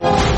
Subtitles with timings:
[0.00, 0.33] you.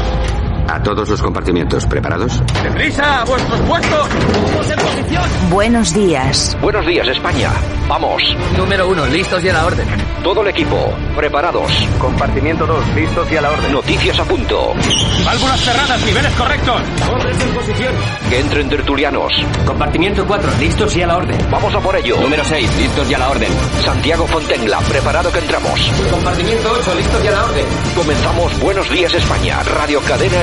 [0.68, 2.42] A todos los compartimientos, ¿preparados?
[2.62, 3.22] ¡Deprisa!
[3.22, 4.08] ¡A vuestros puestos!
[4.42, 5.24] ¡Vamos en posición!
[5.50, 6.56] Buenos días.
[6.60, 7.50] Buenos días, España.
[7.88, 8.22] Vamos.
[8.56, 9.86] Número uno, listos y a la orden.
[10.24, 11.70] Todo el equipo, preparados.
[12.00, 13.72] Compartimiento 2, listos y a la orden.
[13.72, 14.74] Noticias a punto.
[15.24, 16.82] Válvulas cerradas, niveles correctos.
[17.12, 17.94] Hombres en posición.
[18.28, 19.32] Que entren tertulianos.
[19.64, 21.38] Compartimiento 4, listos y a la orden.
[21.48, 22.20] Vamos a por ello.
[22.20, 23.52] Número 6, listos y a la orden.
[23.84, 25.92] Santiago Fontenla, preparado que entramos.
[26.10, 27.64] Compartimiento 8, listos y a la orden.
[27.94, 30.42] Comenzamos Buenos Días España, Radio Cadena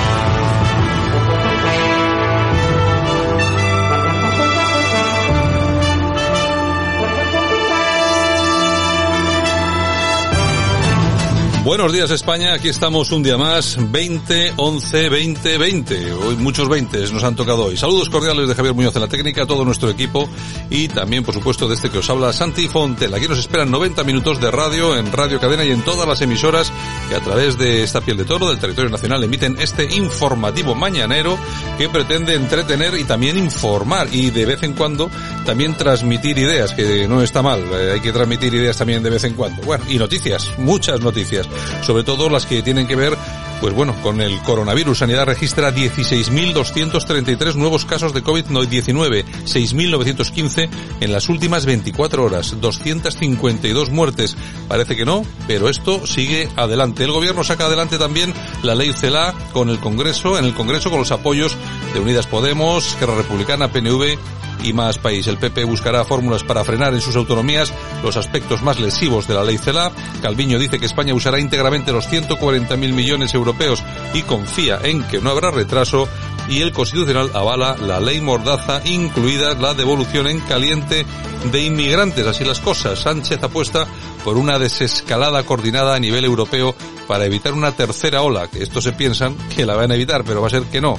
[11.63, 16.13] Buenos días España, aquí estamos un día más, 20, 11, 20, 20.
[16.13, 17.77] Hoy muchos 20 nos han tocado hoy.
[17.77, 20.27] Saludos cordiales de Javier Muñoz en la técnica, todo nuestro equipo
[20.71, 23.13] y también por supuesto de este que os habla Santi Fontel.
[23.13, 26.73] Aquí nos esperan 90 minutos de radio en Radio Cadena y en todas las emisoras
[27.09, 31.37] que a través de esta piel de toro del territorio nacional emiten este informativo mañanero
[31.77, 35.11] que pretende entretener y también informar y de vez en cuando
[35.45, 39.23] también transmitir ideas, que no está mal, eh, hay que transmitir ideas también de vez
[39.25, 39.61] en cuando.
[39.61, 41.50] Bueno, y noticias, muchas noticias
[41.83, 43.17] sobre todo las que tienen que ver
[43.61, 50.67] pues bueno, con el coronavirus, Sanidad registra 16.233 nuevos casos de COVID-19, 6.915
[50.99, 54.35] en las últimas 24 horas, 252 muertes.
[54.67, 57.03] Parece que no, pero esto sigue adelante.
[57.03, 60.97] El gobierno saca adelante también la ley CELA con el Congreso, en el Congreso con
[60.97, 61.55] los apoyos
[61.93, 64.17] de Unidas Podemos, Esquerra Republicana, PNV
[64.63, 65.27] y más país.
[65.27, 67.73] El PP buscará fórmulas para frenar en sus autonomías
[68.03, 69.91] los aspectos más lesivos de la ley CELA.
[70.21, 73.83] Calviño dice que España usará íntegramente los 140.000 millones europeos
[74.13, 76.07] y confía en que no habrá retraso
[76.47, 81.05] y el Constitucional avala la ley Mordaza, incluida la devolución en caliente
[81.51, 82.25] de inmigrantes.
[82.27, 82.99] Así las cosas.
[82.99, 83.87] Sánchez apuesta
[84.23, 86.75] por una desescalada coordinada a nivel europeo
[87.07, 90.41] para evitar una tercera ola, que estos se piensan que la van a evitar, pero
[90.41, 90.97] va a ser que no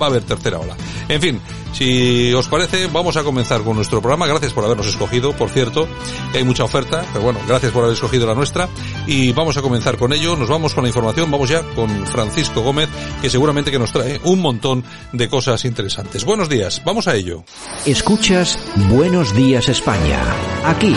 [0.00, 0.76] va a haber tercera ola.
[1.08, 1.40] En fin,
[1.72, 4.26] si os parece, vamos a comenzar con nuestro programa.
[4.26, 5.88] Gracias por habernos escogido, por cierto,
[6.34, 8.68] hay mucha oferta, pero bueno, gracias por haber escogido la nuestra.
[9.06, 10.36] Y vamos a comenzar con ello.
[10.36, 11.30] Nos vamos con la información.
[11.30, 12.88] Vamos ya con Francisco Gómez,
[13.20, 16.24] que seguramente que nos trae un montón de cosas interesantes.
[16.24, 17.44] Buenos días, vamos a ello.
[17.84, 18.58] Escuchas
[18.88, 20.22] Buenos días España.
[20.64, 20.94] Aquí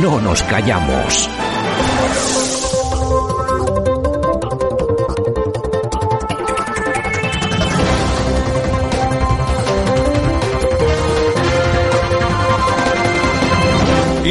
[0.00, 1.28] no nos callamos.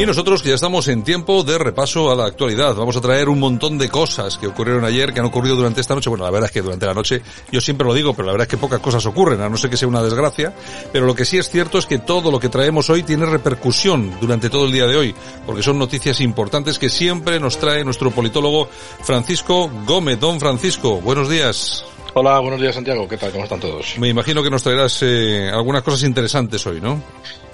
[0.02, 2.74] Y nosotros que ya estamos en tiempo de repaso a la actualidad.
[2.74, 5.94] Vamos a traer un montón de cosas que ocurrieron ayer, que han ocurrido durante esta
[5.94, 6.10] noche.
[6.10, 8.46] Bueno, la verdad es que durante la noche, yo siempre lo digo, pero la verdad
[8.46, 10.56] es que pocas cosas ocurren, a no ser que sea una desgracia.
[10.92, 14.18] Pero lo que sí es cierto es que todo lo que traemos hoy tiene repercusión
[14.20, 15.14] durante todo el día de hoy,
[15.46, 18.68] porque son noticias importantes que siempre nos trae nuestro politólogo
[19.04, 20.18] Francisco Gómez.
[20.18, 21.84] Don Francisco, buenos días.
[22.14, 23.30] Hola, buenos días Santiago, ¿qué tal?
[23.30, 23.96] ¿Cómo están todos?
[23.98, 27.00] Me imagino que nos traerás eh, algunas cosas interesantes hoy, ¿no?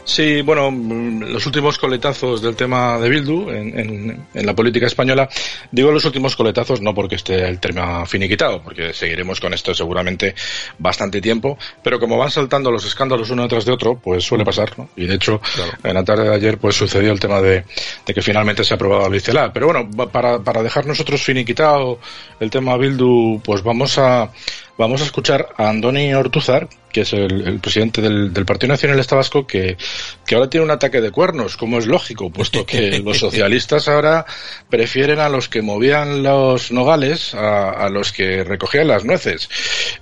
[0.09, 5.29] Sí, bueno, los últimos coletazos del tema de Bildu en, en, en, la política española,
[5.71, 10.35] digo los últimos coletazos no porque esté el tema finiquitado, porque seguiremos con esto seguramente
[10.79, 14.79] bastante tiempo, pero como van saltando los escándalos uno detrás de otro, pues suele pasar,
[14.79, 14.89] ¿no?
[14.97, 15.73] Y de hecho, claro.
[15.85, 17.65] en la tarde de ayer pues sucedió el tema de,
[18.07, 19.53] de que finalmente se ha aprobado la CELA.
[19.53, 22.01] Pero bueno, para, para dejar nosotros finiquitado
[22.41, 24.31] el tema Bildu, pues vamos a
[24.79, 29.17] vamos a escuchar a Andoni Ortuzar, que es el, el presidente del, del, Partido Nacionalista
[29.17, 29.77] Vasco, que,
[30.25, 34.25] que ahora tiene un ataque de cuernos, como es lógico, puesto que los socialistas ahora
[34.71, 39.51] prefieren a los que movían los nogales a, a los que recogían las nueces.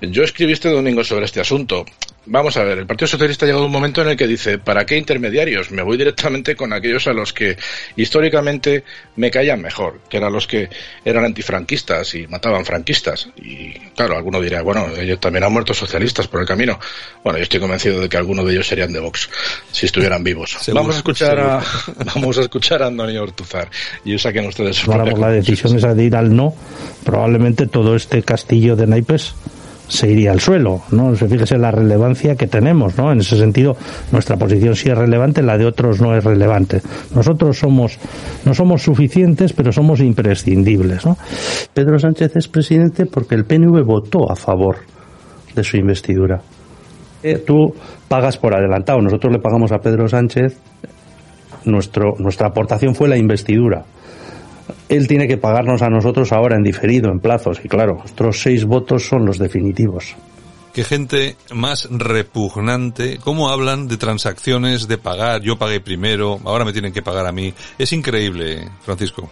[0.03, 1.87] Yo escribí este domingo sobre este asunto.
[2.28, 4.58] Vamos a ver, el Partido Socialista ha llegado a un momento en el que dice,
[4.58, 5.70] ¿para qué intermediarios?
[5.70, 7.56] Me voy directamente con aquellos a los que
[7.94, 8.82] históricamente
[9.14, 10.69] me caían mejor, que eran los que
[11.05, 13.28] eran antifranquistas y mataban franquistas.
[13.37, 16.81] Y claro, alguno dirá, bueno, ellos también han muerto socialistas por el camino.
[17.23, 19.31] Bueno, yo estoy convencido de que algunos de ellos serían de Vox,
[19.70, 20.56] si estuvieran vivos.
[20.61, 21.62] Seguro, vamos a escuchar a,
[22.14, 23.70] vamos a escuchar a Antonio Ortuzar
[24.05, 26.55] y saquen ustedes Ahora por la decisión esa de ir al no,
[27.05, 29.34] probablemente todo este castillo de naipes
[29.88, 31.15] se iría al suelo, ¿no?
[31.15, 33.12] Fíjese la relevancia que tenemos, ¿no?
[33.12, 33.77] En ese sentido,
[34.12, 36.83] nuestra posición sí es relevante, la de otros no es relevante.
[37.15, 37.99] Nosotros somos,
[38.44, 41.17] no somos suficientes, pero somos imprescindibles, ¿no?
[41.73, 44.79] Pedro Sánchez es presidente porque el PNV votó a favor
[45.55, 46.43] de su investidura.
[47.23, 47.75] Eh, tú
[48.09, 50.59] pagas por adelantado, nosotros le pagamos a Pedro Sánchez,
[51.65, 53.85] nuestro, nuestra aportación fue la investidura
[54.89, 58.65] él tiene que pagarnos a nosotros ahora en diferido, en plazos, y claro, nuestros seis
[58.65, 60.17] votos son los definitivos.
[60.77, 63.17] Qué gente más repugnante.
[63.25, 65.41] ¿Cómo hablan de transacciones, de pagar?
[65.41, 67.55] Yo pagué primero, ahora me tienen que pagar a mí.
[67.79, 69.31] Es increíble, Francisco.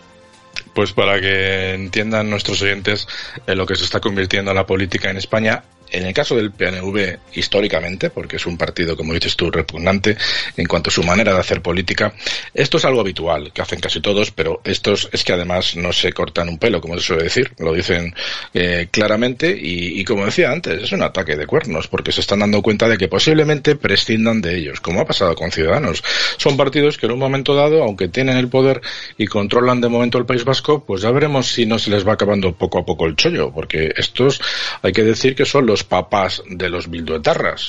[0.74, 3.06] Pues para que entiendan nuestros oyentes
[3.46, 5.62] en lo que se está convirtiendo la política en España,
[5.94, 10.16] en el caso del PNV, históricamente, porque es un partido, como dices tú, repugnante
[10.56, 12.12] en cuanto a su manera de hacer política,
[12.52, 16.12] esto es algo habitual, que hacen casi todos, pero estos es que además no se
[16.12, 18.12] cortan un pelo, como se suele decir, lo dicen
[18.52, 22.40] eh, claramente y, y, como decía antes, es un ataque de cuernos, porque se están
[22.40, 26.02] dando cuenta de que posiblemente prescindan de ellos, como ha pasado con Ciudadanos.
[26.38, 28.80] Son partidos que en un momento dado, aunque tienen el poder
[29.16, 32.14] y controlan de momento el País Vasco, pues ya veremos si no se les va
[32.14, 34.40] acabando poco a poco el chollo, porque estos
[34.82, 37.68] hay que decir que son los papás de los bilduetarras.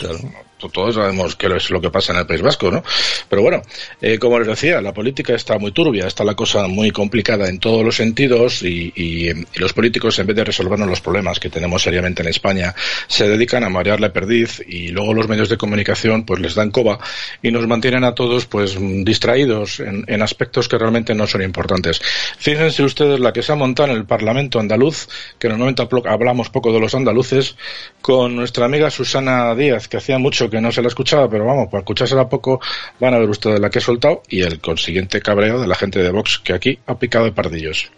[0.57, 2.83] Todos sabemos qué es lo que pasa en el País Vasco, ¿no?
[3.29, 3.61] Pero bueno,
[4.01, 7.59] eh, como les decía, la política está muy turbia, está la cosa muy complicada en
[7.59, 11.49] todos los sentidos y, y, y los políticos, en vez de resolvernos los problemas que
[11.49, 12.73] tenemos seriamente en España,
[13.07, 16.71] se dedican a marear la perdiz y luego los medios de comunicación pues les dan
[16.71, 16.99] coba
[17.41, 22.01] y nos mantienen a todos pues distraídos en, en aspectos que realmente no son importantes.
[22.37, 26.71] Fíjense ustedes la que se ha montado en el Parlamento andaluz, que normalmente hablamos poco
[26.71, 27.55] de los andaluces,
[28.01, 31.67] con nuestra amiga Susana Díaz, que hacía mucho que no se la escuchaba, pero vamos,
[31.67, 32.59] para escuchársela poco
[32.99, 36.01] van a ver ustedes la que he soltado y el consiguiente cabreo de la gente
[36.01, 37.91] de Vox, que aquí ha picado de pardillos.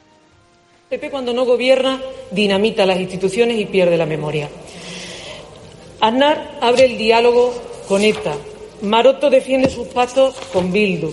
[0.89, 1.99] PP cuando no gobierna
[2.31, 4.49] dinamita las instituciones y pierde la memoria.
[5.99, 7.53] Aznar abre el diálogo
[7.87, 8.33] con ETA.
[8.83, 11.11] Maroto defiende sus pactos con Bildu.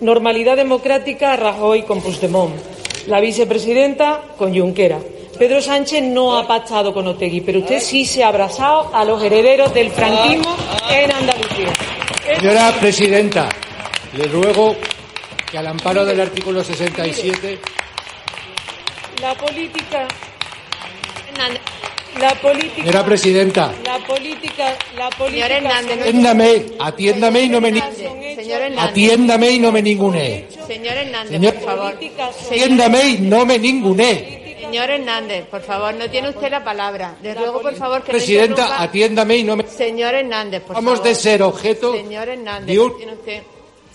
[0.00, 2.54] Normalidad democrática Rajoy con Puigdemont.
[3.06, 4.98] La vicepresidenta con Junquera.
[5.38, 9.22] Pedro Sánchez no ha pactado con Otegui, pero usted sí se ha abrazado a los
[9.22, 10.56] herederos del franquismo
[10.90, 11.68] en Andalucía.
[12.40, 13.48] Señora presidenta,
[14.16, 14.76] le ruego
[15.50, 17.58] que al amparo del artículo 67
[19.22, 20.06] la política
[22.20, 27.60] la política Señora presidenta la política la política Señor Hernández, no- atiéndame atiéndame y no
[27.60, 28.90] me ni- Señor Hernández.
[28.90, 31.94] atiéndame y no me ningune Señor Hernández, por favor.
[32.50, 37.14] atiéndame y no me ningune Señor Hernández, por favor, no tiene usted la palabra.
[37.22, 40.98] De luego, por favor, que no presidenta atiéndame y no me Señor Hernández, por Vamos
[40.98, 41.08] favor.
[41.08, 43.42] de ser objeto Señor Hernández, de un- no tiene usted.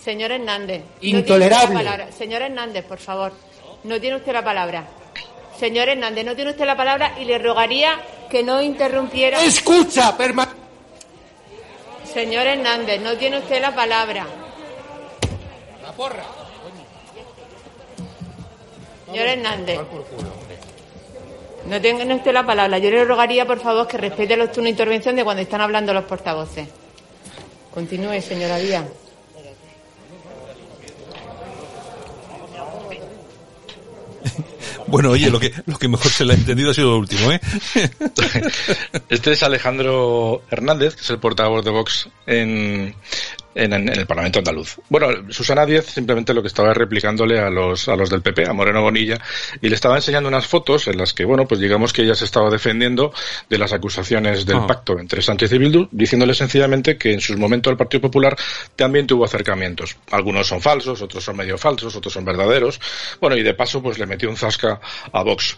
[0.04, 0.82] Señor Hernández.
[0.82, 1.68] no Intolerable.
[1.68, 2.12] tiene usted la palabra.
[2.12, 3.34] Señor Hernández, por favor.
[3.84, 4.84] No tiene usted la palabra.
[5.60, 8.00] Señor Hernández, no tiene usted la palabra y le rogaría
[8.30, 9.40] que no interrumpiera.
[9.44, 10.50] escucha perma
[12.12, 14.26] Señor Hernández, no tiene usted la palabra.
[19.06, 19.80] Señor Hernández.
[21.68, 22.78] No tiene usted la palabra.
[22.78, 25.94] Yo le rogaría, por favor, que respete los turnos de intervención de cuando están hablando
[25.94, 26.68] los portavoces.
[27.74, 28.86] Continúe, señora Díaz.
[34.86, 37.32] Bueno, oye, lo que, lo que mejor se le ha entendido ha sido lo último,
[37.32, 37.40] ¿eh?
[39.10, 42.94] Este es Alejandro Hernández, que es el portavoz de Vox en,
[43.56, 44.78] en, en el Parlamento andaluz.
[44.90, 48.54] Bueno, Susana Díez simplemente lo que estaba replicándole a los, a los del PP, a
[48.54, 49.20] Moreno Bonilla,
[49.62, 52.26] y le estaba enseñando unas fotos en las que, bueno, pues digamos que ella se
[52.26, 53.14] estaba defendiendo
[53.50, 54.68] de las acusaciones del Ah.
[54.68, 58.36] pacto entre Sánchez y Bildu, diciéndole sencillamente que en sus momentos el Partido Popular
[58.76, 59.96] también tuvo acercamientos.
[60.12, 62.80] Algunos son falsos, otros son medio falsos, otros son verdaderos.
[63.20, 64.80] Bueno, y de paso, pues le metió un zasca
[65.12, 65.58] a Vox.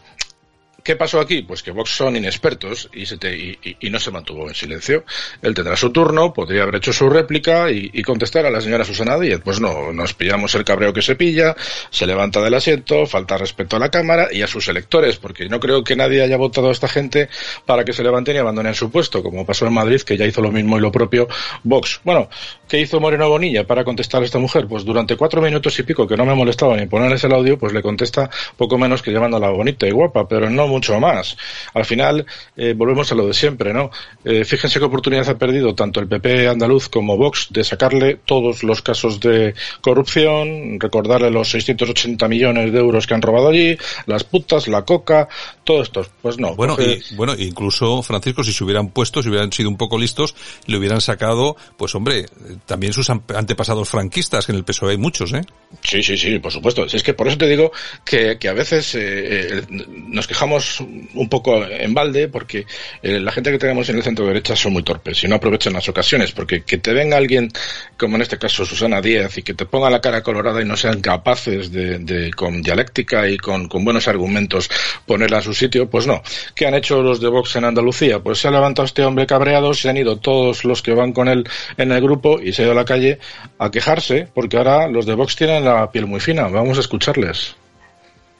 [0.85, 1.41] ¿Qué pasó aquí?
[1.41, 5.03] Pues que Vox son inexpertos y, se te- y- y- no se mantuvo en silencio.
[5.41, 8.85] Él tendrá su turno, podría haber hecho su réplica y, y contestar a la señora
[8.85, 9.41] Susana Díez.
[9.43, 11.55] Pues no, nos pillamos el cabreo que se pilla,
[11.89, 15.59] se levanta del asiento, falta respeto a la Cámara y a sus electores, porque no
[15.59, 17.29] creo que nadie haya votado a esta gente
[17.65, 20.43] para que se levanten y abandonen su puesto, como pasó en Madrid, que ya hizo
[20.43, 21.27] lo mismo y lo propio
[21.63, 21.99] Vox.
[22.03, 22.29] Bueno,
[22.69, 24.67] ¿qué hizo Moreno Bonilla para contestar a esta mujer?
[24.67, 27.73] Pues durante cuatro minutos y pico, que no me molestaba ni ponerles el audio, pues
[27.73, 31.37] le contesta poco menos que llamándola bonita y guapa, pero no mucho más.
[31.73, 32.25] Al final,
[32.57, 33.89] eh, volvemos a lo de siempre, ¿no?
[34.23, 38.63] Eh, fíjense qué oportunidad ha perdido tanto el PP andaluz como Vox de sacarle todos
[38.63, 44.23] los casos de corrupción, recordarle los 680 millones de euros que han robado allí, las
[44.25, 45.27] putas, la coca,
[45.63, 46.05] todo esto.
[46.21, 46.55] Pues no.
[46.55, 50.35] Bueno, y, bueno, incluso, Francisco, si se hubieran puesto, si hubieran sido un poco listos,
[50.67, 52.25] le hubieran sacado, pues hombre,
[52.65, 55.41] también sus an- antepasados franquistas, que en el PSOE hay muchos, ¿eh?
[55.81, 56.87] Sí, sí, sí, por supuesto.
[56.89, 57.71] Si es que por eso te digo
[58.03, 59.61] que, que a veces eh,
[60.07, 62.65] nos quejamos un poco en balde porque
[63.01, 65.73] eh, la gente que tenemos en el centro derecha son muy torpes y no aprovechan
[65.73, 67.49] las ocasiones porque que te venga alguien
[67.97, 70.77] como en este caso Susana Díaz y que te ponga la cara colorada y no
[70.77, 74.69] sean capaces de, con dialéctica y con, buenos argumentos
[75.05, 76.21] ponerla a su sitio, pues no.
[76.55, 78.19] ¿Qué han hecho los de Vox en Andalucía?
[78.19, 81.27] Pues se ha levantado este hombre cabreado, se han ido todos los que van con
[81.27, 83.19] él en el grupo y se ha ido a la calle
[83.59, 86.47] a quejarse porque ahora los de Vox tienen la piel muy fina.
[86.47, 87.55] Vamos a escucharles.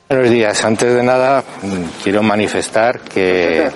[0.08, 0.64] Buenos días.
[0.64, 1.44] Antes de nada,
[2.04, 3.72] quiero manifestar que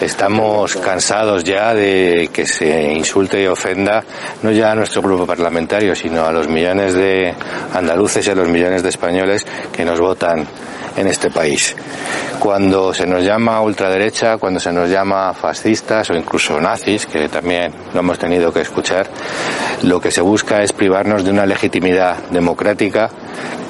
[0.00, 4.02] estamos cansados ya de que se insulte y ofenda
[4.42, 7.32] no ya a nuestro grupo parlamentario, sino a los millones de
[7.72, 10.48] andaluces y a los millones de españoles que nos votan
[10.96, 11.76] en este país.
[12.38, 17.72] Cuando se nos llama ultraderecha, cuando se nos llama fascistas o incluso nazis, que también
[17.92, 19.08] lo hemos tenido que escuchar,
[19.82, 23.10] lo que se busca es privarnos de una legitimidad democrática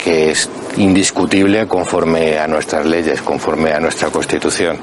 [0.02, 4.78] que es indiscutible conforme a nuestras leyes, conforme a nuestra Constitución.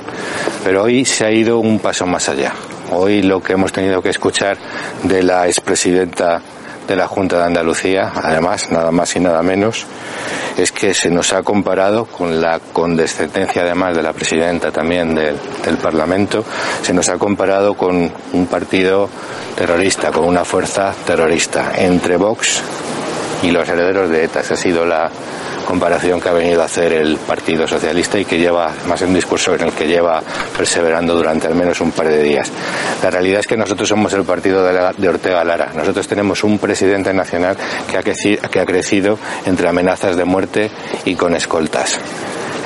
[0.63, 2.53] Pero hoy se ha ido un paso más allá.
[2.91, 4.57] Hoy lo que hemos tenido que escuchar
[5.03, 6.41] de la expresidenta
[6.87, 9.85] de la Junta de Andalucía, además, nada más y nada menos,
[10.57, 15.37] es que se nos ha comparado con la condescendencia, además de la presidenta también del,
[15.63, 16.43] del Parlamento,
[16.81, 19.09] se nos ha comparado con un partido
[19.55, 22.61] terrorista, con una fuerza terrorista, entre Vox
[23.41, 24.41] y los herederos de ETA.
[24.41, 25.09] Esa ha sido la
[25.63, 29.55] comparación que ha venido a hacer el Partido Socialista y que lleva más un discurso
[29.55, 30.21] en el que lleva
[30.55, 32.51] perseverando durante al menos un par de días.
[33.01, 35.71] La realidad es que nosotros somos el partido de Ortega Lara.
[35.75, 37.57] Nosotros tenemos un presidente nacional
[37.89, 40.71] que ha, crecido, que ha crecido entre amenazas de muerte
[41.05, 41.99] y con escoltas.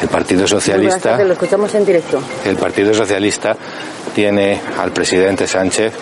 [0.01, 1.17] El Partido Socialista.
[1.23, 2.21] Lo escuchamos en directo.
[2.45, 3.55] El Partido Socialista
[4.13, 5.93] tiene al presidente Sánchez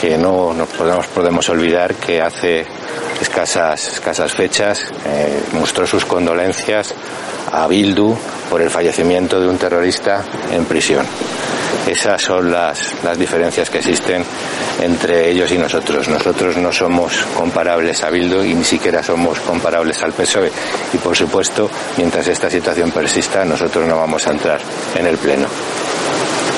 [0.00, 2.66] que no nos podemos, podemos olvidar que hace
[3.20, 6.94] escasas, escasas fechas eh, mostró sus condolencias
[7.52, 8.14] a Bildu
[8.50, 11.06] por el fallecimiento de un terrorista en prisión.
[11.86, 14.24] Esas son las, las diferencias que existen
[14.80, 16.08] entre ellos y nosotros.
[16.08, 20.50] Nosotros no somos comparables a Bildu y ni siquiera somos comparables al PSOE.
[20.92, 24.60] Y por supuesto, mientras esta situación persista, nosotros no vamos a entrar
[24.96, 25.46] en el Pleno.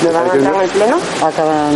[0.03, 0.99] ¿No van a entrar en el Pleno?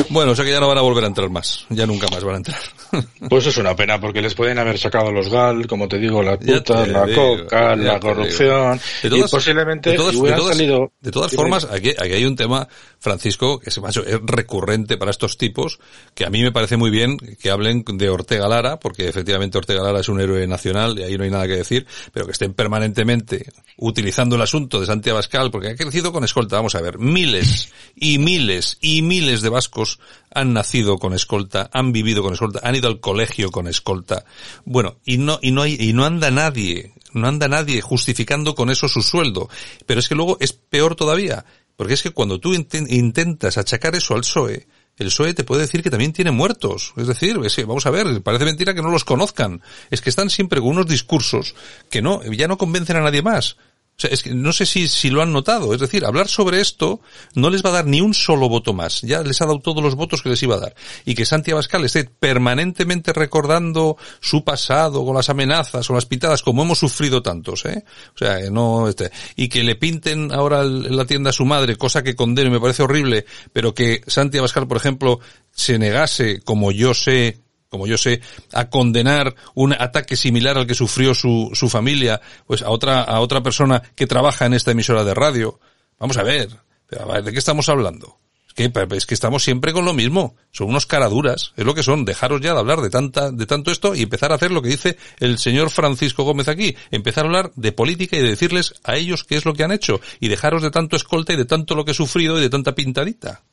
[0.10, 1.66] Bueno, o sea que ya no van a volver a entrar más.
[1.70, 2.60] Ya nunca más van a entrar.
[3.30, 6.38] Pues es una pena, porque les pueden haber sacado los GAL, como te digo, la
[6.38, 12.26] puta, la coca, la corrupción, y posiblemente de todas, de todas formas, aquí, aquí, hay
[12.26, 12.68] un tema,
[13.06, 15.80] Francisco, que es, es recurrente para estos tipos,
[16.14, 19.82] que a mí me parece muy bien que hablen de Ortega Lara, porque efectivamente Ortega
[19.82, 22.54] Lara es un héroe nacional, y ahí no hay nada que decir, pero que estén
[22.54, 23.46] permanentemente
[23.78, 27.72] utilizando el asunto de Santiago Abascal, porque ha crecido con escolta, vamos a ver, miles
[27.96, 30.00] y miles y miles de vascos
[30.34, 34.26] han nacido con escolta, han vivido con escolta, han ido al colegio con escolta.
[34.66, 38.70] Bueno, y no, y no hay, y no anda nadie, no anda nadie justificando con
[38.70, 39.50] eso su sueldo.
[39.86, 44.14] Pero es que luego es peor todavía, porque es que cuando tú intentas achacar eso
[44.14, 44.68] al PSOE,
[44.98, 46.94] el PSOE te puede decir que también tiene muertos.
[46.96, 49.62] Es decir, vamos a ver, parece mentira que no los conozcan.
[49.90, 51.54] Es que están siempre con unos discursos
[51.90, 53.58] que no, ya no convencen a nadie más.
[53.98, 55.74] O sea, es que no sé si, si lo han notado.
[55.74, 57.00] Es decir, hablar sobre esto
[57.34, 59.02] no les va a dar ni un solo voto más.
[59.02, 60.76] Ya les ha dado todos los votos que les iba a dar.
[61.06, 66.44] Y que Santi Abascal esté permanentemente recordando su pasado con las amenazas o las pitadas,
[66.44, 67.86] como hemos sufrido tantos, ¿eh?
[68.14, 71.78] O sea, no, este, y que le pinten ahora en la tienda a su madre,
[71.78, 75.22] cosa que condeno y me parece horrible, pero que Santi Abascal, por ejemplo,
[75.52, 77.45] se negase, como yo sé,
[77.76, 78.22] como yo sé,
[78.54, 83.20] a condenar un ataque similar al que sufrió su, su familia, pues a otra, a
[83.20, 85.60] otra persona que trabaja en esta emisora de radio.
[86.00, 86.50] Vamos a ver,
[86.90, 88.18] ¿de qué estamos hablando?
[88.48, 90.38] Es que, es que estamos siempre con lo mismo.
[90.52, 92.06] Son unos caraduras, es lo que son.
[92.06, 94.70] Dejaros ya de hablar de tanta, de tanto esto y empezar a hacer lo que
[94.70, 96.74] dice el señor Francisco Gómez aquí.
[96.90, 99.74] Empezar a hablar de política y de decirles a ellos qué es lo que han
[99.74, 100.00] hecho.
[100.22, 102.74] Y dejaros de tanto escolta y de tanto lo que he sufrido y de tanta
[102.74, 103.44] pintadita.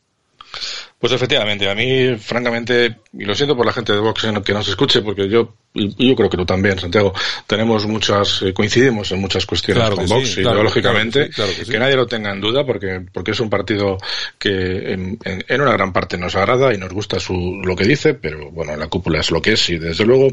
[1.02, 4.68] Pues efectivamente, a mí, francamente, y lo siento por la gente de Vox que nos
[4.68, 7.14] escuche, porque yo y yo creo que tú también, Santiago,
[7.47, 12.40] tenemos muchas, eh, coincidimos en muchas cuestiones con Vox, ideológicamente, que, nadie lo tenga en
[12.40, 13.97] duda, porque, porque es un partido
[14.38, 18.14] que en, en, una gran parte nos agrada y nos gusta su, lo que dice,
[18.14, 20.28] pero bueno, la cúpula es lo que es y desde luego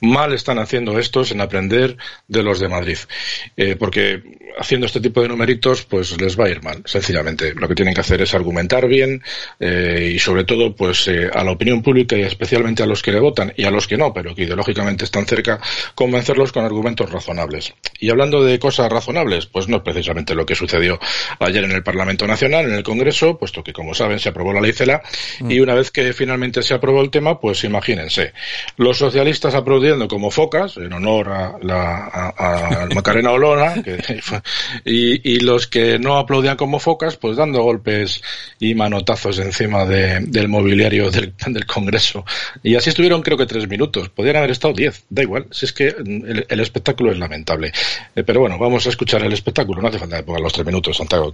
[0.00, 1.96] mal están haciendo estos en aprender
[2.26, 2.98] de los de Madrid,
[3.56, 4.22] eh, porque
[4.58, 7.54] haciendo este tipo de numeritos, pues les va a ir mal, sencillamente.
[7.54, 9.22] Lo que tienen que hacer es argumentar bien
[9.60, 13.12] eh, y sobre todo pues eh, a la opinión pública y especialmente a los que
[13.12, 15.60] le votan y a los que no, pero que ideológicamente están cerca,
[15.94, 17.74] convencerlos con argumentos razonables.
[17.98, 20.98] Y hablando de cosas razonables, pues no es precisamente lo que sucedió
[21.38, 24.60] ayer en el Parlamento Nacional, en el Congreso, puesto que como saben se aprobó la
[24.60, 25.02] ley CELA
[25.40, 25.62] y Mm.
[25.62, 28.32] una vez que finalmente se aprobó el tema, pues imagínense,
[28.76, 33.98] los socialistas aplaudiendo como focas en honor a, la, a, a Macarena Olona que
[34.84, 38.22] y, y los que no aplaudían como focas, pues dando golpes
[38.58, 42.24] y manotazos encima de- del mobiliario del, del Congreso.
[42.62, 44.08] Y así estuvieron creo que tres minutos.
[44.08, 45.46] Podrían haber estado diez, da igual.
[45.50, 47.72] Si es que mm, el, el espectáculo es lamentable.
[48.14, 49.80] Eh, pero bueno, vamos a escuchar el espectáculo.
[49.82, 51.30] No hace falta que pongan los tres minutos, Santiago.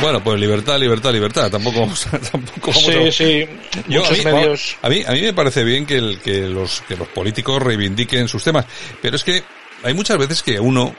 [0.00, 1.50] Bueno, pues libertad, libertad, libertad.
[1.50, 3.12] Tampoco vamos a, tampoco vamos Sí, a...
[3.12, 3.48] sí.
[3.88, 4.76] Yo, a, mí, medios.
[4.82, 8.28] a, mí, a mí me parece bien que, el, que, los, que los políticos reivindiquen
[8.28, 8.66] sus temas,
[9.00, 9.42] pero es que
[9.82, 10.94] hay muchas veces que uno,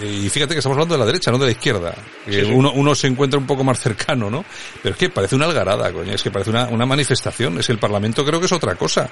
[0.00, 1.94] eh, y fíjate que estamos hablando de la derecha, no de la izquierda,
[2.24, 2.52] que Sí, sí.
[2.52, 4.44] Uno, uno se encuentra un poco más cercano, ¿no?
[4.82, 7.72] Pero es que parece una algarada, coño, es que parece una, una manifestación, es que
[7.72, 9.10] el Parlamento creo que es otra cosa.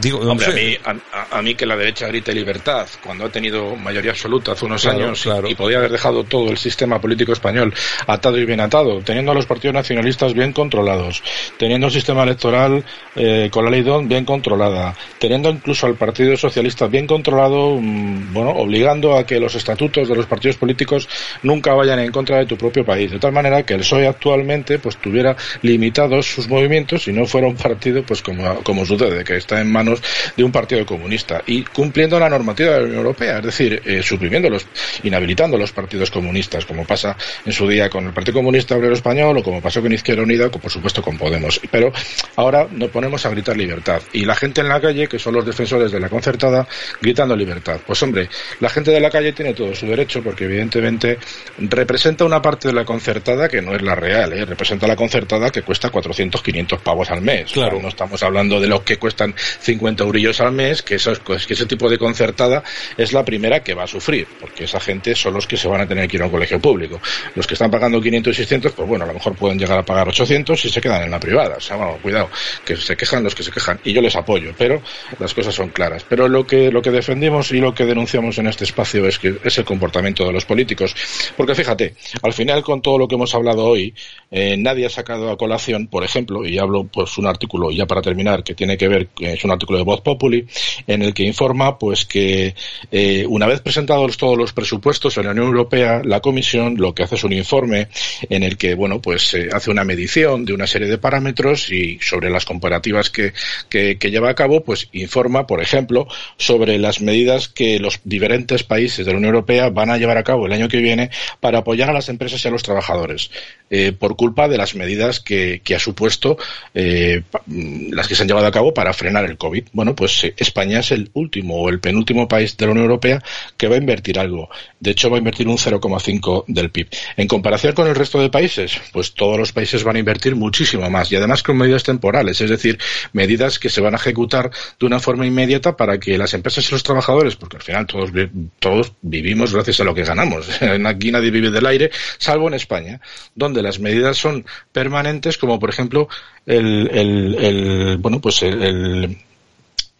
[0.00, 0.78] Digo, no Hombre, sé.
[0.84, 4.52] a mí, a, a- mí que la derecha grite libertad cuando ha tenido mayoría absoluta
[4.52, 5.48] hace unos Claro, años y- claro.
[5.50, 7.74] y podía haber dejado todo el sistema político español
[8.06, 11.22] atado y bien atado, teniendo a los partidos nacionalistas bien controlados,
[11.58, 12.84] teniendo el sistema electoral
[13.16, 18.32] eh, con la ley DON bien controlada, teniendo incluso al Partido Socialista bien controlado, mm,
[18.32, 21.08] bueno, obligando a que los estatutos de los partidos políticos
[21.42, 24.78] nunca vayan en contra de tu propio país, de tal manera que el PSOE actualmente
[24.78, 29.36] pues tuviera limitados sus movimientos y no fuera un partido pues como, como sucede, que
[29.36, 30.02] está en manos
[30.36, 34.02] de un partido comunista y cumpliendo la normativa de la Unión Europea, es decir, eh,
[34.02, 34.66] suprimiéndolos,
[35.02, 39.38] inhabilitando los partidos comunistas, como pasa en su día con el Partido Comunista Obrero Español
[39.38, 41.60] o como pasó con Izquierda Unida, o por supuesto con Podemos.
[41.70, 41.92] Pero
[42.36, 45.46] ahora nos ponemos a gritar libertad y la gente en la calle, que son los
[45.46, 46.66] defensores de la concertada,
[47.00, 47.80] gritando libertad.
[47.86, 48.28] Pues hombre,
[48.60, 51.18] la gente de la calle tiene todo su derecho porque evidentemente
[51.58, 54.44] representa una parte de la concertada que no es la real, ¿eh?
[54.44, 57.52] representa la concertada que cuesta 400, 500 pavos al mes.
[57.52, 57.80] Claro.
[57.80, 59.34] No estamos hablando de lo que cuestan
[59.70, 62.64] 50 eurillos al mes, que, pues, que ese tipo de concertada
[62.96, 65.80] es la primera que va a sufrir, porque esa gente son los que se van
[65.80, 67.00] a tener que ir a un colegio público.
[67.36, 69.84] Los que están pagando 500 y 600, pues bueno, a lo mejor pueden llegar a
[69.84, 71.56] pagar 800 y se quedan en la privada.
[71.58, 72.28] O sea, bueno, cuidado,
[72.64, 73.78] que se quejan los que se quejan.
[73.84, 74.82] Y yo les apoyo, pero
[75.20, 76.04] las cosas son claras.
[76.08, 79.36] Pero lo que, lo que defendimos y lo que denunciamos en este espacio es que
[79.44, 80.94] es el comportamiento de los políticos.
[81.36, 83.94] Porque fíjate, al final con todo lo que hemos hablado hoy,
[84.32, 88.02] eh, nadie ha sacado a colación, por ejemplo, y hablo pues un artículo, ya para
[88.02, 90.46] terminar, que tiene que ver, es un de Voz Populi,
[90.86, 92.54] en el que informa pues que
[92.90, 97.02] eh, una vez presentados todos los presupuestos en la Unión Europea, la Comisión lo que
[97.04, 97.88] hace es un informe
[98.28, 101.98] en el que, bueno, pues eh, hace una medición de una serie de parámetros y
[102.00, 103.32] sobre las comparativas que,
[103.68, 106.06] que, que lleva a cabo, pues informa, por ejemplo,
[106.36, 110.24] sobre las medidas que los diferentes países de la Unión Europea van a llevar a
[110.24, 113.30] cabo el año que viene para apoyar a las empresas y a los trabajadores,
[113.70, 116.36] eh, por culpa de las medidas que, que ha supuesto
[116.74, 119.49] eh, mm, las que se han llevado a cabo para frenar el COVID.
[119.72, 123.22] Bueno, pues eh, España es el último o el penúltimo país de la Unión Europea
[123.56, 124.48] que va a invertir algo.
[124.78, 126.88] De hecho, va a invertir un 0,5 del PIB.
[127.16, 130.88] En comparación con el resto de países, pues todos los países van a invertir muchísimo
[130.90, 132.78] más y además con medidas temporales, es decir,
[133.12, 136.72] medidas que se van a ejecutar de una forma inmediata para que las empresas y
[136.72, 138.10] los trabajadores, porque al final todos,
[138.58, 140.48] todos vivimos gracias a lo que ganamos.
[140.86, 143.00] Aquí nadie vive del aire, salvo en España,
[143.34, 146.08] donde las medidas son permanentes, como por ejemplo
[146.46, 149.16] el, el, el bueno, pues el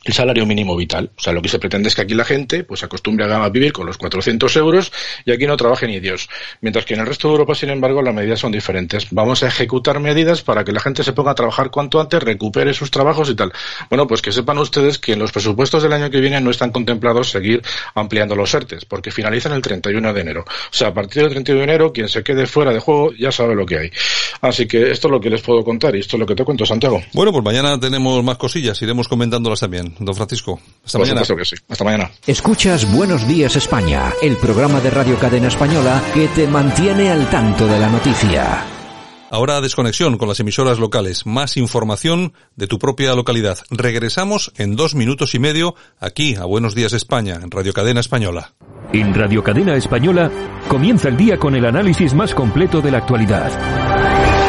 [0.05, 1.11] el salario mínimo vital.
[1.17, 3.73] O sea, lo que se pretende es que aquí la gente pues acostumbre a vivir
[3.73, 4.93] con los 400 euros
[5.25, 6.29] y aquí no trabaje ni Dios.
[6.61, 9.09] Mientras que en el resto de Europa, sin embargo, las medidas son diferentes.
[9.11, 12.73] Vamos a ejecutar medidas para que la gente se ponga a trabajar cuanto antes, recupere
[12.73, 13.53] sus trabajos y tal.
[13.89, 16.71] Bueno, pues que sepan ustedes que en los presupuestos del año que viene no están
[16.71, 17.63] contemplados seguir
[17.95, 20.45] ampliando los ERTES, porque finalizan el 31 de enero.
[20.47, 23.31] O sea, a partir del 31 de enero, quien se quede fuera de juego ya
[23.33, 23.91] sabe lo que hay.
[24.41, 26.45] Así que esto es lo que les puedo contar y esto es lo que te
[26.45, 27.03] cuento, Santiago.
[27.13, 29.90] Bueno, pues mañana tenemos más cosillas, iremos comentándolas también.
[29.99, 31.25] Don Francisco, hasta Por mañana.
[31.25, 31.63] supuesto que sí.
[31.69, 32.11] Hasta mañana.
[32.27, 37.67] Escuchas Buenos Días España, el programa de Radio Cadena Española que te mantiene al tanto
[37.67, 38.65] de la noticia.
[39.33, 43.59] Ahora desconexión con las emisoras locales, más información de tu propia localidad.
[43.71, 48.55] Regresamos en dos minutos y medio aquí a Buenos Días España, en Radio Cadena Española.
[48.93, 50.33] En Radio Cadena Española
[50.67, 54.40] comienza el día con el análisis más completo de la actualidad.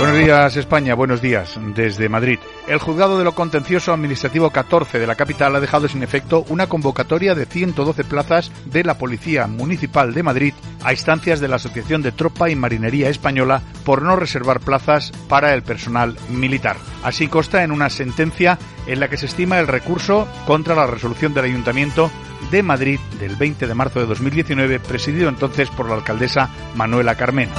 [0.00, 2.38] Buenos días España, buenos días desde Madrid.
[2.66, 6.68] El juzgado de lo contencioso administrativo 14 de la capital ha dejado sin efecto una
[6.68, 12.00] convocatoria de 112 plazas de la Policía Municipal de Madrid a instancias de la Asociación
[12.00, 16.78] de Tropa y Marinería Española por no reservar plazas para el personal militar.
[17.04, 21.34] Así consta en una sentencia en la que se estima el recurso contra la resolución
[21.34, 22.10] del Ayuntamiento
[22.50, 27.52] de Madrid del 20 de marzo de 2019, presidido entonces por la alcaldesa Manuela Carmena.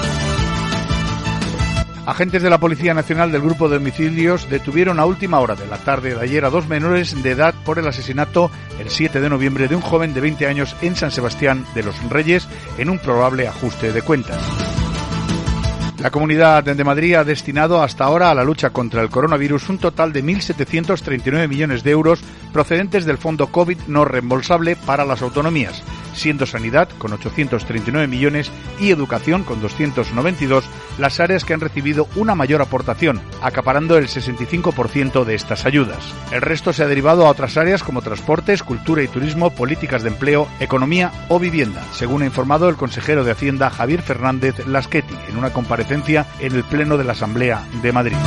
[2.06, 5.78] Agentes de la Policía Nacional del Grupo de Homicidios detuvieron a última hora de la
[5.78, 9.68] tarde de ayer a dos menores de edad por el asesinato el 7 de noviembre
[9.68, 12.48] de un joven de 20 años en San Sebastián de los Reyes
[12.80, 14.40] en un probable ajuste de cuentas.
[16.00, 19.78] La Comunidad de Madrid ha destinado hasta ahora a la lucha contra el coronavirus un
[19.78, 25.84] total de 1.739 millones de euros procedentes del Fondo COVID no reembolsable para las autonomías,
[26.14, 30.66] siendo Sanidad con 839 millones y Educación con 292
[30.98, 36.14] las áreas que han recibido una mayor aportación, acaparando el 65% de estas ayudas.
[36.32, 40.10] El resto se ha derivado a otras áreas como transportes, cultura y turismo, políticas de
[40.10, 45.38] empleo, economía o vivienda, según ha informado el consejero de Hacienda Javier Fernández Lasqueti en
[45.38, 48.18] una comparecencia en el Pleno de la Asamblea de Madrid.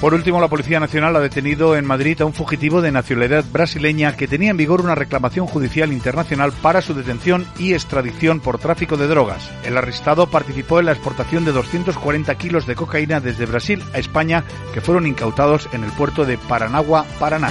[0.00, 4.16] Por último, la Policía Nacional ha detenido en Madrid a un fugitivo de nacionalidad brasileña
[4.16, 8.96] que tenía en vigor una reclamación judicial internacional para su detención y extradición por tráfico
[8.96, 9.50] de drogas.
[9.62, 14.42] El arrestado participó en la exportación de 240 kilos de cocaína desde Brasil a España
[14.72, 17.50] que fueron incautados en el puerto de Paranagua, Paraná.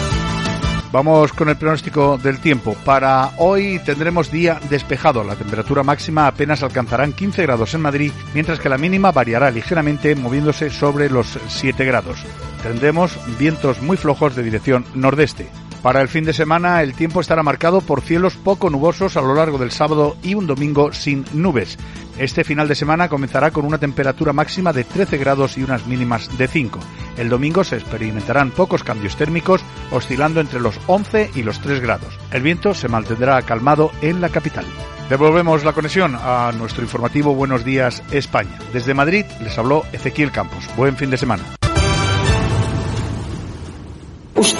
[0.91, 2.75] Vamos con el pronóstico del tiempo.
[2.83, 5.23] Para hoy tendremos día despejado.
[5.23, 10.15] La temperatura máxima apenas alcanzarán 15 grados en Madrid, mientras que la mínima variará ligeramente
[10.15, 12.25] moviéndose sobre los 7 grados.
[12.63, 15.47] Tendremos vientos muy flojos de dirección nordeste.
[15.81, 19.33] Para el fin de semana el tiempo estará marcado por cielos poco nubosos a lo
[19.33, 21.77] largo del sábado y un domingo sin nubes.
[22.17, 26.37] Este final de semana comenzará con una temperatura máxima de 13 grados y unas mínimas
[26.37, 26.79] de 5.
[27.17, 29.61] El domingo se experimentarán pocos cambios térmicos,
[29.91, 32.19] oscilando entre los 11 y los 3 grados.
[32.33, 34.65] El viento se mantendrá calmado en la capital.
[35.09, 38.59] Devolvemos la conexión a nuestro informativo Buenos Días España.
[38.73, 40.65] Desde Madrid les habló Ezequiel Campos.
[40.75, 41.43] Buen fin de semana.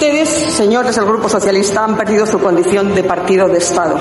[0.00, 3.98] Ustedes, señores del Grupo Socialista, han perdido su condición de partido de Estado.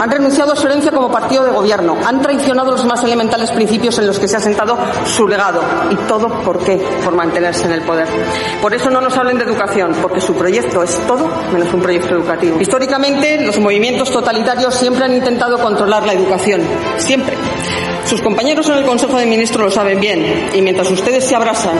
[0.00, 1.94] Han renunciado a su herencia como partido de gobierno.
[2.06, 5.60] Han traicionado los más elementales principios en los que se ha sentado su legado.
[5.90, 6.82] ¿Y todo por qué?
[7.04, 8.08] Por mantenerse en el poder.
[8.62, 12.14] Por eso no nos hablen de educación, porque su proyecto es todo menos un proyecto
[12.14, 12.58] educativo.
[12.58, 16.62] Históricamente, los movimientos totalitarios siempre han intentado controlar la educación.
[16.96, 17.36] Siempre.
[18.06, 20.50] Sus compañeros en el Consejo de Ministros lo saben bien.
[20.54, 21.76] Y mientras ustedes se abrasan,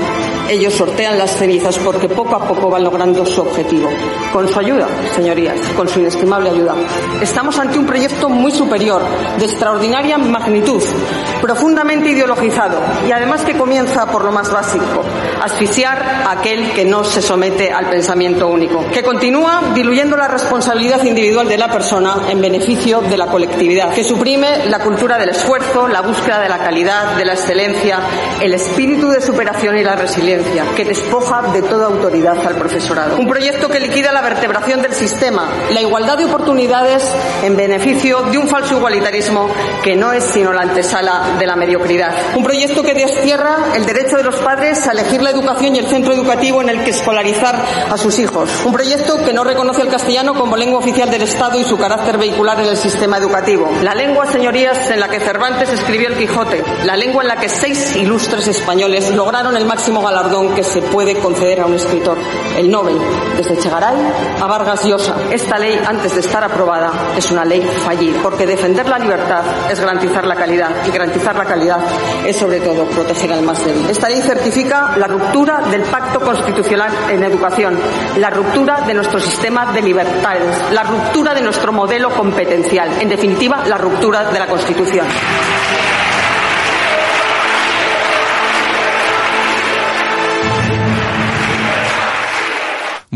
[0.51, 3.89] ellos sortean las cenizas porque poco a poco van logrando su objetivo.
[4.33, 6.75] Con su ayuda, señorías, con su inestimable ayuda.
[7.21, 9.03] Estamos ante un proyecto muy superior,
[9.39, 10.83] de extraordinaria magnitud,
[11.41, 12.79] profundamente ideologizado
[13.09, 15.05] y además que comienza por lo más básico,
[15.43, 21.03] asfixiar a aquel que no se somete al pensamiento único, que continúa diluyendo la responsabilidad
[21.05, 25.89] individual de la persona en beneficio de la colectividad, que suprime la cultura del esfuerzo,
[25.89, 27.99] la búsqueda de la calidad, de la excelencia,
[28.41, 33.17] el espíritu de superación y la resiliencia, que despoja de toda autoridad al profesorado.
[33.37, 37.05] Proyecto que liquida la vertebración del sistema, la igualdad de oportunidades
[37.42, 39.51] en beneficio de un falso igualitarismo
[39.85, 42.14] que no es sino la antesala de la mediocridad.
[42.35, 45.87] Un proyecto que destierra el derecho de los padres a elegir la educación y el
[45.87, 48.49] centro educativo en el que escolarizar a sus hijos.
[48.64, 52.16] Un proyecto que no reconoce el castellano como lengua oficial del Estado y su carácter
[52.16, 53.70] vehicular en el sistema educativo.
[53.83, 56.64] La lengua, señorías, en la que Cervantes escribió el Quijote.
[56.85, 61.16] La lengua en la que seis ilustres españoles lograron el máximo galardón que se puede
[61.18, 62.16] conceder a un escritor,
[62.57, 62.96] el Nobel,
[63.37, 63.97] desde Chegaray
[64.41, 65.15] a Vargas Llosa.
[65.31, 69.81] Esta ley, antes de estar aprobada, es una ley fallida, porque defender la libertad es
[69.81, 71.79] garantizar la calidad y garantizar la calidad
[72.25, 73.89] es sobre todo proteger al más débil.
[73.89, 77.79] Esta ley certifica la ruptura del pacto constitucional en educación,
[78.17, 83.65] la ruptura de nuestro sistema de libertades, la ruptura de nuestro modelo competencial, en definitiva,
[83.67, 85.07] la ruptura de la Constitución.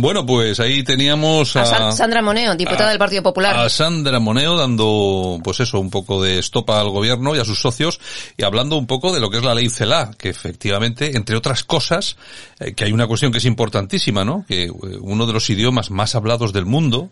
[0.00, 3.56] Bueno, pues ahí teníamos a, a San- Sandra Moneo, diputada a- del Partido Popular.
[3.56, 7.60] a Sandra Moneo dando, pues eso, un poco de estopa al gobierno y a sus
[7.60, 8.00] socios
[8.36, 11.64] y hablando un poco de lo que es la ley CELA, que efectivamente, entre otras
[11.64, 12.16] cosas,
[12.58, 14.44] eh, que hay una cuestión que es importantísima, ¿no?
[14.48, 17.10] Que eh, uno de los idiomas más hablados del mundo,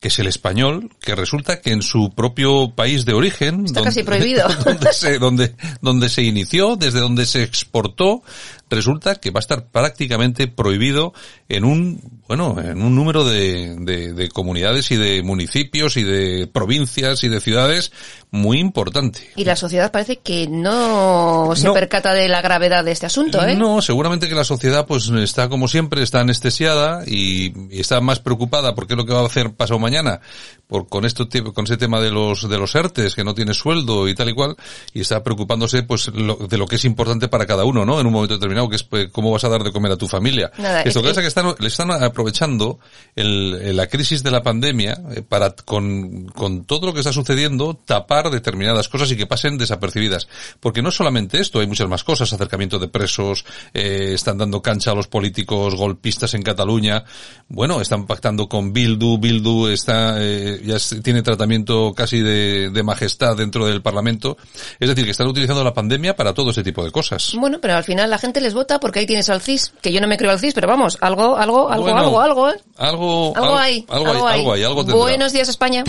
[0.00, 4.02] que es el español, que resulta que en su propio país de origen, Está casi
[4.02, 4.46] prohibido.
[4.64, 8.22] donde se, donde, donde se inició, desde donde se exportó,
[8.70, 11.12] resulta que va a estar prácticamente prohibido
[11.48, 16.46] en un, bueno, en un número de, de, de comunidades y de municipios y de
[16.46, 17.92] provincias y de ciudades
[18.30, 19.30] muy importante.
[19.36, 21.74] Y la sociedad parece que no se No.
[21.74, 23.54] percata de la gravedad de este asunto, ¿eh?
[23.54, 28.20] No, seguramente que la sociedad pues está como siempre, está anestesiada y, y está más
[28.20, 30.20] preocupada por qué es lo que va a hacer pasado mañana,
[30.66, 34.08] por con esto con ese tema de los de los ERTES que no tiene sueldo
[34.08, 34.56] y tal y cual
[34.92, 38.00] y está preocupándose pues lo- de lo que es importante para cada uno, ¿no?
[38.00, 40.08] En un momento determinado que es pues, cómo vas a dar de comer a tu
[40.08, 40.50] familia.
[40.58, 42.78] Nada, esto es que pasa es que están le están aprovechando
[43.14, 47.74] el, la crisis de la pandemia eh, para con con todo lo que está sucediendo
[47.74, 50.28] tapar determinadas cosas y que pasen desapercibidas,
[50.60, 54.92] porque no solamente esto, hay muchas más cosas, acercamiento de presos, eh, están dando cancha
[54.92, 57.04] a los políticos golpistas en Cataluña,
[57.48, 63.36] bueno, están pactando con Bildu, Bildu está, eh, ya tiene tratamiento casi de, de majestad
[63.36, 64.36] dentro del Parlamento,
[64.78, 67.34] es decir, que están utilizando la pandemia para todo ese tipo de cosas.
[67.38, 70.00] Bueno, pero al final la gente les vota porque ahí tienes al CIS, que yo
[70.00, 72.54] no me creo al CIS, pero vamos, algo, algo, algo, Bueno, algo, algo, ¿eh?
[72.76, 74.96] Algo, Algo al- hay, algo hay, algo hay, algo tendrá.
[74.96, 75.82] Buenos días, España.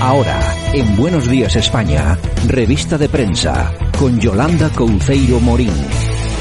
[0.00, 0.38] Ahora,
[0.72, 5.72] en Buenos Días España, revista de prensa, con Yolanda Couceiro Morín.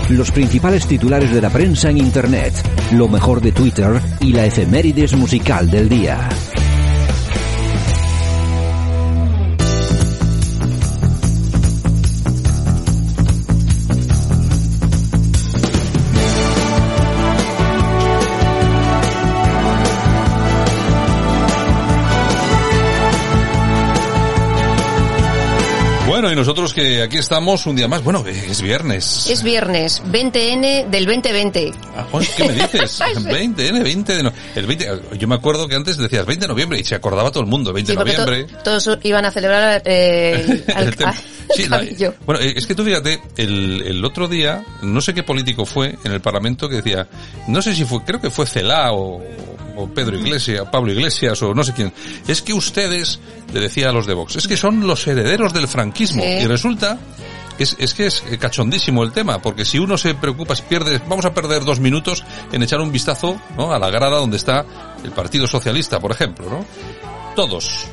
[0.09, 2.53] Los principales titulares de la prensa en Internet,
[2.91, 6.27] lo mejor de Twitter y la efemérides musical del día.
[26.23, 29.27] Bueno, y nosotros que aquí estamos un día más, bueno, eh, es viernes.
[29.29, 31.73] Es viernes, 20N del 2020.
[31.97, 32.07] Ah,
[32.37, 33.01] ¿Qué me dices?
[33.01, 33.23] Ay, sí.
[33.25, 34.87] 20, N, 20 de no- el 20,
[35.19, 37.73] yo me acuerdo que antes decías 20 de noviembre y se acordaba todo el mundo,
[37.73, 38.57] 20 Sí, de porque to- noviembre.
[38.63, 41.13] todos iban a celebrar eh, al- El tema.
[41.53, 42.13] Sí, la- cabello.
[42.25, 45.97] bueno, eh, es que tú fíjate, el, el otro día, no sé qué político fue
[46.05, 47.05] en el Parlamento que decía,
[47.49, 49.21] no sé si fue, creo que fue Celá o,
[49.75, 51.93] o Pedro Iglesias, Pablo Iglesias o no sé quién,
[52.27, 53.19] es que ustedes,
[53.53, 56.29] le decía a los de Vox, es que son los herederos del franquismo Sí.
[56.43, 56.99] y resulta
[57.57, 61.33] es, es que es cachondísimo el tema, porque si uno se preocupa, pierde, vamos a
[61.33, 63.73] perder dos minutos en echar un vistazo ¿no?
[63.73, 64.65] a la grada donde está
[65.03, 66.65] el Partido Socialista, por ejemplo, ¿no?
[67.35, 67.85] Todos,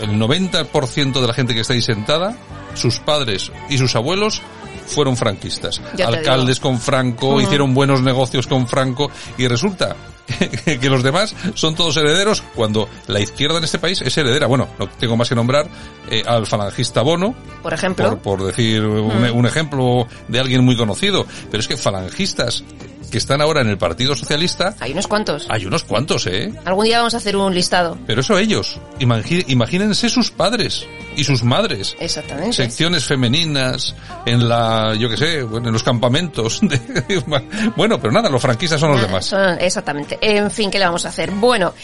[0.00, 2.36] el 90% de la gente que está ahí sentada,
[2.74, 4.42] sus padres y sus abuelos
[4.90, 5.80] fueron franquistas.
[5.96, 9.96] Ya Alcaldes con Franco, hicieron buenos negocios con Franco y resulta
[10.80, 14.46] que los demás son todos herederos cuando la izquierda en este país es heredera.
[14.46, 15.66] Bueno, no tengo más que nombrar
[16.08, 18.10] eh, al falangista Bono, Por ejemplo.
[18.20, 19.36] por, por decir un, Mm.
[19.36, 22.62] un ejemplo de alguien muy conocido, pero es que falangistas
[23.10, 25.46] que están ahora en el Partido Socialista, Hay unos cuantos.
[25.50, 26.52] hay unos cuantos, ¿eh?
[26.64, 27.98] Algún día vamos a hacer un listado.
[28.06, 28.78] Pero eso ellos.
[29.46, 31.96] Imagínense sus padres y sus madres.
[31.98, 32.52] Exactamente.
[32.52, 33.94] Secciones femeninas
[34.26, 36.60] en la, yo qué sé, bueno, en los campamentos.
[36.62, 36.80] de-
[37.76, 39.26] bueno, pero nada, los franquistas son los demás.
[39.26, 40.18] Son- exactamente.
[40.20, 41.30] En fin, ¿qué le vamos a hacer?
[41.32, 41.74] Bueno,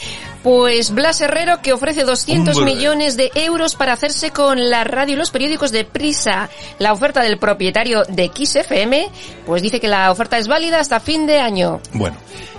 [0.43, 2.75] pues Blas Herrero que ofrece 200 Hombre.
[2.75, 6.49] millones de euros para hacerse con la radio y los periódicos de Prisa.
[6.79, 9.09] La oferta del propietario de XFM,
[9.45, 11.81] pues dice que la oferta es válida hasta fin de año.
[11.93, 12.17] Bueno,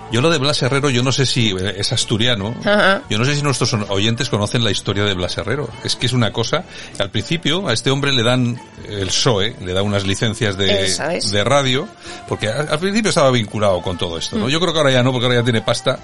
[0.10, 3.02] yo lo de Blas Herrero, yo no sé si eh, es asturiano, Ajá.
[3.10, 5.70] yo no sé si nuestros oyentes conocen la historia de Blas Herrero.
[5.84, 6.64] Es que es una cosa,
[6.98, 11.04] al principio a este hombre le dan el PSOE, le da unas licencias de, Eso
[11.10, 11.32] es.
[11.32, 11.90] de radio,
[12.30, 14.46] porque al, principio estaba vinculado con todo esto, ¿no?
[14.48, 14.50] Mm.
[14.50, 16.00] Yo creo que ahora ya no, porque ahora ya tiene pasta.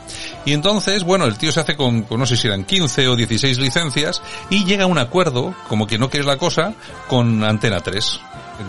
[0.46, 3.16] Y entonces, bueno, el tío se hace con, con no sé si eran 15 o
[3.16, 6.74] 16 licencias y llega a un acuerdo, como que no que es la cosa,
[7.08, 8.20] con Antena 3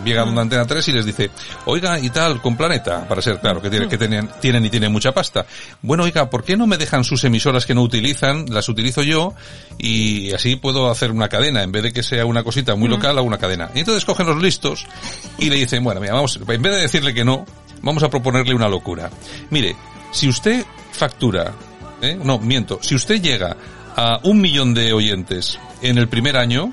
[0.03, 1.29] llega a una antena 3 y les dice,
[1.65, 4.91] oiga, y tal, con Planeta, para ser claro, que, tiene, que tienen, tienen y tienen
[4.91, 5.45] mucha pasta.
[5.81, 8.45] Bueno, oiga, ¿por qué no me dejan sus emisoras que no utilizan?
[8.49, 9.33] Las utilizo yo
[9.77, 11.63] y así puedo hacer una cadena.
[11.63, 13.69] En vez de que sea una cosita muy local, hago una cadena.
[13.73, 14.85] Y entonces cogen los listos
[15.37, 17.45] y le dicen, bueno, mira, vamos, en vez de decirle que no,
[17.81, 19.09] vamos a proponerle una locura.
[19.49, 19.75] Mire,
[20.11, 21.53] si usted factura,
[22.01, 22.17] ¿eh?
[22.21, 23.55] no, miento, si usted llega
[23.95, 26.71] a un millón de oyentes en el primer año,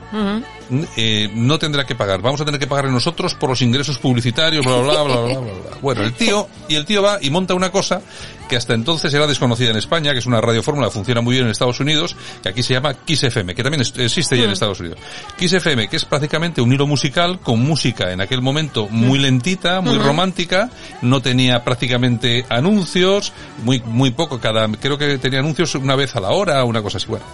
[0.96, 2.20] eh, no tendrá que pagar.
[2.22, 5.40] Vamos a tener que pagarle nosotros por los ingresos publicitarios, bla, bla, bla, bla, bla,
[5.40, 5.78] bla.
[5.80, 8.00] Bueno, el tío, y el tío va y monta una cosa
[8.48, 11.46] que hasta entonces era desconocida en España, que es una radiofórmula que funciona muy bien
[11.46, 14.50] en Estados Unidos, que aquí se llama Kiss FM, que también existe ya en.
[14.50, 14.98] Estados Unidos.
[15.38, 19.80] Kiss FM, que es prácticamente un hilo musical con música en aquel momento muy lentita,
[19.80, 20.70] muy romántica,
[21.00, 23.32] no tenía prácticamente anuncios,
[23.64, 26.98] muy, muy poco, cada, creo que tenía anuncios una vez a la hora, una cosa
[26.98, 27.06] así.
[27.06, 27.24] Bueno,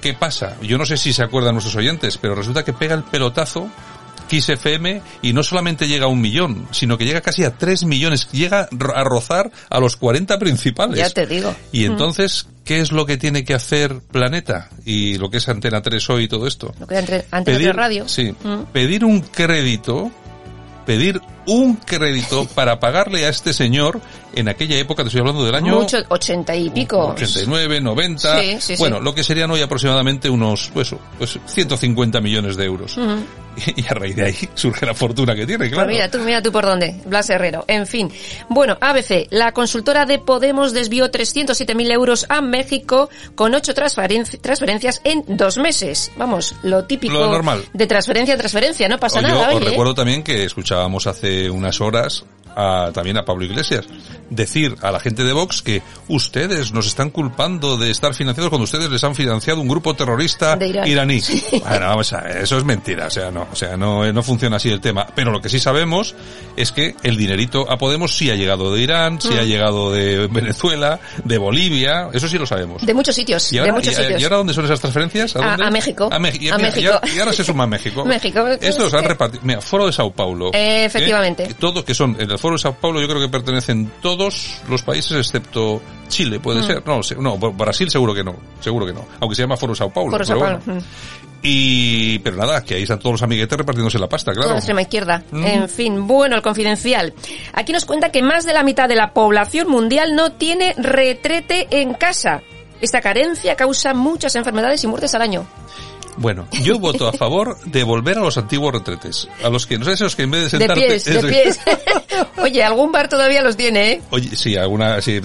[0.00, 0.56] ¿Qué pasa?
[0.62, 3.68] Yo no sé si se acuerdan nuestros oyentes, pero resulta que pega el pelotazo
[4.28, 7.84] Kiss FM y no solamente llega a un millón, sino que llega casi a tres
[7.84, 10.98] millones, llega a rozar a los 40 principales.
[10.98, 11.52] Ya te digo.
[11.72, 14.68] Y entonces, ¿qué es lo que tiene que hacer Planeta?
[14.84, 16.72] Y lo que es Antena 3 hoy y todo esto.
[16.78, 18.08] Lo que entre, Antena Pedir- 3 Radio.
[18.08, 18.62] Sí, Mm.
[18.72, 20.12] pedir un crédito
[20.84, 24.00] pedir un crédito para pagarle a este señor
[24.34, 27.08] en aquella época, te estoy hablando del año Mucho, ochenta y pico.
[27.08, 28.74] 89, 90, Sí, sí, sí.
[28.78, 32.96] bueno, lo que serían hoy aproximadamente unos, pues, pues 150 millones de euros.
[33.76, 35.84] Y a raíz de ahí surge la fortuna que tiene, claro.
[35.86, 37.64] Pues mira tú, mira tú por dónde, Blas Herrero.
[37.68, 38.10] En fin.
[38.48, 45.00] Bueno, ABC, la consultora de Podemos desvió 307.000 euros a México con ocho transferen- transferencias
[45.04, 46.10] en dos meses.
[46.16, 47.64] Vamos, lo típico Lo normal.
[47.72, 49.48] de transferencia a transferencia, no pasa O nada.
[49.50, 49.70] os oye.
[49.70, 52.24] recuerdo también que escuchábamos hace unas horas
[52.56, 53.86] a, también a Pablo Iglesias
[54.30, 58.64] decir a la gente de Vox que ustedes nos están culpando de estar financiados cuando
[58.64, 60.86] ustedes les han financiado un grupo terrorista Irán.
[60.86, 61.20] iraní.
[61.50, 64.68] Bueno, vamos a eso es mentira, o sea, no, o sea, no, no funciona así
[64.68, 65.06] el tema.
[65.14, 66.14] Pero lo que sí sabemos
[66.56, 69.38] es que el dinerito a Podemos sí ha llegado de Irán, sí Mm.
[69.38, 72.84] ha llegado de Venezuela, de Bolivia, eso sí lo sabemos.
[72.84, 74.20] De muchos sitios, ¿Y ahora, de muchos y- sitios.
[74.20, 75.34] y ahora dónde son esas transferencias?
[75.36, 76.08] A- a México.
[76.12, 76.92] A, y- A mira, México.
[76.92, 78.04] ahora- y ahora se suma México.
[78.06, 78.46] México.
[78.60, 79.42] Estos han repartido.
[79.44, 80.50] Mira, Foro de Sao Paulo.
[80.54, 81.44] Eh, efectivamente.
[81.44, 81.54] ¿eh?
[81.58, 85.12] Todos que son, el Foro de Sao Paulo yo creo que pertenecen todos los países
[85.16, 86.66] excepto Chile, puede Mm.
[86.66, 86.82] ser.
[86.86, 87.00] No.
[87.38, 88.34] No, Brasil seguro que no.
[88.60, 89.04] Seguro que no.
[89.20, 90.10] Aunque se llama Foro Sao Paulo.
[90.10, 90.58] Por pero bueno.
[90.58, 90.80] Pablo.
[90.80, 90.84] Mm.
[91.42, 94.50] Y, pero nada, que ahí están todos los amiguetes repartiéndose la pasta, Toda claro.
[94.52, 95.22] la extrema izquierda.
[95.30, 95.44] Mm.
[95.46, 97.14] En fin, bueno, el confidencial.
[97.54, 101.66] Aquí nos cuenta que más de la mitad de la población mundial no tiene retrete
[101.70, 102.42] en casa.
[102.80, 105.46] Esta carencia causa muchas enfermedades y muertes al año.
[106.20, 109.26] Bueno, yo voto a favor de volver a los antiguos retretes.
[109.42, 110.86] A los que, no sé, esos que en vez de De sentarte...
[110.86, 111.60] pies, de es- pies.
[112.36, 114.02] Oye, algún bar todavía los tiene, ¿eh?
[114.10, 115.18] Oye, sí, alguna, sí.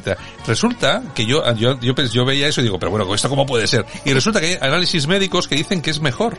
[0.48, 3.68] Resulta que yo, yo, yo, yo veía eso y digo, pero bueno, ¿esto cómo puede
[3.68, 3.86] ser?
[4.06, 6.38] Y resulta que hay análisis médicos que dicen que es mejor.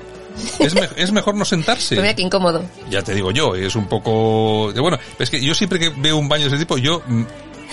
[0.58, 1.94] Es, me- es mejor no sentarse.
[1.96, 2.64] Pues mira qué incómodo.
[2.90, 4.72] Ya te digo yo, es un poco...
[4.72, 7.22] Bueno, es que yo siempre que veo un baño de ese tipo, yo mm,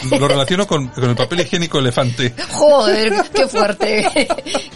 [0.19, 2.33] lo relaciono con, con el papel higiénico elefante.
[2.51, 4.07] Joder, qué fuerte.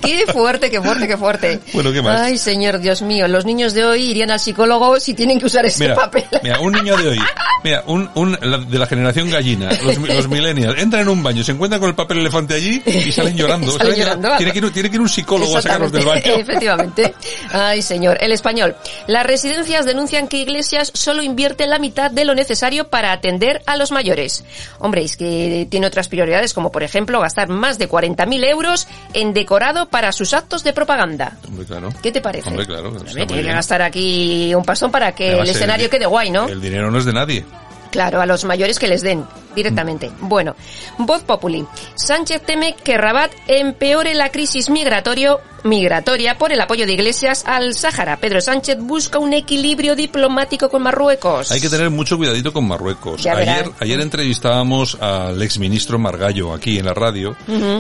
[0.08, 1.60] Qué fuerte, qué fuerte, qué fuerte.
[1.74, 2.22] Bueno, ¿qué más?
[2.22, 5.66] Ay, señor, Dios mío, los niños de hoy irían al psicólogo si tienen que usar
[5.66, 6.24] ese Mira, papel.
[6.42, 7.20] mira, un niño de hoy,
[7.64, 11.44] mira, un, un, la- de la generación gallina, los, los millennials, entran en un baño,
[11.44, 13.68] se encuentran con el papel elefante allí y salen llorando.
[13.72, 14.38] Salen Salen llorando.
[14.38, 16.22] Tiene que, ir, tiene que ir un psicólogo a sacarlos del baño.
[16.26, 17.14] Efectivamente.
[17.52, 18.18] Ay, señor.
[18.22, 18.78] El español.
[19.08, 23.76] Las residencias denuncian que Iglesias solo invierte la mitad de lo necesario para atender a
[23.76, 24.46] los mayores.
[24.80, 29.90] Hombre, que tiene otras prioridades, como por ejemplo gastar más de 40.000 euros en decorado
[29.90, 31.38] para sus actos de propaganda.
[31.48, 31.90] Hombre, claro.
[32.02, 32.50] ¿Qué te parece?
[32.50, 32.92] Hombre, claro.
[32.92, 36.32] muy tiene que gastar aquí un pastón para que Además, el escenario el- quede guay,
[36.32, 36.48] ¿no?
[36.48, 37.46] El dinero no es de nadie.
[37.92, 40.12] Claro, a los mayores que les den directamente.
[40.22, 40.56] Bueno,
[41.00, 41.66] Voz Populi.
[41.96, 47.74] Sánchez teme que Rabat empeore la crisis migratorio, migratoria por el apoyo de Iglesias al
[47.74, 48.18] Sáhara.
[48.18, 51.52] Pedro Sánchez busca un equilibrio diplomático con Marruecos.
[51.52, 53.24] Hay que tener mucho cuidadito con Marruecos.
[53.24, 53.34] Ya.
[53.34, 57.36] Ayer, ayer entrevistábamos al exministro Margallo aquí en la radio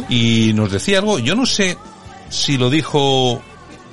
[0.09, 1.77] y nos decía algo, yo no sé
[2.29, 3.41] si lo dijo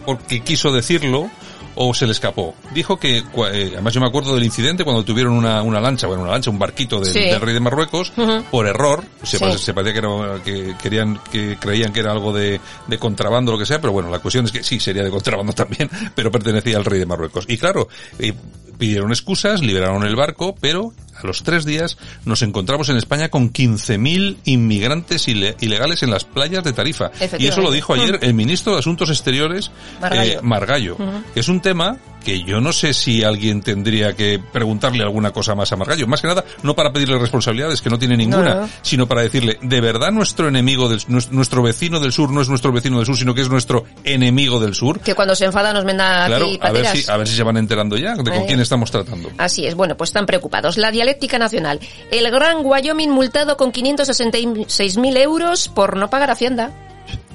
[0.07, 1.31] porque quiso decirlo
[1.77, 2.55] o se le escapó.
[2.73, 6.23] Dijo que, eh, además yo me acuerdo del incidente cuando tuvieron una, una lancha, bueno,
[6.23, 7.21] una lancha, un barquito del, Sí.
[7.21, 8.13] del rey de Marruecos,
[8.51, 9.45] por error, se, Sí.
[9.59, 13.55] se parecía que, era, que querían, que creían que era algo de, de contrabando o
[13.55, 16.31] lo que sea, pero bueno, la cuestión es que sí, sería de contrabando también, pero
[16.31, 17.45] pertenecía al rey de Marruecos.
[17.49, 18.33] Y claro, eh,
[18.79, 23.53] pidieron excusas, liberaron el barco, pero a los tres días nos encontramos en España con
[23.53, 27.11] 15.000 inmigrantes ile- ilegales en las playas de Tarifa.
[27.38, 30.33] Y eso lo dijo ayer el ministro de Asuntos Exteriores, Margallo.
[30.33, 30.96] eh, Margallo,
[31.33, 35.55] que es un tema que yo no sé si alguien tendría que preguntarle alguna cosa
[35.55, 36.07] más a Margallo.
[36.07, 38.69] Más que nada, no para pedirle responsabilidades, que no tiene ninguna, No, no.
[38.83, 42.49] sino para decirle, de verdad nuestro enemigo, del, nues- nuestro vecino del sur no es
[42.49, 45.01] nuestro vecino del sur, sino que es nuestro enemigo del sur.
[45.01, 47.43] Que cuando se enfada nos manda Claro, aquí a ver, si, a ver si se
[47.43, 48.45] van enterando ya de con Eh.
[48.47, 49.31] quién estamos tratando.
[49.39, 50.77] Así es, bueno, pues están preocupados.
[50.79, 51.79] La dialéctica nacional.
[52.11, 56.71] El Gran Wyoming multado con 566.000 euros por no pagar Hacienda.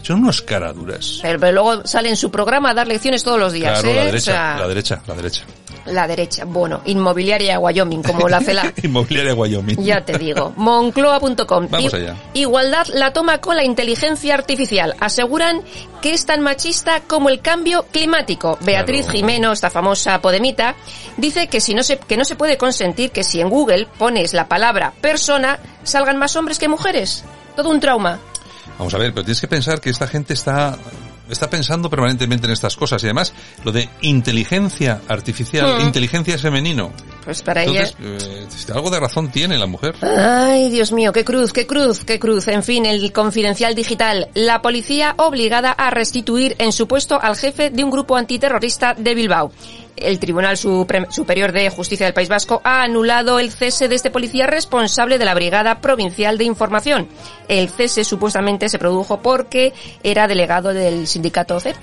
[0.02, 1.20] Son unos caraduras.
[1.22, 3.96] Pero, pero luego sale en su programa a dar lecciones todos los días, Claro, ¿eh?
[3.96, 5.42] la O derecha, sea, la derecha, la derecha.
[5.86, 6.46] la derecha.
[6.46, 8.74] Bueno, inmobiliaria Wyoming, como la CELA.
[8.84, 9.76] Inmobiliaria Wyoming.
[9.84, 10.54] Ya te digo.
[10.56, 11.68] Moncloa.com.
[11.70, 12.16] Vamos allá.
[12.34, 14.96] Igualdad la toma con la inteligencia artificial.
[15.00, 15.62] Aseguran
[16.02, 18.58] que es tan machista como el cambio climático.
[18.62, 19.18] Beatriz Claro.
[19.18, 20.76] Jimeno, esta famosa podemita,
[21.18, 24.34] dice que si no se, que no se puede consentir que si en Google pones
[24.34, 27.24] la palabra persona, salgan más hombres que mujeres.
[27.56, 28.20] Todo un trauma.
[28.78, 30.78] Vamos a ver, pero tienes que pensar que esta gente está
[31.30, 35.86] está pensando permanentemente en estas cosas y además lo de inteligencia artificial, Hmm.
[35.86, 36.92] inteligencia es femenino.
[37.24, 38.18] Pues para Entonces, ella...
[38.18, 39.96] eh, algo de razón tiene la mujer.
[40.02, 42.48] Ay, Dios mío, qué cruz, qué cruz, qué cruz.
[42.48, 44.30] En fin, el confidencial digital.
[44.34, 49.14] La policía obligada a restituir en su puesto al jefe de un grupo antiterrorista de
[49.14, 49.52] Bilbao.
[49.96, 54.48] El Tribunal Superior de Justicia del País Vasco ha anulado el cese de este policía
[54.48, 57.08] responsable de la Brigada Provincial de Información.
[57.48, 59.74] El cese supuestamente se produjo porque
[60.04, 61.76] era delegado del sindicato CEP.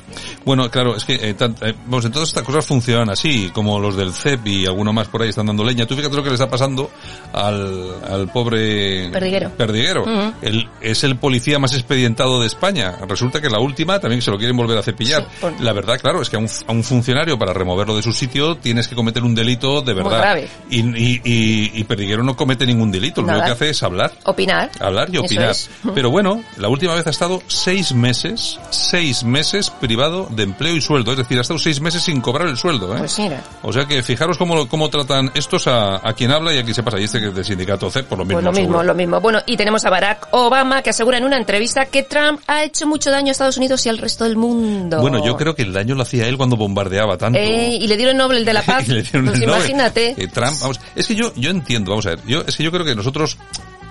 [0.45, 3.79] Bueno, claro, es que eh, tan- eh, vamos, en todas estas cosas funcionan así, como
[3.79, 5.87] los del CEP y alguno más por ahí están dando leña.
[5.87, 6.91] Tú fíjate lo que le está pasando
[7.33, 9.51] al, al pobre Perdiguero.
[9.57, 10.05] Perdiguero.
[10.43, 12.97] Él es el policía más expedientado de España.
[13.09, 15.27] Resulta que la última también se lo quieren volver a cepillar.
[15.61, 18.57] La verdad, claro, es que a un, a un funcionario para removerlo de su sitio
[18.57, 20.19] tienes que cometer un delito de Muy verdad.
[20.21, 20.49] grave.
[20.71, 23.21] Y, y, y- y Perdiguero no comete ningún delito.
[23.21, 23.39] Lo Nada.
[23.41, 24.13] único que hace es hablar.
[24.25, 24.71] Opinar.
[24.81, 25.51] Hablar y opinar.
[25.51, 25.71] es.
[25.95, 30.81] Pero bueno, la última vez ha estado seis meses, seis meses privado de empleo y
[30.81, 31.13] sueldo.
[31.13, 32.95] Es decir, ha estado seis meses sin cobrar el sueldo.
[32.95, 32.99] ¿eh?
[32.99, 33.43] Pues mira.
[33.63, 36.75] O sea que fijaros cómo, cómo tratan estos a, a quien habla y a quien
[36.75, 36.99] se pasa.
[37.01, 38.37] Y este que es del sindicato C, por lo mismo.
[38.37, 38.83] Pues lo mismo, seguro.
[38.85, 39.21] lo mismo.
[39.21, 42.87] Bueno, y tenemos a Barack Obama que asegura en una entrevista que Trump ha hecho
[42.87, 45.01] mucho daño a Estados Unidos y al resto del mundo.
[45.01, 47.39] Bueno, yo creo que el daño lo hacía él cuando bombardeaba tanto.
[47.39, 48.85] Eh, y le dieron Nobel de la Paz.
[48.87, 50.15] Pues el imagínate.
[50.17, 52.71] Eh, Trump, vamos, es que yo, yo entiendo, vamos a ver, yo, es que yo
[52.71, 53.39] creo que nosotros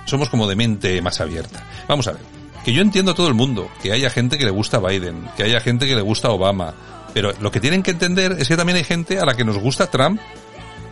[0.06, 1.64] somos como de mente más abierta.
[1.88, 2.22] Vamos a ver,
[2.64, 5.44] que yo entiendo a todo el mundo, que haya gente que le gusta Biden, que
[5.44, 6.74] haya gente que le gusta Obama,
[7.14, 9.58] pero lo que tienen que entender es que también hay gente a la que nos
[9.58, 10.20] gusta Trump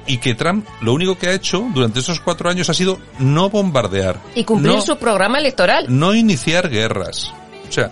[0.05, 3.49] y que Trump lo único que ha hecho durante esos cuatro años ha sido no
[3.49, 4.19] bombardear.
[4.35, 5.85] Y cumplir no- su programa electoral.
[5.89, 7.33] no iniciar guerras.
[7.69, 7.91] O sea,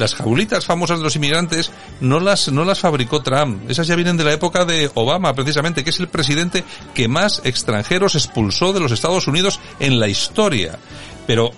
[0.00, 1.70] las jaulitas famosas de los inmigrantes
[2.00, 3.70] no las, no las fabricó Trump.
[3.70, 7.42] Esas ya vienen de la época de Obama, precisamente, que es el presidente que más
[7.44, 10.78] extranjeros expulsó de los Estados Unidos en la historia.
[11.26, 11.50] Pero,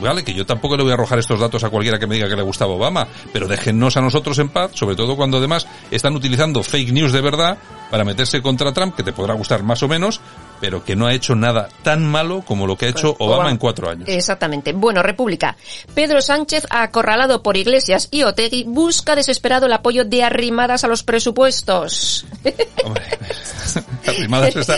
[0.00, 2.30] vale, que yo tampoco le voy a arrojar estos datos a cualquiera que me diga
[2.30, 6.16] que le gustaba Obama, pero déjennos a nosotros en paz, sobre todo cuando además están
[6.16, 7.58] utilizando fake news de verdad
[7.90, 10.22] para meterse contra Trump, que te podrá gustar más o menos,
[10.60, 13.50] pero que no ha hecho nada tan malo como lo que ha hecho Obama, Obama.
[13.50, 14.08] en cuatro años.
[14.08, 14.72] Exactamente.
[14.72, 15.56] Bueno, República.
[15.94, 21.02] Pedro Sánchez, acorralado por Iglesias y Otegui, busca desesperado el apoyo de arrimadas a los
[21.02, 22.26] presupuestos.
[24.06, 24.76] Arrimadas está,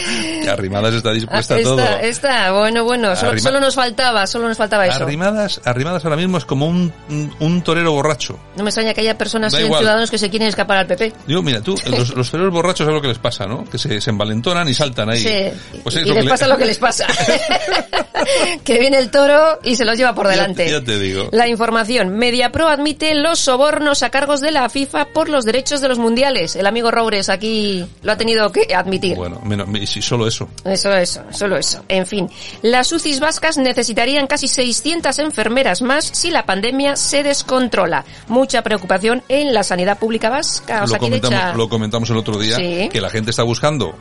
[0.50, 1.80] Arrimadas está dispuesta a todo.
[2.00, 5.04] Esta, bueno, bueno, solo, nos faltaba, solo nos faltaba eso.
[5.04, 6.92] Arrimadas, Arrimadas ahora mismo es como un,
[7.38, 8.38] un, torero borracho.
[8.56, 9.80] No me extraña que haya personas igual.
[9.80, 11.12] Ciudadanos que se quieren escapar al PP.
[11.26, 13.64] Digo, mira, tú, los, los toreros borrachos es lo que les pasa, ¿no?
[13.64, 15.20] Que se, se envalentonan y saltan ahí.
[15.20, 15.58] Sí.
[15.82, 17.06] Pues es y les le- pasa lo que les pasa.
[18.64, 20.70] que viene el toro y se los lleva por delante.
[20.70, 21.28] ya te digo.
[21.32, 22.10] La información.
[22.16, 26.56] Mediapro admite los sobornos a cargos de la FIFA por los derechos de los mundiales.
[26.56, 29.16] El amigo Roures aquí lo ha tenido que admitir.
[29.16, 30.48] Bueno, menos, si solo eso.
[30.64, 31.84] Eso, eso, solo eso.
[31.88, 32.28] En fin,
[32.62, 38.04] las UCIs vascas necesitarían casi 600 enfermeras más si la pandemia se descontrola.
[38.28, 40.84] Mucha preocupación en la sanidad pública vasca.
[40.86, 42.88] Lo comentamos, lo comentamos el otro día, Sí.
[42.90, 43.94] que la gente está buscando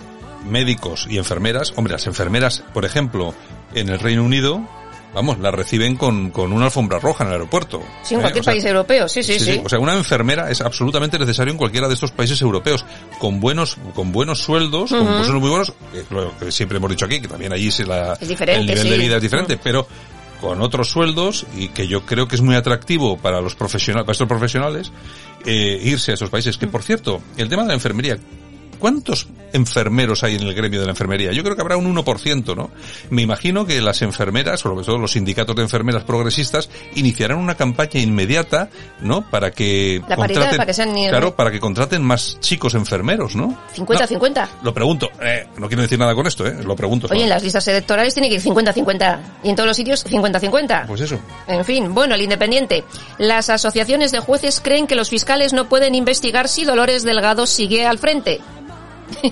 [0.47, 1.73] médicos y enfermeras.
[1.75, 3.33] Hombre, las enfermeras, por ejemplo,
[3.73, 4.67] en el Reino Unido,
[5.13, 7.81] vamos, las reciben con, con una alfombra roja en el aeropuerto.
[8.03, 8.23] Sí, en ¿Eh?
[8.23, 9.07] cualquier O sea, país europeo.
[9.09, 9.61] Sí, sí, sí.
[9.63, 12.85] O sea, una enfermera es absolutamente necesario en cualquiera de estos países europeos,
[13.19, 17.05] con buenos, con buenos sueldos, con sueldos muy buenos, eh, lo que siempre hemos dicho
[17.05, 18.89] aquí, que también allí se la, Es diferente, el nivel sí.
[18.89, 19.87] de vida es diferente, pero
[20.41, 24.13] con otros sueldos y que yo creo que es muy atractivo para los profesionales, para
[24.13, 24.91] estos profesionales,
[25.45, 26.57] eh, irse a esos países.
[26.57, 28.17] Que por cierto, el tema de la enfermería,
[28.79, 31.31] ¿Cuántos enfermeros hay en el gremio de la enfermería?
[31.31, 32.69] Yo creo que habrá un 1%, ¿no?
[33.09, 37.99] Me imagino que las enfermeras, sobre todo los sindicatos de enfermeras progresistas, iniciarán una campaña
[37.99, 38.69] inmediata,
[39.01, 39.21] ¿no?
[39.29, 43.35] Para que La paridad, para que sean ni- claro, para que contraten más chicos enfermeros,
[43.35, 43.57] ¿no?
[43.75, 44.47] 50-50.
[44.63, 47.07] Lo pregunto, eh, no quiero decir nada con esto, eh, lo pregunto.
[47.09, 49.19] Oye, en las listas electorales tiene que ir 50-50.
[49.43, 50.85] Y en todos los sitios 50-50.
[50.87, 51.19] Pues eso.
[51.47, 52.83] En fin, bueno, el Independiente.
[53.17, 57.85] Las asociaciones de jueces creen que los fiscales no pueden investigar si Dolores Delgado sigue
[57.85, 58.39] al frente.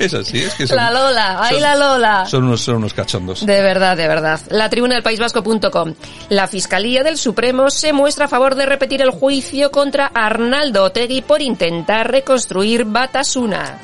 [0.00, 2.26] Es así, es que son, La Lola, ay son- la Lola.
[2.26, 3.44] son unos, son unos cachondos.
[3.44, 4.40] De verdad, de verdad.
[4.48, 5.94] La tribuna del País Vasco.com.
[6.30, 11.20] La Fiscalía del Supremo se muestra a favor de repetir el juicio contra Arnaldo Otegui
[11.22, 13.78] por intentar reconstruir Batasuna.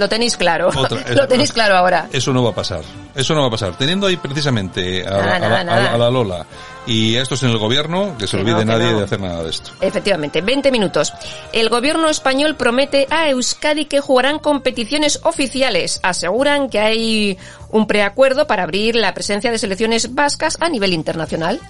[0.00, 0.70] Lo tenéis claro.
[0.74, 2.08] Otra- Lo tenéis claro ahora.
[2.12, 2.80] Eso no va a pasar.
[3.14, 3.76] Eso no va a pasar.
[3.76, 5.94] Teniendo ahí precisamente a, la- Nada, a la, nada, a la- nada.
[5.94, 6.46] a la Lola
[6.86, 8.98] y a estos en el gobierno, que se Que olvide no, que nadie no.
[8.98, 9.70] de hacer nada de esto.
[9.82, 11.12] Efectivamente, 20 minutos.
[11.52, 16.00] El gobierno español promete a Euskadi que jugarán competiciones oficiales.
[16.02, 17.38] Aseguran que hay
[17.68, 21.60] un preacuerdo para abrir la presencia de selecciones vascas a nivel internacional.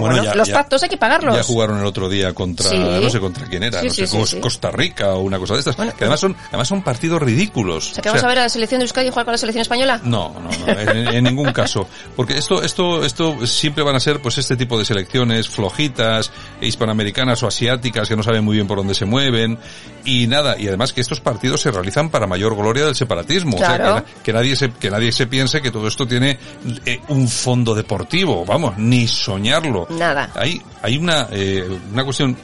[0.00, 1.36] Bueno, bueno, ya- los ya- pactos hay que pagarlos.
[1.36, 2.78] Ya jugaron el otro día contra, Sí.
[2.78, 4.40] no sé contra quién era, Sí, no sí, sé.
[4.40, 7.90] Costa Rica o una cosa de estas, que además son, además son partidos ridículos.
[7.92, 9.62] O sea, que vamos a ver a la selección de Euskadi jugar con la selección
[9.62, 10.00] española.
[10.04, 11.86] No, no, no, en, en ningún caso.
[12.16, 16.30] Porque esto, esto, esto siempre van a ser pues este tipo de selecciones flojitas,
[16.60, 19.58] hispanoamericanas o asiáticas que no saben muy bien por dónde se mueven.
[20.04, 23.56] Y nada, y además que estos partidos se realizan para mayor gloria del separatismo.
[23.56, 26.38] O sea, que, que nadie se, que nadie se piense que todo esto tiene
[26.84, 28.44] eh, un fondo deportivo.
[28.44, 29.83] Vamos, ni soñarlo.
[29.90, 30.30] Nada.
[30.34, 32.36] Hay, hay una, eh, una cuestión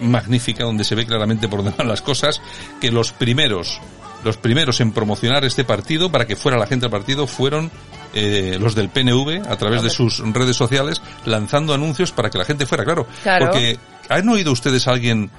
[0.00, 2.40] magnífica donde se ve claramente por dónde van las cosas,
[2.80, 3.80] que los primeros
[4.22, 7.70] los primeros en promocionar este partido para que fuera la gente al partido fueron
[8.12, 12.44] eh, los del PNV a través de sus redes sociales lanzando anuncios para que la
[12.44, 13.06] gente fuera, claro.
[13.22, 13.46] Claro.
[13.46, 13.78] Porque
[14.08, 15.30] ¿han oído ustedes a alguien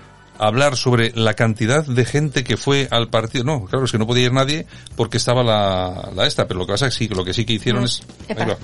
[0.42, 3.44] hablar sobre la cantidad de gente que fue al partido?
[3.44, 4.66] No, claro, es que no podía ir nadie
[4.96, 7.46] porque estaba la, la esta, pero lo que pasa es que sí, lo que sí
[7.46, 7.86] que hicieron Mm.
[7.86, 8.46] es Epa.
[8.46, 8.58] va.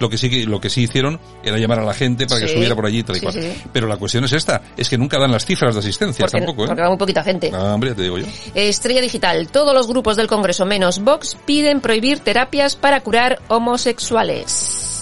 [0.00, 2.48] lo que sí que lo que sí hicieron era llamar a la gente para que
[2.48, 2.54] Sí.
[2.54, 3.54] subiera por allí tal y Sí, cual.
[3.72, 6.64] Pero la cuestión es esta, es que nunca dan las cifras de asistencia Porque, tampoco,
[6.64, 6.66] ¿eh?
[6.68, 7.50] porque va muy poquita gente.
[7.54, 8.26] Ah, hombre, te digo yo.
[8.54, 9.48] Estrella Digital.
[9.48, 14.93] Todos los grupos del Congreso menos Vox piden prohibir terapias para curar homosexuales.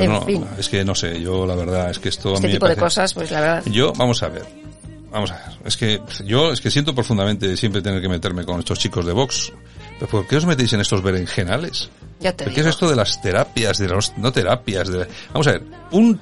[0.00, 0.46] En fin.
[0.58, 2.76] es que no sé, yo la verdad es que esto a Este me tipo de
[2.76, 3.62] cosas, pues la verdad.
[3.66, 4.44] Yo, vamos a ver.
[5.10, 5.56] Vamos a ver.
[5.64, 9.12] Es que yo es que siento profundamente siempre tener que meterme con estos chicos de
[9.12, 9.52] Vox.
[9.98, 11.88] ¿Pero por qué os metéis en estos berenjenales?
[12.18, 14.88] Ya te ¿Pero ¿Qué es esto de las terapias, de los no terapias?
[14.88, 16.18] De, vamos a ver, un,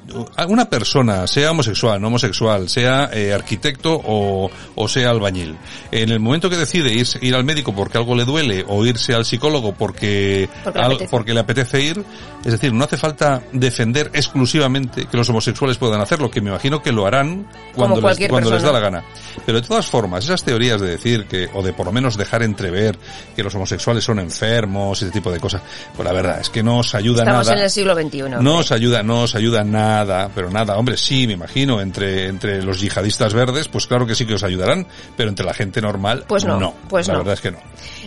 [0.49, 5.57] una persona, sea homosexual, no homosexual, sea eh, arquitecto o, o sea albañil,
[5.93, 9.15] en el momento que decide ir, ir al médico porque algo le duele o irse
[9.15, 11.11] al psicólogo porque, Porque le al- apetece.
[11.11, 12.05] porque le apetece ir,
[12.45, 16.83] es decir, no hace falta defender exclusivamente que los homosexuales puedan hacerlo, que me imagino
[16.83, 19.05] que lo harán cuando, les, cuando les da la gana.
[19.47, 22.43] Pero de todas formas, esas teorías de decir que, o de por lo menos dejar
[22.43, 22.99] entrever
[23.37, 25.63] que los homosexuales son enfermos y ese tipo de cosas,
[25.97, 27.59] pues la verdad es que no os ayuda Estamos nada.
[27.59, 28.23] en el siglo XXI.
[28.41, 32.63] No os ayuda, no os ayuda nada, pero nada, hombre, sí, me imagino, entre, entre
[32.63, 36.25] los yihadistas verdes, pues claro que sí que os ayudarán, pero entre la gente normal,
[36.29, 37.19] Pues no, pues la no.
[37.21, 37.59] verdad es que no.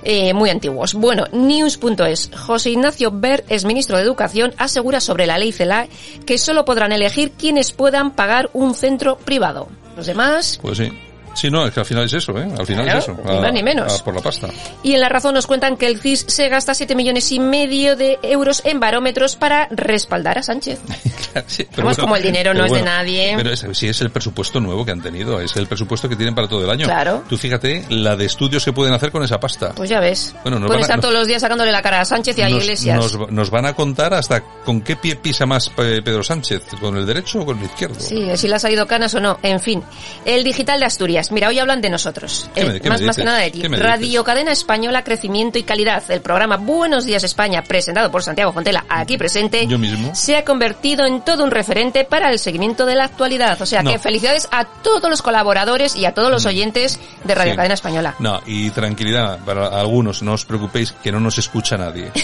[0.04, 0.94] Eh, muy antiguos.
[0.94, 2.32] Bueno, news.es.
[2.36, 5.88] José Ignacio Ver, es ministro de Educación, asegura sobre la ley CELA
[6.26, 9.68] que solo podrán elegir quienes puedan pagar un centro privado.
[9.96, 10.92] Los demás, Pues sí.
[11.38, 12.48] Sí, no, es que al final es eso, ¿eh?
[12.58, 13.18] Al final Claro, es eso.
[13.26, 14.00] ni más ni menos.
[14.02, 14.48] a por la pasta.
[14.84, 17.96] Y en La Razón nos cuentan que el CIS se gasta 7 millones y medio
[17.96, 20.80] de euros en barómetros para respaldar a Sánchez.
[21.46, 23.34] Sí, pero Además, como el dinero no pero es de nadie.
[23.38, 26.34] Pero es, sí es el presupuesto nuevo que han tenido, es el presupuesto que tienen
[26.34, 26.86] para todo el año.
[26.86, 27.24] Claro.
[27.30, 29.72] Tú fíjate la de estudios que pueden hacer con esa pasta.
[29.76, 30.34] Pues ya ves.
[30.44, 32.36] Bueno, nos Pueden van a- estar nos- todos los días sacándole la cara a Sánchez
[32.40, 32.98] y a nos, Iglesias.
[32.98, 36.98] nos- nos van a contar hasta con qué pie pisa más Pe- Pedro Sánchez, con
[36.98, 38.00] el derecho o con el izquierdo.
[38.00, 39.38] Sí, si le ha salido canas o no.
[39.44, 39.84] En fin.
[40.26, 41.27] El digital de Asturias.
[41.32, 42.50] Mira, hoy hablan de nosotros.
[42.54, 43.62] ¿Qué me- Eh, me más, más que nada de ti.
[43.62, 46.04] ¿Qué me Radio Cadena Española, Crecimiento y Calidad.
[46.10, 50.14] El programa Buenos Días España, presentado por Santiago Fontela, aquí presente, Yo mismo.
[50.16, 53.62] se ha convertido en todo un referente para el seguimiento de la actualidad.
[53.62, 53.92] O sea No.
[53.92, 57.58] que felicidades a todos los colaboradores y a todos los oyentes de Radio Sí.
[57.58, 58.16] Cadena Española.
[58.20, 62.12] No, y tranquilidad para algunos, no os preocupéis que no nos escucha nadie.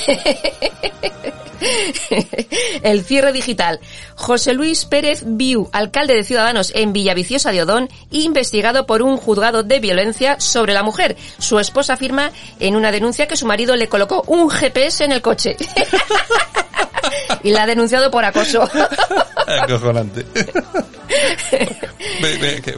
[2.83, 3.79] El cierre digital.
[4.15, 9.63] José Luis Pérez Viu, alcalde de Ciudadanos en Villaviciosa de Odón, investigado por un juzgado
[9.63, 11.17] de violencia sobre la mujer.
[11.39, 15.21] Su esposa afirma en una denuncia que su marido le colocó un GPS en el
[15.21, 15.57] coche.
[17.43, 18.69] y la ha denunciado por acoso.
[19.61, 20.25] Acojonante.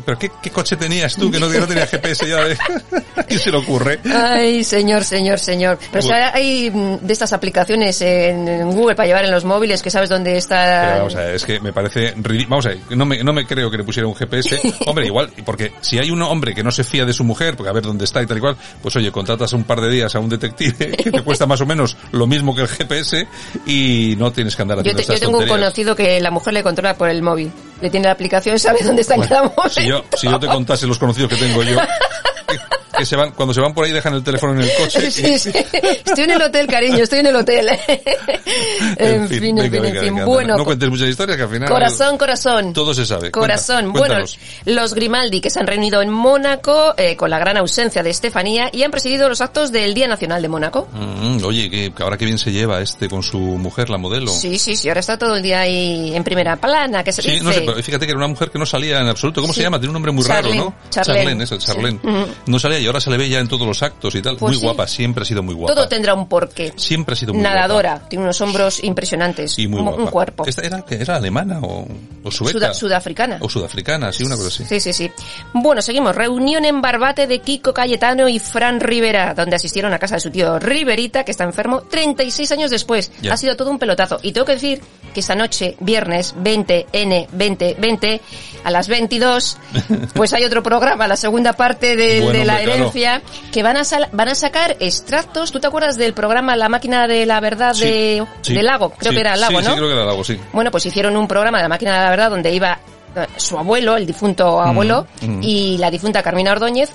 [0.06, 2.44] ¿Pero qué, qué coche tenías tú que no, que no tenía GPS ya?
[2.44, 2.58] De...
[3.28, 4.00] ¿Qué se le ocurre?
[4.14, 5.78] Ay, señor, señor, señor.
[5.92, 10.10] Pero hay mm, de estas aplicaciones en, Google para llevar en los móviles que sabes
[10.10, 10.96] dónde Pero está.
[10.98, 12.50] vamos a ver, es que me parece ridículo.
[12.50, 14.60] Vamos a ver, no me, no me creo que le pusiera un GPS.
[14.86, 17.70] Hombre, igual, porque si hay un hombre que no se fía de su mujer, porque
[17.70, 20.14] a ver dónde está y tal y cual, pues oye, contratas un par de días
[20.16, 23.28] a un detective que te cuesta más o menos lo mismo que el GPS
[23.66, 26.54] y no tienes que andar Yo, haciendo te- yo tengo un conocido que la mujer
[26.54, 27.52] le controla por el móvil.
[27.82, 29.70] Le tiene la aplicación, sabe dónde está en cada momento.
[29.70, 31.78] Si yo, si yo te contase los conocidos que tengo yo,
[32.98, 35.12] que, se van, cuando se van por ahí dejan el teléfono en el coche.
[35.16, 35.52] Sí, sí.
[35.54, 37.70] Estoy en el hotel, cariño, estoy en el hotel.
[38.98, 40.14] en, fin, en venga, fin, venga, en fin.
[40.16, 42.74] venga, Bueno, no cuentes muchas historias que al final corazón, corazón.
[42.74, 43.32] todo se sabe.
[43.32, 43.92] Corazón.
[43.92, 44.26] Cuenta, bueno,
[44.66, 48.70] los Grimaldi que se han reunido en Mónaco eh, con la gran ausencia de Estefanía
[48.72, 50.88] y han presidido los actos del Día Nacional de Mónaco.
[50.94, 54.32] Mm, oye, que, ahora que bien se lleva este con su mujer, la modelo.
[54.32, 57.32] Sí, sí, sí, ahora está todo el día ahí en primera plana, que se Sí,
[57.32, 57.44] dice.
[57.44, 59.42] no sé, pero fíjate que era una mujer que no salía en absoluto.
[59.42, 59.60] ¿Cómo Sí.
[59.60, 59.80] se llama?
[59.80, 60.90] Tiene un nombre muy Charlene, raro, ¿no?
[60.90, 61.44] Charlene.
[61.44, 62.00] eso, Charlene.
[62.04, 62.10] Sí.
[62.48, 64.38] No salía y ahora se le ve ya en todos los actos y tal.
[64.38, 64.66] Pues muy sí.
[64.66, 65.74] guapa, siempre ha sido muy guapa.
[65.74, 66.72] Todo tendrá un porqué.
[66.78, 70.02] Siempre ha sido muy Nadadora, tiene unos hombros impresionantes, Y muy un, guapa.
[70.04, 70.46] un cuerpo.
[70.46, 71.88] ¿Esta era, alemana o,
[72.24, 72.52] o sueca?
[72.60, 73.38] Suda- sudafricana.
[73.42, 74.66] O sudafricana, sí, una cosa así.
[74.66, 75.12] Sí, sí, sí.
[75.54, 76.16] Bueno, seguimos.
[76.16, 80.30] Reunión en Barbate de Kiko Cayetano y Fran Rivera, donde asistieron a casa de su
[80.32, 83.12] tío Riverita, que está enfermo 36 años después.
[83.22, 83.34] Ya.
[83.34, 84.20] Ha sido todo un pelotazo.
[84.22, 84.82] Y tengo que decir
[85.14, 88.22] que esta noche, viernes 20, N, 20, 20,
[88.64, 89.58] a las 22,
[90.14, 93.22] pues hay otro programa, la segunda parte de, Bueno, de la claro.
[93.52, 95.52] que van a, sal- van a sacar extractos.
[95.52, 98.54] ¿Tú te acuerdas del programa La máquina de la verdad Sí, de, sí.
[98.54, 98.92] de Lago?
[98.92, 99.70] Creo Sí, que era Lago, ¿no?
[99.70, 100.40] Sí, creo que era Lago, sí.
[100.54, 102.80] Bueno, pues hicieron un programa de la máquina de la verdad donde iba
[103.16, 105.40] eh, su abuelo, el difunto abuelo, mm.
[105.44, 106.90] y la difunta Carmina Ordóñez,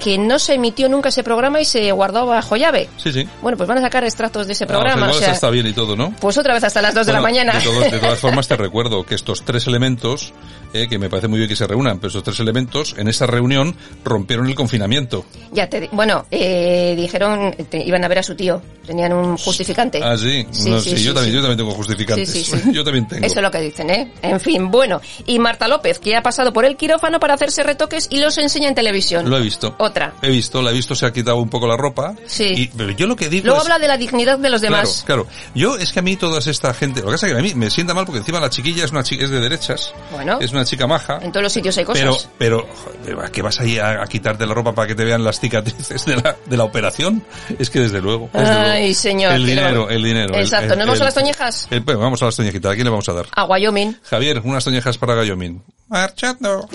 [0.00, 2.88] que no se emitió nunca ese programa y se guardó bajo llave.
[2.96, 3.28] Sí, sí.
[3.40, 4.96] Bueno, pues van a sacar extractos de ese Ah, programa.
[5.02, 6.12] igual o sea, está bien y todo, ¿no?
[6.18, 7.58] pues otra vez hasta las 2 de la Bueno, mañana.
[7.60, 10.32] De, de todas formas te recuerdo que estos tres elementos
[10.72, 13.26] eh, que me parece muy bien que se reúnan, pero esos tres elementos en esa
[13.26, 15.24] reunión rompieron el confinamiento.
[15.52, 20.00] Ya te, bueno, eh, dijeron, te- iban a ver a su tío, tenían un justificante.
[20.02, 22.52] Ah, sí, Sí, No, sí, sí, sí, yo, también, yo también tengo justificantes.
[22.72, 23.26] Yo también tengo.
[23.26, 24.12] Eso es lo que dicen, ¿eh?
[24.22, 25.00] En fin, bueno.
[25.26, 28.68] Y Marta López, que ha pasado por el quirófano para hacerse retoques y los enseña
[28.68, 29.28] en televisión.
[29.28, 29.74] Lo he visto.
[29.78, 30.14] Otra.
[30.22, 32.14] He visto, la he visto, se ha quitado un poco la ropa.
[32.26, 32.44] Sí.
[32.44, 33.64] Y, pero yo lo que digo Luego es...
[33.66, 35.02] habla de la dignidad de los demás.
[35.04, 35.38] Claro, claro.
[35.54, 37.54] Yo es que a mí toda esta gente, lo que pasa es que a mí
[37.54, 40.52] me sienta mal porque encima la chiquilla es una chica es de derechas, Bueno, es
[40.52, 41.18] una chica maja.
[41.22, 42.28] en todos los sitios hay cosas.
[42.38, 42.66] Pero,
[43.04, 46.04] pero, ¿qué vas ahí a, a quitarte la ropa para que te vean las cicatrices
[46.06, 47.22] de la, de la operación?
[47.58, 48.30] Es que desde luego.
[48.32, 48.94] desde Ay, luego.
[48.94, 49.32] señor.
[49.32, 50.34] El dinero, el dinero.
[50.34, 50.72] Exacto.
[50.74, 51.68] el- ¿Nos vamos a las toñejas?
[51.84, 52.72] bueno, vamos a las toñejitas.
[52.72, 53.26] ¿A quién le vamos a dar?
[53.34, 53.96] A Wyoming.
[54.04, 55.62] Javier, unas toñejas para Gallomín.
[55.88, 56.68] Marchando.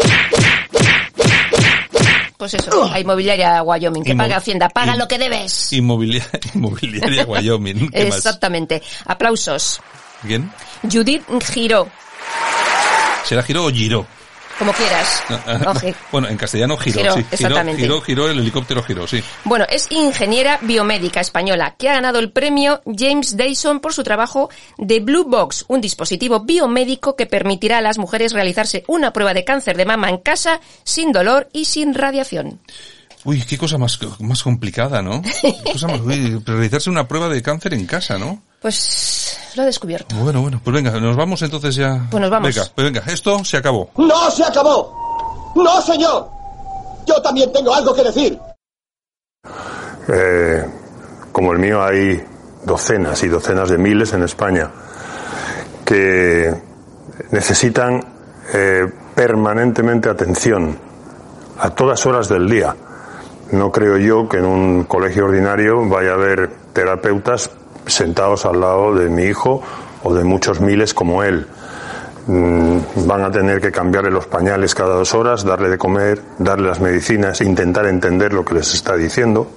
[2.37, 5.73] Pues eso, a Inmobiliaria Wyoming, que Inmo- paga Hacienda, paga lo que debes.
[5.73, 7.89] Inmobiliaria, inmobiliaria Wyoming.
[7.89, 8.17] ¿Qué más?
[8.17, 8.83] Exactamente.
[9.05, 9.81] Aplausos.
[10.21, 10.51] ¿Quién?
[10.83, 11.89] Judith Giro,
[13.27, 14.07] ¿Será Giro o Giro?
[14.57, 15.23] como quieras.
[15.59, 15.73] No.
[16.11, 17.25] Bueno, en castellano giró, Giró, sí.
[17.31, 17.81] exactamente.
[17.81, 19.21] Giró, giró, el helicóptero giró, sí.
[19.43, 24.49] Bueno, es ingeniera biomédica española que ha ganado el premio James Dyson por su trabajo
[24.77, 29.43] de Blue Box, un dispositivo biomédico que permitirá a las mujeres realizarse una prueba de
[29.43, 32.59] cáncer de mama en casa sin dolor y sin radiación.
[33.23, 35.21] Uy, qué cosa más, más complicada, ¿no?
[35.41, 38.41] Qué cosa más, uy, realizarse una prueba de cáncer en casa, ¿no?
[38.61, 40.15] Pues lo he descubierto.
[40.15, 42.07] Bueno, bueno, pues venga, nos vamos entonces ya.
[42.09, 42.53] Pues nos vamos.
[42.53, 43.89] Venga, pues venga, esto se acabó.
[43.97, 45.53] ¡No se acabó!
[45.55, 46.29] ¡No, señor!
[47.05, 48.39] Yo también tengo algo que decir.
[50.09, 50.65] Eh,
[51.31, 52.23] como el mío hay
[52.63, 54.69] docenas y docenas de miles en España
[55.85, 56.53] que
[57.31, 58.03] necesitan
[58.53, 58.85] eh,
[59.15, 60.77] permanentemente atención
[61.59, 62.75] a todas horas del día.
[63.51, 67.49] No creo yo que en un colegio ordinario vaya a haber terapeutas
[67.87, 69.61] sentados al lado de mi hijo
[70.03, 71.47] o de muchos miles como él.
[72.27, 76.67] Mm, Van a tener que cambiarle los pañales cada dos horas, darle de comer, darle
[76.67, 79.47] las medicinas, intentar entender lo que les está diciendo.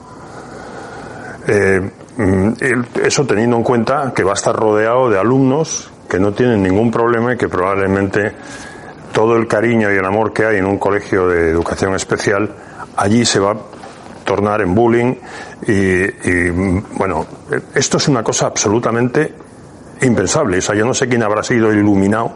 [1.46, 2.52] Eh, mm,
[3.02, 6.90] eso teniendo en cuenta que va a estar rodeado de alumnos que no tienen ningún
[6.90, 8.32] problema y que probablemente
[9.12, 12.50] todo el cariño y el amor que hay en un colegio de educación especial
[12.96, 13.56] allí se va
[14.30, 15.12] tornar en bullying
[15.66, 16.50] y,
[16.96, 17.26] bueno,
[17.74, 19.34] esto es una cosa absolutamente
[20.02, 20.58] impensable.
[20.58, 22.30] O sea, yo no sé quién habrá sido iluminado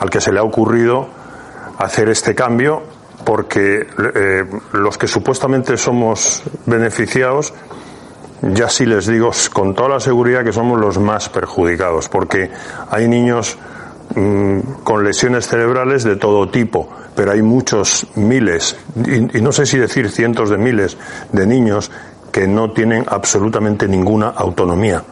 [0.00, 1.06] al que se le ha ocurrido
[1.78, 2.82] hacer este cambio
[3.24, 3.86] porque
[4.16, 7.54] eh, los que supuestamente somos beneficiados
[8.42, 12.50] ya sí les digo con toda la seguridad que somos los más perjudicados, porque
[12.90, 13.56] hay niños
[14.14, 19.66] mm, con lesiones cerebrales de todo tipo, pero hay muchos miles, y, y no sé
[19.66, 20.96] si decir cientos de miles
[21.32, 21.90] de niños
[22.32, 25.02] que no tienen absolutamente ninguna autonomía,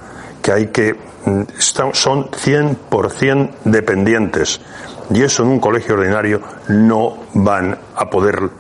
[0.42, 4.60] que hay que mm, son 100% dependientes,
[5.10, 8.50] y eso en un colegio ordinario no van a poder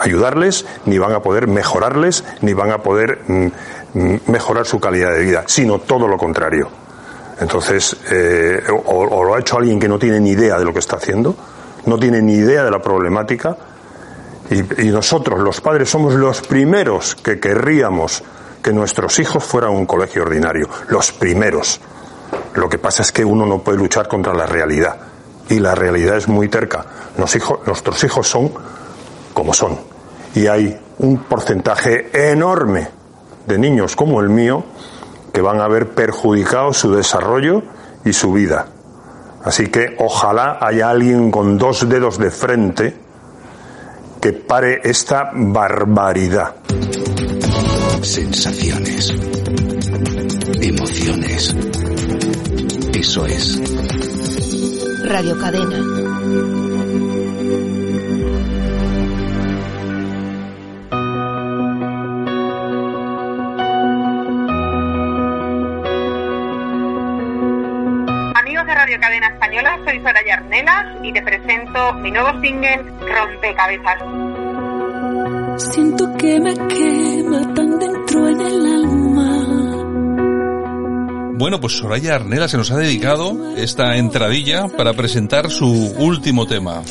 [0.00, 3.46] ayudarles, ni van a poder mejorarles, ni van a poder mm,
[3.94, 6.68] mm, mejorar su calidad de vida, sino todo lo contrario.
[7.42, 10.78] Entonces, eh, o, lo ha hecho alguien que no tiene ni idea de lo que
[10.78, 11.34] está haciendo,
[11.86, 13.56] no tiene ni idea de la problemática,
[14.50, 18.22] y, y nosotros, los padres, somos los primeros que querríamos
[18.62, 21.80] que nuestros hijos fueran a un colegio ordinario, los primeros.
[22.54, 24.96] Lo que pasa es que uno no puede luchar contra la realidad,
[25.48, 26.84] y la realidad es muy terca.
[27.18, 28.52] Nos hijo- nuestros hijos son
[29.34, 29.78] como son.
[30.34, 32.88] Y hay un porcentaje enorme
[33.46, 34.64] de niños como el mío
[35.32, 37.62] que van a ver perjudicado su desarrollo
[38.04, 38.66] y su vida.
[39.44, 42.96] Así que ojalá haya alguien con dos dedos de frente
[44.20, 46.54] que pare esta barbaridad.
[48.02, 49.12] Sensaciones.
[50.60, 51.56] Emociones.
[52.94, 53.58] Eso es
[55.04, 56.61] Radio Cadena.
[68.92, 74.02] Radio Cadena Española, soy Soraya Arnelas y te presento mi nuevo single Rompecabezas.
[75.56, 79.46] Siento que me quema tan dentro en el alma.
[81.38, 86.82] Bueno, pues Soraya Arnela se nos ha dedicado esta entradilla para presentar su último tema.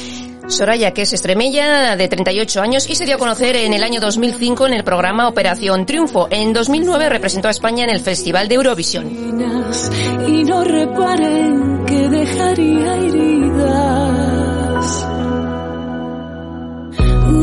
[0.48, 4.02] Soraya, que es extremeña, de 38 años, y se dio a conocer en el año
[4.02, 6.28] 2005 en el programa Operación Triunfo.
[6.30, 9.38] En 2009 representó a España en el Festival de Eurovisión.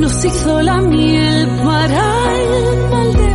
[0.01, 3.29] Nos hizo la miel para el de.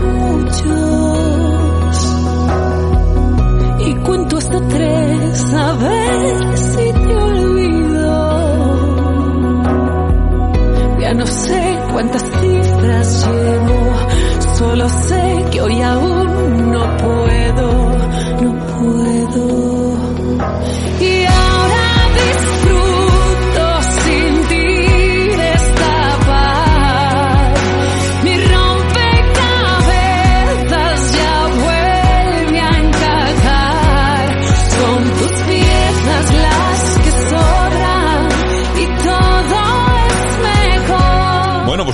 [3.85, 6.72] Y cuento hasta tres a ver
[11.15, 13.93] No sé cuántas cifras llevo,
[14.57, 17.71] solo sé que hoy aún no puedo,
[18.41, 19.72] no puedo.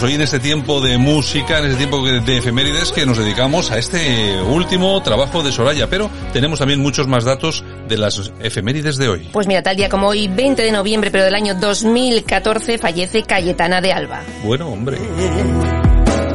[0.10, 3.70] Hoy en este tiempo de música, en este tiempo de de efemérides que nos dedicamos
[3.70, 8.98] a este último trabajo de Soraya, pero tenemos también muchos más datos de las efemérides
[8.98, 9.30] de hoy.
[9.32, 13.82] Pues mira, tal día como hoy, 20 de noviembre, pero del año 2014, fallece Cayetana
[13.82, 14.24] de Alba.
[14.44, 14.98] Bueno, hombre.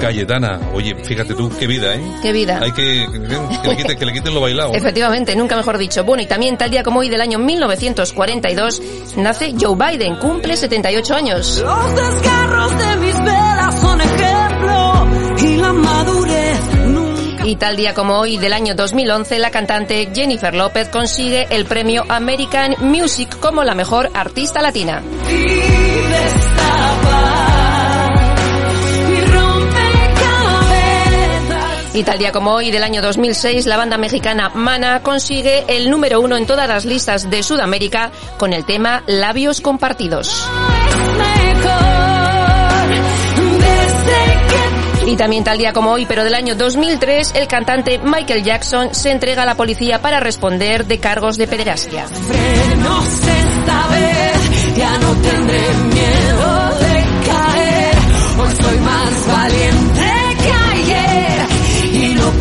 [0.04, 2.02] Cayetana, oye, fíjate tú, qué vida, ¿eh?
[2.20, 2.60] Qué vida.
[2.62, 4.74] Hay que, que, le, quiten, que le quiten lo bailado.
[4.74, 6.04] Efectivamente, nunca mejor dicho.
[6.04, 8.82] Bueno, y también tal día como hoy del año 1942
[9.16, 11.64] nace Joe Biden, cumple 78 años.
[11.64, 17.46] Los desgarros de mis velas son ejemplo y la madurez nunca.
[17.46, 22.04] Y tal día como hoy del año 2011, la cantante Jennifer López consigue el premio
[22.10, 25.02] American Music como la mejor artista latina.
[31.94, 36.20] Y tal día como hoy del año 2006, la banda mexicana Mana consigue el número
[36.20, 40.44] uno en todas las listas de Sudamérica con el tema Labios Compartidos.
[45.06, 49.12] Y también tal día como hoy, pero del año 2003, el cantante Michael Jackson se
[49.12, 52.06] entrega a la policía para responder de cargos de pederastia.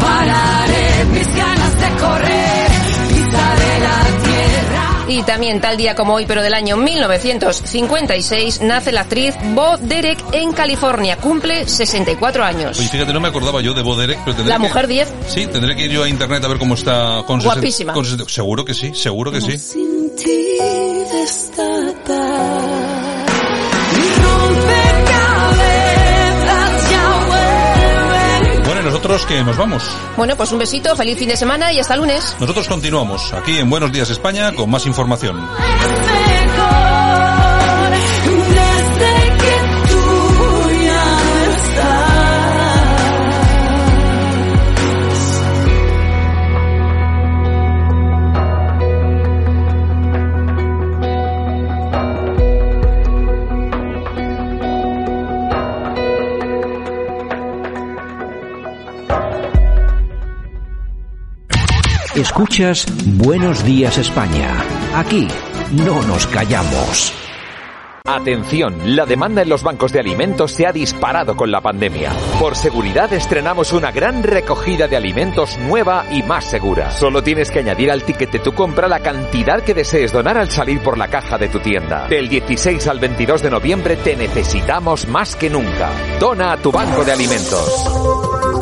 [0.04, 2.70] Pararé mis ganas de correr.
[3.10, 5.06] Pisaré la tierra.
[5.08, 10.18] Y también tal día como hoy, pero del año 1956, nace la actriz Bo Derek
[10.32, 11.18] en California.
[11.18, 12.80] Cumple 64 años.
[12.80, 15.14] Oye, fíjate, no me acordaba yo de Bo Derek, pero tendré La que- mujer 10.
[15.28, 17.94] Sí, tendré que ir yo a internet a ver cómo está con Guapísima.
[17.94, 19.58] con seguro que sí, seguro que sí.
[19.60, 20.58] Sin ti
[29.14, 29.84] nosotros que nos vamos.
[30.18, 32.36] Bueno, pues un besito, feliz fin de semana y hasta lunes.
[32.40, 35.40] Nosotros continuamos aquí en Buenos Días España con más información.
[62.24, 64.64] Escuchas Buenos Días España.
[64.96, 65.28] Aquí
[65.74, 67.14] no nos callamos.
[68.06, 72.14] Atención, la demanda en los bancos de alimentos se ha disparado con la pandemia.
[72.40, 76.92] Por seguridad estrenamos una gran recogida de alimentos nueva y más segura.
[76.92, 80.50] Solo tienes que añadir al ticket de tu compra la cantidad que desees donar al
[80.50, 82.08] salir por la caja de tu tienda.
[82.08, 85.92] Del 16 al 22 de noviembre te necesitamos más que nunca.
[86.22, 88.53] Dona a tu banco de alimentos.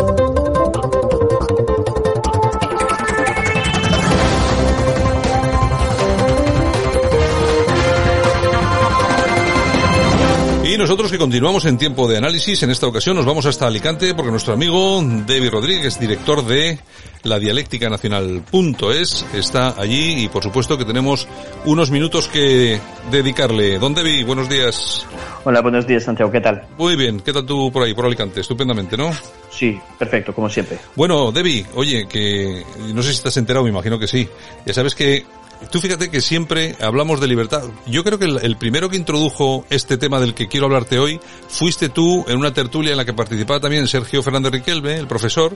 [10.72, 14.16] Y nosotros que continuamos en tiempo de análisis, en esta ocasión nos vamos hasta Alicante
[14.16, 16.80] porque nuestro amigo David Rodríguez, director de
[17.24, 21.28] la dialéctica nacional.es, está allí y por supuesto que tenemos
[21.66, 22.80] unos minutos que
[23.12, 23.80] dedicarle.
[23.80, 25.06] Don David, buenos días.
[25.44, 26.32] Hola, buenos días, Santiago.
[26.32, 26.66] ¿Qué tal?
[26.78, 28.40] Muy bien, ¿qué tal tú por ahí, por Alicante?
[28.40, 29.12] Estupendamente, ¿no?
[29.50, 30.78] Sí, perfecto, como siempre.
[30.96, 32.64] Bueno, Debbie, oye, que
[32.94, 34.26] no sé si estás enterado, me imagino que sí.
[34.66, 35.26] Ya sabes que
[35.70, 37.64] tú fíjate que siempre hablamos de libertad.
[37.86, 41.89] Yo creo que el, primero que introdujo este tema del que quiero hablarte hoy fuiste
[41.89, 45.55] tú en una tertulia en la que participaba también Sergio Fernández Riquelme, el profesor,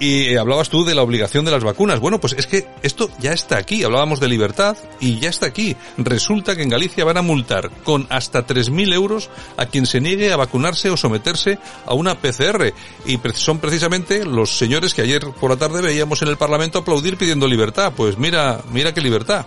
[0.00, 2.00] y eh, hablabas tú de la obligación de las vacunas.
[2.00, 3.82] Bueno, pues es que esto ya está aquí.
[3.84, 5.76] Hablábamos de libertad y ya está aquí.
[5.96, 10.32] Resulta que en Galicia van a multar con hasta 3.000 euros a quien se niegue
[10.32, 12.72] a vacunarse o someterse a una PCR.
[13.06, 17.16] Y son precisamente los señores que ayer por la tarde veíamos en el Parlamento aplaudir
[17.16, 17.92] pidiendo libertad.
[17.96, 19.37] Pues mira, mira qué libertad.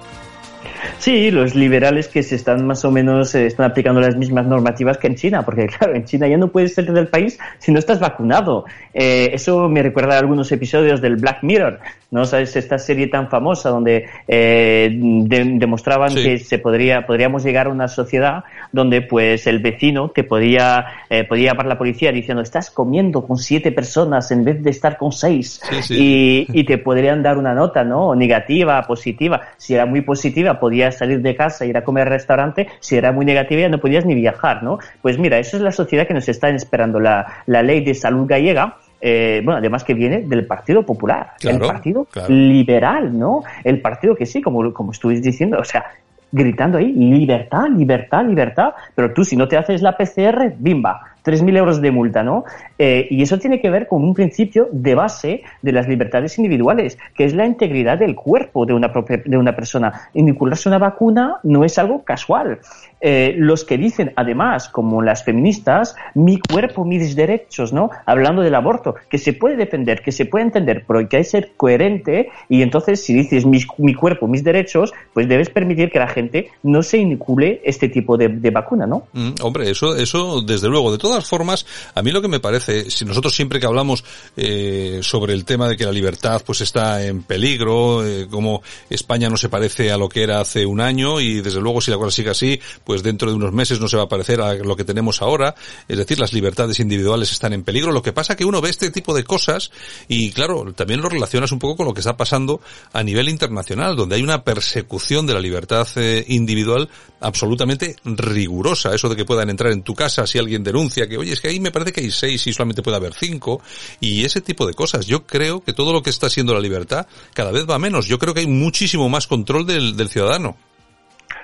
[0.97, 4.97] Sí, los liberales que se están más o menos eh, están aplicando las mismas normativas
[4.97, 7.79] que en China, porque claro, en China ya no puedes salir del país si no
[7.79, 8.65] estás vacunado.
[8.93, 11.79] Eh, eso me recuerda a algunos episodios del Black Mirror,
[12.11, 12.25] ¿no?
[12.25, 12.55] ¿Sabes?
[12.57, 16.23] Esta serie tan famosa donde eh, de- demostraban Sí.
[16.23, 21.23] que se podría, podríamos llegar a una sociedad donde pues el vecino te podía, eh,
[21.23, 24.97] podía llamar a la policía diciendo estás comiendo con siete personas en vez de estar
[24.97, 25.61] con seis
[25.95, 28.13] y, y te podrían dar una nota, ¿no?
[28.13, 29.41] Negativa, positiva.
[29.57, 32.67] Si era muy positiva podías salir de casa, ir a comer al restaurante.
[32.81, 34.79] Si era muy negativa ya no podías ni viajar, ¿no?
[35.01, 36.99] Pues mira, eso es la sociedad que nos está esperando.
[36.99, 41.59] La, la ley de salud gallega eh, bueno, además que viene del Partido Popular, el
[41.67, 42.33] Partido claro.
[42.33, 43.43] Liberal, ¿no?
[43.63, 45.85] El partido que sí, como, como estuviste diciendo, o sea,
[46.31, 51.57] gritando ahí, libertad, libertad, libertad, pero tú si no te haces la PCR, bimba, 3.000
[51.57, 52.45] euros de multa, ¿no?
[52.79, 56.97] Eh, y eso tiene que ver con un principio de base de las libertades individuales,
[57.15, 59.91] que es la integridad del cuerpo de una, propia- de una persona.
[60.13, 62.59] Inocularse una vacuna no es algo casual.
[63.03, 67.89] Eh, los que dicen, además, como las feministas, mi cuerpo, mis derechos, ¿no?
[68.05, 71.29] Hablando del aborto, que se puede defender, que se puede entender, pero que hay que
[71.29, 75.99] ser coherente y entonces si dices mi, mi cuerpo, mis derechos, pues debes permitir que
[75.99, 79.07] la gente no se inocule este tipo de, de vacuna, ¿no?
[79.13, 80.91] Mm, hombre, eso, eso desde luego.
[80.91, 84.03] De todas formas, a mí lo que me parece, si nosotros siempre que hablamos
[84.37, 89.29] eh, sobre el tema de que la libertad pues está en peligro, eh, como España
[89.29, 91.97] no se parece a lo que era hace un año y desde luego si la
[91.97, 94.75] cosa sigue así, pues dentro de unos meses no se va a parecer a lo
[94.75, 95.55] que tenemos ahora.
[95.87, 97.91] Es decir, las libertades individuales están en peligro.
[97.91, 99.71] Lo que pasa que uno ve este tipo de cosas
[100.07, 102.61] y claro, también lo relacionas un poco con lo que está pasando
[102.93, 106.89] a nivel internacional, donde hay una persecución de la libertad eh, individual
[107.19, 108.93] absolutamente rigurosa.
[108.93, 111.47] Eso de que puedan entrar en tu casa si alguien denuncia que, oye, es que
[111.47, 113.61] ahí me parece que hay seis y solamente puede haber cinco.
[113.99, 115.05] Y ese tipo de cosas.
[115.05, 118.07] Yo creo que todo lo que está siendo la libertad cada vez va menos.
[118.07, 120.57] Yo creo que hay muchísimo más control del, del ciudadano.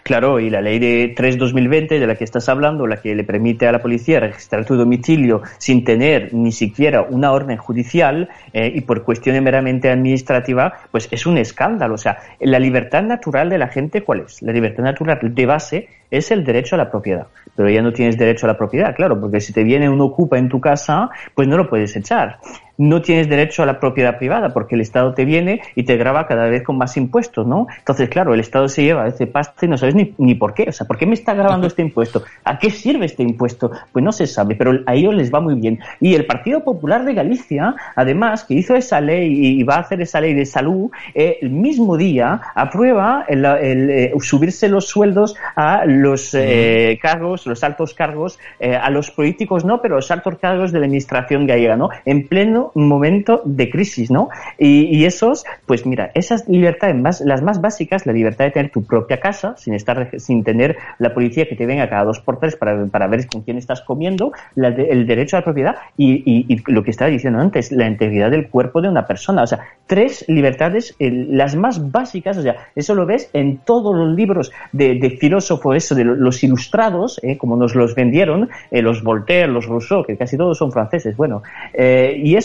[0.08, 3.68] Claro, y la ley de 3-2020 de la que estás hablando, la que le permite
[3.68, 8.80] a la policía registrar tu domicilio sin tener ni siquiera una orden judicial eh, y
[8.80, 11.96] por cuestiones meramente administrativa, pues es un escándalo.
[11.96, 14.42] O sea, la libertad natural de la gente, ¿cuál es?
[14.42, 17.28] La libertad natural de base es el derecho a la propiedad.
[17.58, 20.38] Pero ya no tienes derecho a la propiedad, claro, porque si te viene un ocupa
[20.38, 22.40] en tu casa, pues no lo puedes echar.
[22.78, 26.28] No tienes derecho a la propiedad privada porque el Estado te viene y te graba
[26.28, 27.68] cada vez con más impuestos, ¿no?
[27.78, 30.66] Entonces, claro, el Estado se lleva ese pasta y no sabes ni, ni por qué.
[30.70, 32.24] O sea, ¿por qué me está grabando este impuesto?
[32.44, 33.72] ¿A qué sirve este impuesto?
[33.92, 35.80] Pues no se sabe, pero a ellos les va muy bien.
[36.00, 40.02] Y el Partido Popular de Galicia, además, que hizo esa ley y va a hacer
[40.02, 45.36] esa ley de salud, eh, el mismo día aprueba el, el, eh, subirse los sueldos
[45.56, 50.38] a los eh, cargos, los altos cargos, eh, a los políticos no, pero los altos
[50.38, 51.90] cargos de la administración gallega, ¿no?
[52.06, 54.30] En pleno momento de crisis, ¿no?
[54.58, 58.84] Y, esos, pues mira, esas libertades más, las más básicas, la libertad de tener tu
[58.84, 62.56] propia casa, sin estar, sin tener la policía que te venga cada dos por tres
[62.56, 66.92] para, para ver con quién estás comiendo, el derecho a la propiedad y, lo que
[66.92, 69.44] estaba diciendo antes, la integridad del cuerpo de una persona.
[69.44, 73.96] O sea, tres libertades, eh, las más básicas, o sea, eso lo ves en todos
[73.96, 78.50] los libros de, de filósofos, eso, de lo- los ilustrados, eh, como nos los vendieron,
[78.72, 81.42] eh, los Voltaire, los Rousseau, que casi todos son franceses, bueno,
[81.74, 82.36] eh, y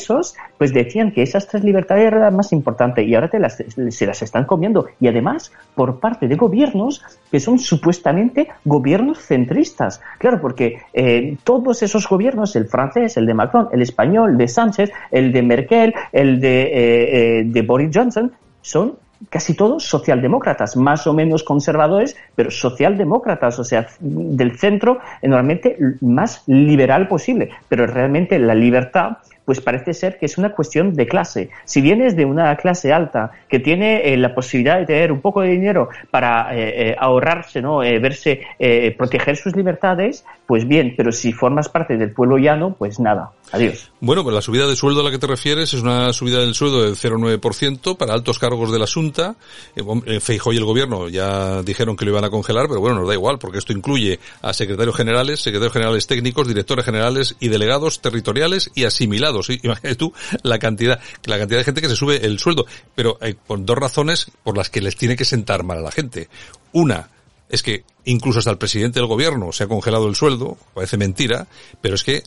[0.59, 4.07] pues decían que esas tres libertades eran las más importantes y ahora te las, se
[4.07, 4.87] las están comiendo.
[5.01, 10.01] Y además, por parte de gobiernos que son supuestamente gobiernos centristas.
[10.19, 14.49] Claro, porque eh, todos esos gobiernos, el francés, el de Macron, el español, el de
[14.49, 18.97] Sánchez, el de Merkel, el de, eh, eh, de Boris Johnson, son
[19.31, 26.43] casi todos socialdemócratas, más o menos conservadores, pero socialdemócratas, o sea, del centro normalmente más
[26.47, 27.51] liberal posible.
[27.69, 31.51] Pero realmente la libertad pues parece ser que es una cuestión de clase.
[31.65, 35.41] Si vienes de una clase alta que tiene eh, la posibilidad de tener un poco
[35.41, 37.83] de dinero para eh, eh, ahorrarse, ¿no?
[37.83, 42.75] Eh, verse, eh, proteger sus libertades, pues bien, pero si formas parte del pueblo llano,
[42.79, 43.91] pues nada, adiós.
[44.01, 46.55] Bueno, pues la subida de sueldo a la que te refieres es una subida del
[46.55, 49.37] sueldo del 0,9% para altos cargos de la Junta.
[50.21, 53.15] Feijóo y el gobierno ya dijeron que lo iban a congelar, pero bueno, nos da
[53.15, 58.71] igual, porque esto incluye a secretarios generales, secretarios generales técnicos, directores generales y delegados territoriales
[58.75, 59.32] y asimilados.
[59.41, 59.61] ¿Sí?
[59.63, 60.13] Imagínate tú
[60.43, 62.67] la cantidad, la cantidad de gente que se sube el sueldo.
[62.95, 65.93] Pero hay por dos razones por las que les tiene que sentar mal a la
[65.93, 66.29] gente.
[66.73, 67.09] Una,
[67.53, 71.47] es que incluso hasta el presidente del gobierno se ha congelado el sueldo, parece mentira,
[71.83, 72.23] pero es que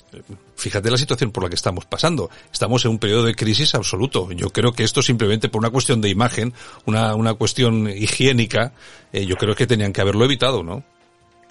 [0.56, 2.30] fíjate la situación por la que estamos pasando.
[2.54, 4.32] Estamos en un periodo de crisis absoluto.
[4.32, 6.54] Yo creo que esto simplemente por una cuestión de imagen,
[6.86, 8.74] una, una cuestión higiénica,
[9.12, 10.84] eh, yo creo que tenían que haberlo evitado, ¿no?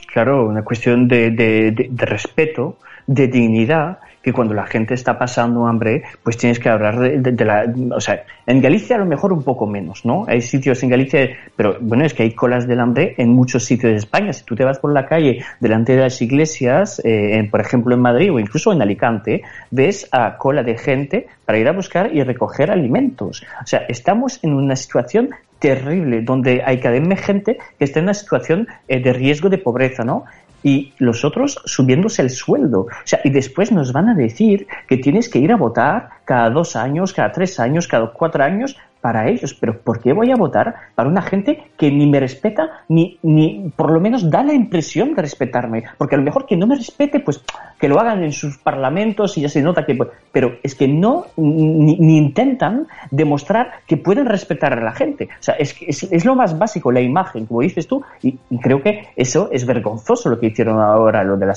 [0.06, 2.78] Claro, una cuestión de, de respeto,
[3.08, 7.66] de dignidad, que cuando la gente está pasando hambre, pues tienes que hablar de, la...
[7.94, 10.24] O sea, en Galicia a lo mejor un poco menos, ¿no?
[10.26, 13.92] Hay sitios en Galicia, pero bueno, es que hay colas del hambre en muchos sitios
[13.92, 14.32] de España.
[14.32, 17.94] Si tú te vas por la calle delante de las iglesias, eh, en, por ejemplo
[17.94, 22.14] en Madrid o incluso en Alicante, ves a cola de gente para ir a buscar
[22.14, 23.44] y recoger alimentos.
[23.62, 27.98] O sea, estamos en una situación terrible, donde hay cada vez más gente que está
[27.98, 30.24] en una situación eh, de riesgo de pobreza, ¿no?
[30.64, 32.80] Y los otros subiéndose el sueldo.
[32.80, 36.50] O sea, y después nos van a decir que tienes que ir a votar cada
[36.50, 39.52] dos años, cada tres años, cada cuatro años para ellos.
[39.60, 43.70] Pero ¿por qué voy a votar para una gente que ni me respeta, ni, ni
[43.76, 45.84] por lo menos da la impresión de respetarme?
[45.98, 47.42] Porque a lo mejor que no me respete, pues
[47.78, 49.94] que lo hagan en sus parlamentos y ya se nota que...
[49.94, 55.28] pues, Pero es que no, ni, ni intentan demostrar que pueden respetar a la gente.
[55.38, 58.82] O sea, es, es, es lo más básico, la imagen, como dices tú, y, creo
[58.82, 61.54] que eso es vergonzoso lo que hicieron ahora, lo de la.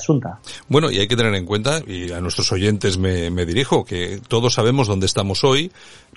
[0.68, 4.20] Bueno, y hay que tener en cuenta, y a nuestros oyentes me, me dirijo, que
[4.26, 5.70] todos sabemos dónde estamos hoy,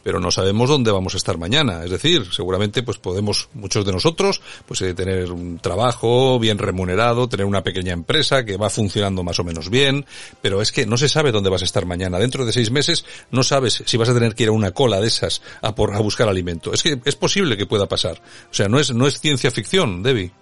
[0.04, 1.84] pero no sabemos dónde vamos a estar mañana.
[1.84, 7.28] Es decir, seguramente pues podemos, muchos de nosotros, pues eh, tener un trabajo bien remunerado,
[7.28, 10.06] tener una pequeña empresa que va funcionando más o menos bien,
[10.42, 12.20] pero es que no se sabe dónde vas a estar mañana.
[12.20, 15.00] Dentro de seis meses no sabes si vas a tener que ir a una cola
[15.00, 16.74] de esas a, por, a buscar alimento.
[16.74, 18.22] Es que es posible que pueda pasar.
[18.50, 20.41] O sea, no es, no es ciencia ficción, Debbie.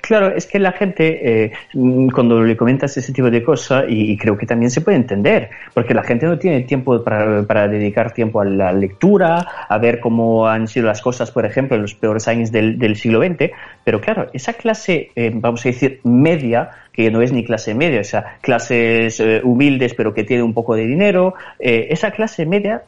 [0.00, 4.16] Claro, es que la gente, eh, mm, cuando le comentas ese tipo de cosas, y,
[4.16, 8.12] creo que también se puede entender, porque la gente no tiene tiempo para, para dedicar
[8.12, 11.94] tiempo a la lectura, a ver cómo han sido las cosas, por ejemplo, en los
[11.94, 13.50] peores años del, del siglo XX,
[13.84, 18.00] pero claro, esa clase, eh, vamos a decir, media, que no es ni clase media,
[18.00, 22.46] o sea, clases eh, humildes pero que tiene un poco de dinero, eh, esa clase
[22.46, 22.82] media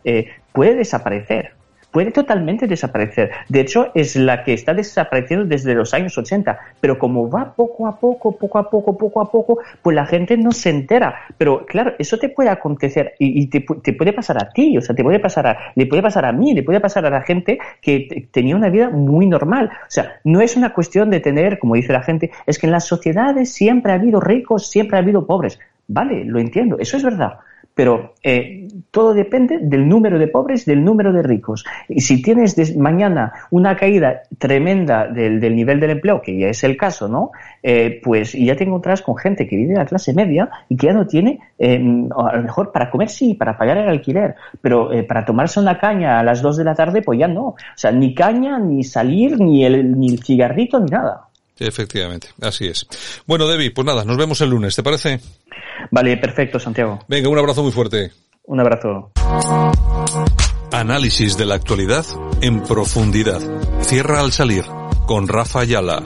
[0.53, 1.53] puede desaparecer
[1.93, 3.31] puede totalmente desaparecer.
[3.49, 7.87] De hecho, es la que está desapareciendo desde los años 80, pero como va poco
[7.87, 11.15] a poco, poco a poco, poco a poco, pues la gente no se entera.
[11.39, 14.95] Pero claro, eso te puede acontecer y, te, te puede pasar a ti, o sea,
[14.97, 17.59] te puede pasar a, le puede pasar a mí, le puede pasar a la gente
[17.81, 19.71] que te- tenía una vida muy normal.
[19.73, 22.73] O sea, no es una cuestión de tener, como dice la gente, es que en
[22.73, 25.59] las sociedades siempre ha habido ricos, siempre ha habido pobres.
[25.89, 27.35] Vale, lo entiendo, eso es verdad.
[27.75, 31.65] Pero eh, todo depende del número de pobres, del número de ricos.
[31.89, 36.63] Y si tienes mañana una caída tremenda del, del nivel del empleo, que ya es
[36.65, 37.31] el caso, ¿no?
[37.63, 40.89] Eh, pues ya te encontrarás con gente que vive en la clase media y que
[40.89, 41.77] ya no tiene, eh,
[42.17, 45.79] a lo mejor para comer sí, para pagar el alquiler, pero eh, para tomarse una
[45.79, 47.47] caña a las dos de la tarde, pues ya no.
[47.47, 51.29] O sea, ni caña, ni salir, ni el, ni el cigarrito, ni nada.
[51.59, 52.87] Efectivamente, así es.
[53.27, 55.21] Bueno, Debbie, pues nada, nos vemos el lunes, ¿te parece?
[55.91, 57.01] Vale, perfecto, Santiago.
[57.09, 58.11] Venga, un abrazo muy fuerte.
[58.45, 59.13] Un abrazo.
[60.73, 62.05] Análisis de la actualidad
[62.41, 63.41] en profundidad.
[63.83, 64.65] Cierra al salir
[65.07, 66.03] con Rafa Ayala.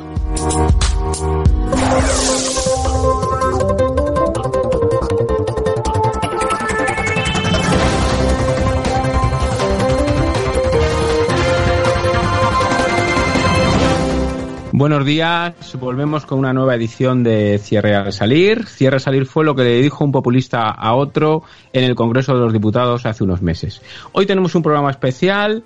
[14.78, 18.66] Buenos días, volvemos con una nueva edición de Cierre al Salir.
[18.66, 22.34] Cierre al Salir fue lo que le dijo un populista a otro en el Congreso
[22.34, 23.80] de los Diputados hace unos meses.
[24.12, 25.64] Hoy tenemos un programa especial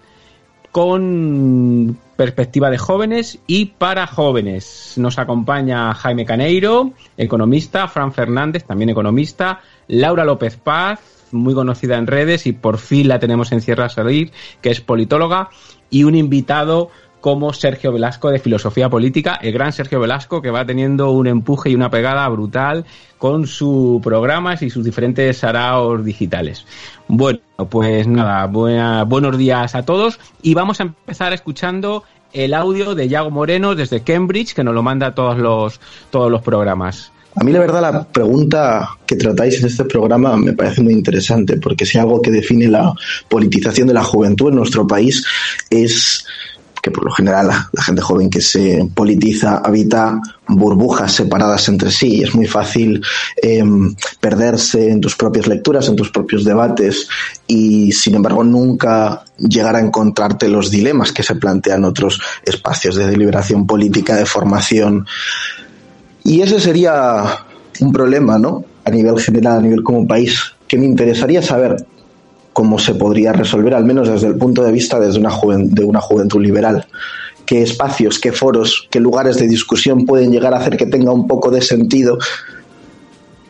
[0.70, 4.94] con perspectiva de jóvenes y para jóvenes.
[4.96, 11.00] Nos acompaña Jaime Caneiro, economista, Fran Fernández, también economista, Laura López Paz,
[11.32, 14.30] muy conocida en redes y por fin la tenemos en Cierre al Salir,
[14.62, 15.48] que es politóloga,
[15.90, 16.90] y un invitado
[17.20, 21.70] como Sergio Velasco de Filosofía Política, el gran Sergio Velasco que va teniendo un empuje
[21.70, 22.84] y una pegada brutal
[23.18, 26.64] con sus programas y sus diferentes saraos digitales.
[27.08, 32.94] Bueno, pues nada, buena- buenos días a todos y vamos a empezar escuchando el audio
[32.94, 37.12] de Yago Moreno desde Cambridge que nos lo manda a todos los, todos los programas.
[37.36, 41.58] A mí la verdad la pregunta que tratáis en este programa me parece muy interesante,
[41.58, 42.92] porque si algo que define la
[43.28, 45.24] politización de la juventud en nuestro país
[45.70, 46.24] es
[46.82, 52.22] que por lo general la, gente joven que se politiza habita burbujas separadas entre sí
[52.22, 53.02] es muy fácil
[53.42, 53.62] eh,
[54.20, 57.08] perderse en tus propias lecturas, en tus propios debates
[57.46, 63.06] y sin embargo nunca llegar a encontrarte los dilemas que se plantean otros espacios de
[63.06, 65.06] deliberación política, de formación
[66.24, 67.24] y ese sería
[67.80, 68.64] un problema, ¿no?
[68.84, 71.86] A nivel general, a nivel como país, que me interesaría saber
[72.52, 75.32] cómo se podría resolver, al menos desde el punto de vista desde una
[75.64, 76.86] de una juventud liberal.
[77.46, 81.26] ¿Qué espacios, qué foros, qué lugares de discusión pueden llegar a hacer que tenga un
[81.26, 82.18] poco de sentido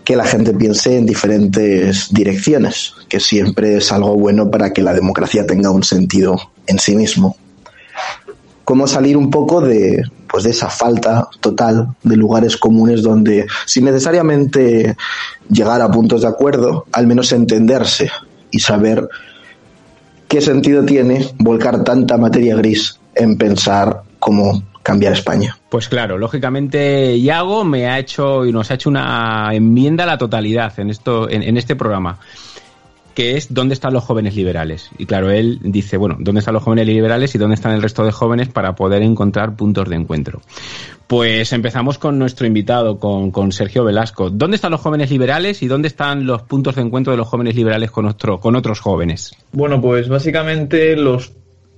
[0.05, 4.95] que la gente piense en diferentes direcciones, que siempre es algo bueno para que la
[4.95, 6.37] democracia tenga un sentido
[6.67, 7.37] en sí mismo?
[8.71, 13.85] cómo salir un poco de pues de esa falta total de lugares comunes donde sin
[13.85, 14.97] necesariamente
[15.49, 18.13] llegar a puntos de acuerdo, al menos entenderse
[18.51, 19.09] y saber
[20.29, 25.57] qué sentido tiene volcar tanta materia gris en pensar cómo cambiar España.
[25.69, 30.19] Pues claro, lógicamente Yago me ha hecho y nos ha hecho una enmienda a la
[30.19, 32.19] totalidad en esto, en este programa,
[33.15, 34.91] que es dónde están los jóvenes liberales.
[34.99, 38.05] Y claro, él dice, bueno, dónde están los jóvenes liberales y dónde están el resto
[38.05, 40.41] de jóvenes para poder encontrar puntos de encuentro.
[41.07, 44.31] Pues empezamos con nuestro invitado, con, con Sergio Velasco.
[44.31, 47.57] ¿Dónde están los jóvenes liberales y dónde están los puntos de encuentro de los jóvenes
[47.57, 49.35] liberales con, otro, con otros jóvenes?
[49.53, 51.33] Bueno, pues básicamente los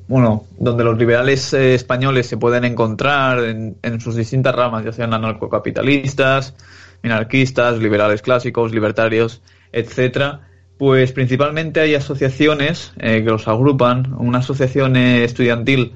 [0.08, 5.14] bueno, donde los liberales eh, españoles se pueden encontrar en, sus distintas ramas, ya sean
[5.14, 6.54] anarcocapitalistas,
[7.02, 9.40] minarquistas, liberales clásicos, libertarios,
[9.72, 10.48] etcétera,
[10.82, 15.92] pues principalmente hay asociaciones eh, que los agrupan, una asociación eh, estudiantil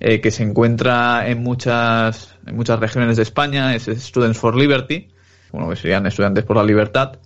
[0.00, 5.06] eh, que se encuentra en muchas, en muchas regiones de España, es Students for Liberty,
[5.52, 7.20] bueno, que serían estudiantes por la libertad,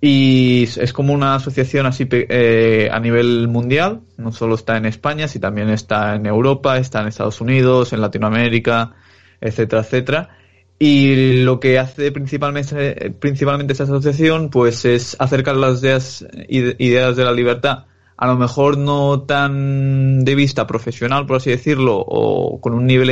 [0.00, 5.28] y es como una asociación así eh, a nivel mundial, no solo está en España,
[5.28, 8.92] sino también está en Europa, está en Estados Unidos, en Latinoamérica,
[9.38, 10.37] etcétera, etcétera.
[10.78, 17.24] Y lo que hace principalmente, principalmente esta asociación, pues es acercar las ideas, ideas de
[17.24, 22.74] la libertad, a lo mejor no tan de vista profesional, por así decirlo, o con
[22.74, 23.10] un nivel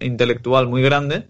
[0.00, 1.26] intelectual muy grande,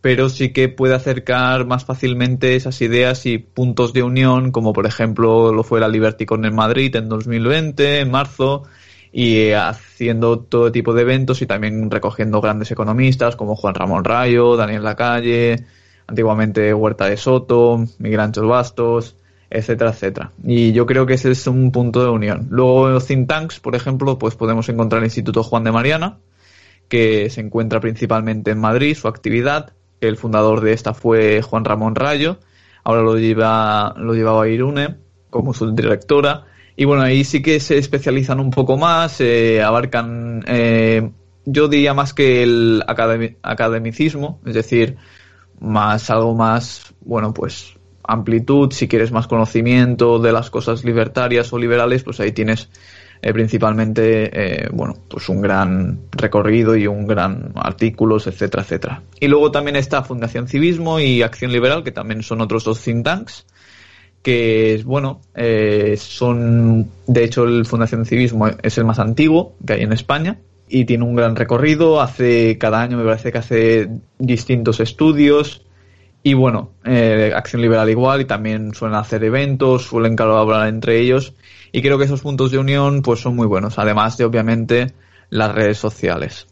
[0.00, 4.86] pero sí que puede acercar más fácilmente esas ideas y puntos de unión, como por
[4.86, 8.64] ejemplo lo fue la Liberticon en Madrid en 2020, en marzo,
[9.12, 14.56] y haciendo todo tipo de eventos y también recogiendo grandes economistas como Juan Ramón Rayo,
[14.56, 15.64] Daniel Lacalle,
[16.06, 19.16] antiguamente Huerta de Soto, Miguel Ángel Bastos,
[19.50, 20.32] etcétera, etcétera.
[20.44, 22.48] Y yo creo que ese es un punto de unión.
[22.50, 26.18] Luego los think tanks, por ejemplo, pues podemos encontrar el Instituto Juan de Mariana,
[26.88, 31.94] que se encuentra principalmente en Madrid, su actividad, el fundador de esta fue Juan Ramón
[31.94, 32.38] Rayo,
[32.84, 34.96] ahora lo lleva lo llevaba Irune
[35.30, 36.44] como su directora
[36.78, 41.10] y bueno ahí sí que se especializan un poco más, eh, abarcan eh,
[41.44, 44.96] yo diría más que el academicismo, es decir,
[45.58, 47.74] más algo más bueno pues
[48.04, 52.70] amplitud, si quieres más conocimiento de las cosas libertarias o liberales, pues ahí tienes
[53.20, 59.02] eh, principalmente, eh, bueno, pues un gran recorrido y un gran artículos, etcétera, etcétera.
[59.18, 63.04] Y luego también está Fundación Civismo y Acción Liberal, que también son otros dos think
[63.04, 63.44] tanks,
[64.22, 69.82] que, bueno, eh, son, de hecho, el Fundación Civismo es el más antiguo que hay
[69.82, 70.38] en España
[70.68, 73.88] y tiene un gran recorrido, hace cada año me parece que hace
[74.18, 75.64] distintos estudios,
[76.22, 76.72] y bueno,
[77.34, 81.32] Acción Liberal igual, y también suelen hacer eventos, suelen colaborar entre ellos,
[81.72, 84.92] y creo que esos puntos de unión pues son muy buenos, además de obviamente
[85.30, 86.46] las redes sociales.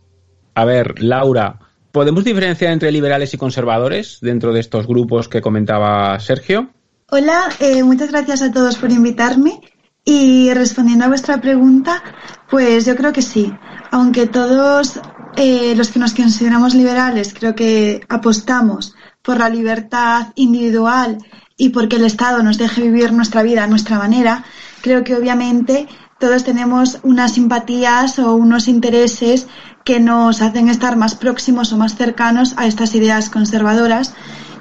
[0.55, 1.59] A ver, Laura,
[1.93, 6.71] ¿podemos diferenciar entre liberales y conservadores dentro de estos grupos que comentaba Sergio?
[7.09, 9.61] Hola, eh, muchas gracias a todos por invitarme.
[10.05, 12.03] Y respondiendo a vuestra pregunta,
[12.51, 13.53] pues yo creo que sí.
[13.93, 14.99] Aunque todos
[15.37, 21.19] eh, los que nos consideramos liberales creo que apostamos por la libertad individual
[21.57, 24.45] y porque el Estado nos deje vivir nuestra vida a nuestra manera,
[24.81, 25.87] creo que obviamente
[26.19, 29.47] todos tenemos unas simpatías o unos intereses
[29.85, 34.13] que nos hacen estar más próximos o más cercanos a estas ideas conservadoras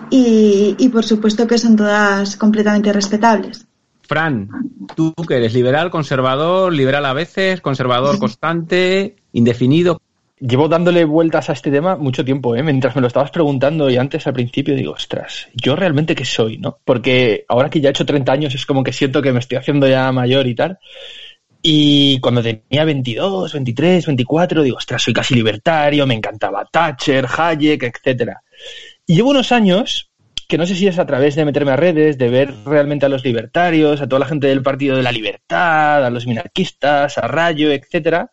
[0.09, 3.65] y, y por supuesto que son todas completamente respetables.
[4.01, 4.49] Fran,
[4.95, 9.99] tú que eres liberal, conservador, liberal a veces, conservador constante, indefinido,
[10.39, 12.63] Llevo dándole vueltas a este tema mucho tiempo, ¿eh?
[12.63, 16.57] Mientras me lo estabas preguntando y antes al principio digo, ostras, ¿yo realmente qué soy,
[16.57, 16.77] no?
[16.83, 19.57] Porque ahora que ya he hecho 30 años es como que siento que me estoy
[19.57, 20.77] haciendo ya mayor y tal.
[21.61, 27.83] Y cuando tenía 22, 23, 24, digo, ostras, soy casi libertario, me encantaba Thatcher, Hayek,
[27.83, 28.41] etcétera.
[29.07, 30.11] Y llevo unos años
[30.47, 33.09] que no sé si es a través de meterme a redes, de ver realmente a
[33.09, 37.27] los libertarios, a toda la gente del Partido de la Libertad, a los minarquistas, a
[37.27, 38.31] Rayo, etcétera,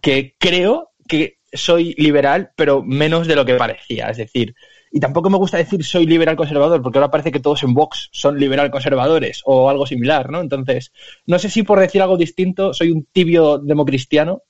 [0.00, 4.08] que creo que soy liberal, pero menos de lo que parecía.
[4.08, 4.54] Es decir,
[4.90, 8.08] y tampoco me gusta decir soy liberal conservador, porque ahora parece que todos en Vox
[8.12, 10.40] son liberal conservadores o algo similar, ¿no?
[10.40, 10.92] Entonces,
[11.26, 14.42] no sé si por decir algo distinto soy un tibio democristiano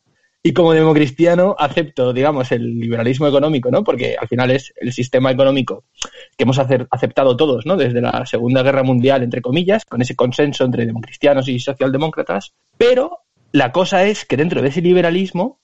[0.47, 3.82] y como democristiano acepto, digamos, el liberalismo económico, ¿no?
[3.82, 5.84] Porque al final es el sistema económico
[6.36, 7.78] que hemos aceptado todos, ¿no?
[7.78, 13.20] Desde la Segunda Guerra Mundial, entre comillas, con ese consenso entre democristianos y socialdemócratas, pero
[13.53, 15.61] la cosa es que dentro de ese liberalismo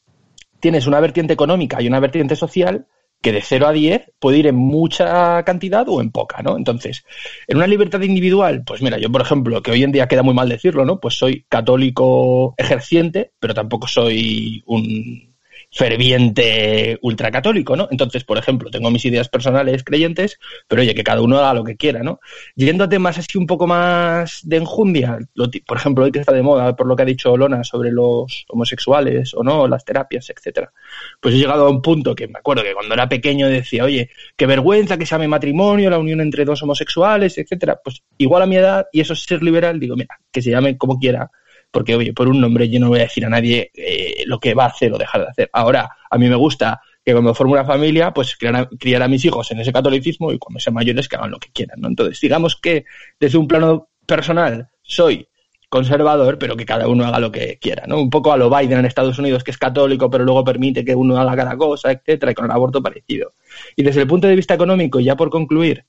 [0.61, 2.87] tienes una vertiente económica y una vertiente social
[3.23, 6.57] que de 0 a 10 puede ir en mucha cantidad o en poca, ¿no?
[6.57, 7.05] Entonces,
[7.47, 10.35] en una libertad individual, pues mira, yo por ejemplo, que hoy en día queda muy
[10.35, 11.01] mal decirlo, ¿no?
[11.01, 15.30] Pues soy católico ejerciente, pero tampoco soy un
[15.71, 17.89] ferviente ultracatólico, ¿no?
[17.91, 21.65] Entonces, por ejemplo, tengo mis ideas personales creyentes, pero oye, que cada uno haga lo
[21.65, 22.21] que quiera, ¿no?
[22.57, 25.19] Yendo a temas así un poco más de enjundia,
[25.67, 28.45] por ejemplo, hoy que está de moda, por lo que ha dicho Lona sobre los
[28.49, 30.73] homosexuales o no, las terapias, etcétera,
[31.21, 34.11] pues he llegado a un punto que me acuerdo que cuando era pequeño decía, oye,
[34.37, 38.47] qué vergüenza que se llame matrimonio, la unión entre dos homosexuales, etcétera, pues igual a
[38.47, 41.31] mi edad, y eso es ser liberal, digo, mira, que se llame como quiera,
[41.71, 44.55] porque oye, por un nombre yo no voy a decir a nadie eh, lo que
[44.55, 45.51] va a hacer o dejar de hacer.
[45.53, 49.51] Ahora, a mí me gusta que cuando forme una familia, pues criar a, mis hijos
[49.51, 51.89] en ese catolicismo y cuando sean mayores que hagan lo que quieran, ¿no?
[51.89, 52.85] Entonces, digamos que
[53.19, 55.27] desde un plano personal soy
[55.69, 58.01] conservador, pero que cada uno haga lo que quiera, ¿no?
[58.01, 60.97] Un poco a lo Biden en Estados Unidos, que es católico, pero luego permite que
[60.97, 63.35] uno haga cada cosa, etcétera, y con el aborto parecido.
[63.77, 65.85] Y desde el punto de vista económico, ya por concluir,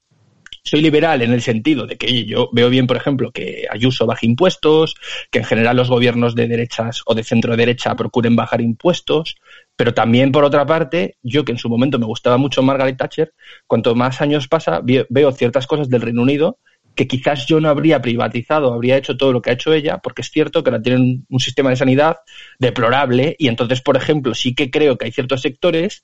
[0.63, 4.25] soy liberal en el sentido de que yo veo bien, por ejemplo, que Ayuso baje
[4.25, 4.95] impuestos,
[5.31, 9.37] que en general los gobiernos de derechas o de centro derecha procuren bajar impuestos,
[9.75, 13.33] pero también, por otra parte, yo que en su momento me gustaba mucho Margaret Thatcher,
[13.65, 16.57] cuanto más años pasa, veo ciertas cosas del Reino Unido
[16.95, 20.21] que quizás yo no habría privatizado, habría hecho todo lo que ha hecho ella, porque
[20.21, 22.17] es cierto que ahora tienen un sistema de sanidad
[22.59, 26.03] deplorable y entonces, por ejemplo, sí que creo que hay ciertos sectores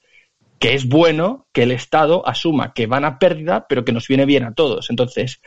[0.60, 4.26] que es bueno que el Estado asuma que van a pérdida, pero que nos viene
[4.26, 4.90] bien a todos.
[4.90, 5.42] Entonces,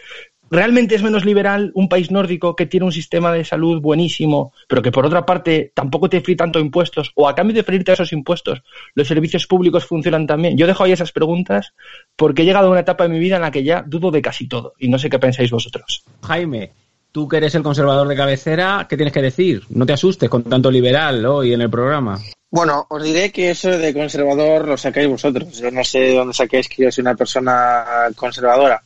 [0.51, 4.83] ¿realmente es menos liberal un país nórdico que tiene un sistema de salud buenísimo, pero
[4.83, 7.13] que por otra parte tampoco te fríe tanto impuestos?
[7.15, 8.63] ¿O a cambio de freírte esos impuestos,
[8.95, 10.57] los servicios públicos funcionan también?
[10.57, 11.75] Yo dejo ahí esas preguntas
[12.17, 14.23] porque he llegado a una etapa de mi vida en la que ya dudo de
[14.23, 16.05] casi todo y no sé qué pensáis vosotros.
[16.23, 16.73] Jaime,
[17.13, 19.63] tú que eres el conservador de cabecera, ¿qué tienes que decir?
[19.71, 22.21] No te asustes con tanto liberal hoy en el programa.
[22.51, 25.59] Bueno, os diré que eso de conservador lo sacáis vosotros.
[25.59, 27.85] Yo no sé de dónde saquéis que yo soy una persona
[28.17, 28.83] conservadora.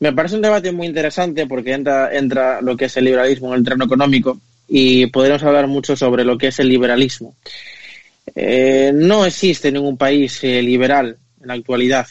[0.00, 3.58] Me parece un debate muy interesante porque entra, entra lo que es el liberalismo en
[3.58, 4.38] el terreno económico
[4.68, 7.36] y podremos hablar mucho sobre lo que es el liberalismo.
[8.34, 12.06] Eh, no existe ningún país eh, liberal en la actualidad.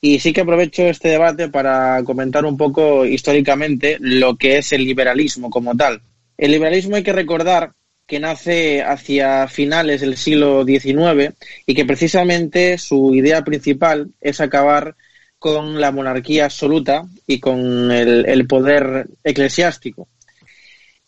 [0.00, 4.84] Y sí que aprovecho este debate para comentar un poco históricamente lo que es el
[4.84, 6.02] liberalismo como tal.
[6.36, 7.72] El liberalismo hay que recordar
[8.06, 11.34] que nace hacia finales del siglo XIX
[11.66, 14.94] y que precisamente su idea principal es acabar
[15.38, 20.08] con la monarquía absoluta y con el, poder eclesiástico.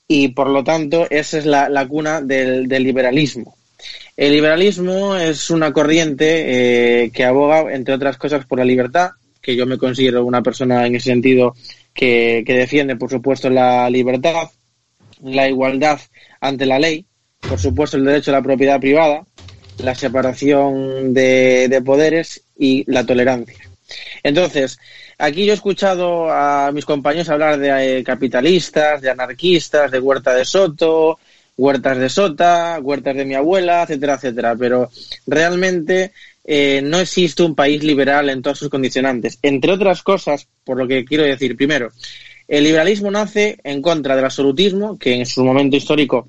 [0.06, 3.56] Y por lo tanto, esa es la, cuna del, liberalismo.
[4.16, 9.10] El liberalismo es una corriente eh, que aboga, entre otras cosas, por la libertad,
[9.40, 11.54] que yo me considero una persona en ese sentido
[11.94, 14.48] que defiende, por supuesto, la libertad,
[15.22, 16.00] la igualdad
[16.40, 17.06] ante la ley,
[17.40, 19.24] por supuesto el derecho a la propiedad privada,
[19.78, 23.56] la separación de, poderes y la tolerancia.
[24.22, 24.78] Entonces,
[25.18, 30.34] aquí yo he escuchado a mis compañeros hablar de eh, capitalistas, de anarquistas, de huerta
[30.34, 31.18] de soto,
[31.58, 34.56] huertas de sota, huertas de mi abuela, etcétera, etcétera.
[34.56, 34.88] Pero
[35.26, 36.12] realmente
[36.44, 39.38] eh, no existe un país liberal en todas sus condicionantes.
[39.42, 41.90] Entre otras cosas, por lo que quiero decir, primero,
[42.46, 46.28] el liberalismo nace en contra del absolutismo, que en su momento histórico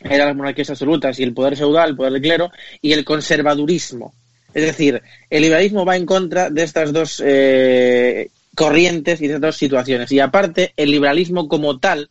[0.00, 2.50] eran las monarquías absolutas y el poder feudal, el poder del clero,
[2.80, 4.14] y el conservadurismo.
[4.54, 9.48] Es decir, el liberalismo va en contra de estas dos eh, corrientes y de estas
[9.48, 10.12] dos situaciones.
[10.12, 12.08] Y aparte, el liberalismo como tal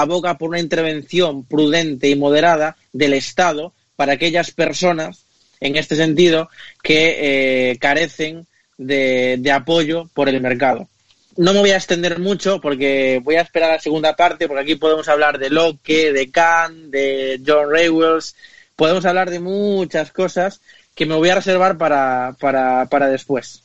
[0.00, 5.24] aboga por una intervención prudente y moderada del Estado para aquellas personas,
[5.60, 6.48] en este sentido,
[6.82, 8.46] que eh, carecen
[8.78, 10.88] de apoyo por el mercado
[11.36, 14.74] no me voy a extender mucho porque voy a esperar la segunda parte, porque aquí
[14.76, 18.34] podemos hablar de Locke, de Kant, de John Raywells,
[18.74, 20.60] podemos hablar de muchas cosas
[20.94, 23.62] que me voy a reservar para, para, para después.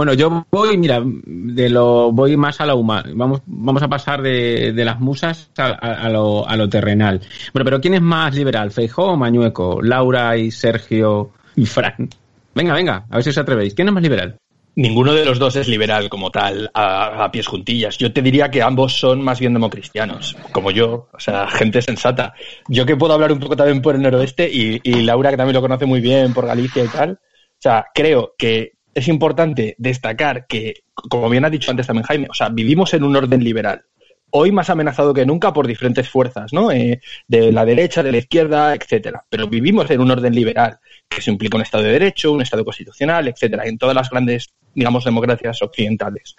[0.00, 3.10] Bueno, yo voy, mira, de lo voy más a lo humano.
[3.14, 7.20] Vamos, vamos a pasar de, de las musas a, lo, a lo terrenal.
[7.52, 9.82] Bueno, pero ¿quién es más liberal, Feijó o Mañueco?
[9.82, 12.08] Laura y Sergio y Fran.
[12.54, 13.74] Venga, venga, a ver si os atrevéis.
[13.74, 14.38] ¿Quién es más liberal?
[14.74, 17.98] Ninguno de los dos es liberal como tal, a, pies juntillas.
[17.98, 22.32] Yo te diría que ambos son más bien democristianos, como yo, o sea, gente sensata.
[22.68, 25.56] Yo que puedo hablar un poco también por el noroeste y, y Laura que también
[25.56, 27.10] lo conoce muy bien por Galicia y tal.
[27.10, 32.28] O sea, creo que es importante destacar que, como bien ha dicho antes también Jaime,
[32.30, 33.84] o sea, vivimos en un orden liberal
[34.32, 36.70] hoy más amenazado que nunca por diferentes fuerzas, ¿no?
[36.70, 39.24] Eh, de la derecha, de la izquierda, etcétera.
[39.28, 40.78] Pero vivimos en un orden liberal,
[41.08, 44.50] que se implica un Estado de Derecho, un Estado constitucional, etcétera, en todas las grandes,
[44.74, 46.36] digamos, democracias occidentales.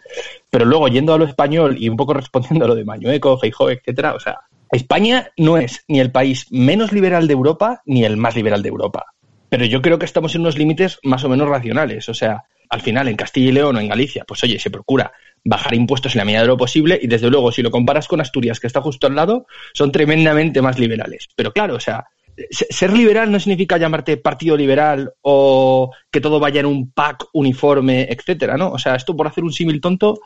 [0.50, 3.70] Pero luego, yendo a lo español y un poco respondiendo a lo de Mañueco, Feijóo,
[3.70, 4.40] etcétera, o sea,
[4.72, 8.70] España no es ni el país menos liberal de Europa ni el más liberal de
[8.70, 9.06] Europa.
[9.52, 12.08] Pero yo creo que estamos en unos límites más o menos racionales.
[12.08, 15.12] O sea, al final en Castilla y León o en Galicia, pues oye, se procura
[15.44, 18.22] bajar impuestos en la medida de lo posible y desde luego si lo comparas con
[18.22, 21.28] Asturias, que está justo al lado, son tremendamente más liberales.
[21.36, 22.06] Pero claro, o sea,
[22.50, 28.08] ser liberal no significa llamarte partido liberal o que todo vaya en un pack uniforme,
[28.10, 28.72] etcétera, ¿no?
[28.72, 30.20] O sea, esto por hacer un símil tonto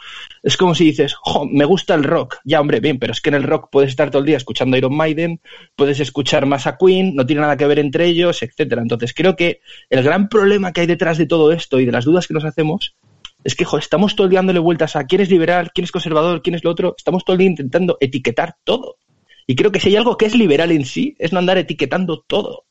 [0.44, 2.38] es como si dices, jo, me gusta el rock.
[2.44, 4.78] Ya, hombre, bien, pero es que en el rock puedes estar todo el día escuchando
[4.78, 5.42] Iron Maiden,
[5.76, 8.82] puedes escuchar más a Queen, no tiene nada que ver entre ellos, etcétera.
[8.82, 12.06] Entonces, creo que el gran problema que hay detrás de todo esto y de las
[12.06, 12.96] dudas que nos hacemos
[13.44, 15.92] es que jo, estamos todo el día dándole vueltas a quién es liberal, quién es
[15.92, 16.96] conservador, quién es lo otro.
[16.98, 18.98] Estamos todo el día intentando etiquetar todo.
[19.48, 22.24] Y creo que si hay algo que es liberal en sí, es no andar etiquetando
[22.28, 22.64] todo.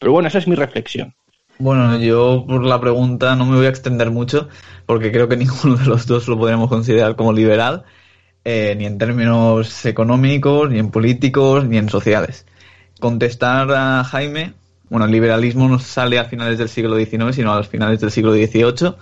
[0.00, 1.14] Pero bueno, esa es mi reflexión.
[1.58, 4.48] Bueno, yo por la pregunta no me voy a extender mucho,
[4.86, 7.84] porque creo que ninguno de los dos lo podríamos considerar como liberal.
[8.44, 12.46] eh, ni en términos económicos, ni en políticos, ni en sociales.
[13.00, 14.54] Contestar a Jaime,
[14.88, 18.10] bueno, el liberalismo no sale a finales del siglo XIX, sino a los finales del
[18.10, 18.94] siglo XVIII,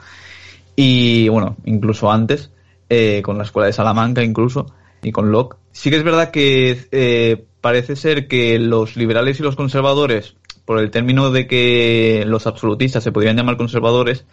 [0.77, 2.51] y bueno, incluso antes,
[2.89, 4.67] eh, con la Escuela de Salamanca incluso,
[5.03, 5.57] y con Locke.
[5.73, 10.79] Sí que es verdad que eh, parece ser que los liberales y los conservadores, por
[10.79, 14.25] el término de que los absolutistas se podrían llamar conservadores,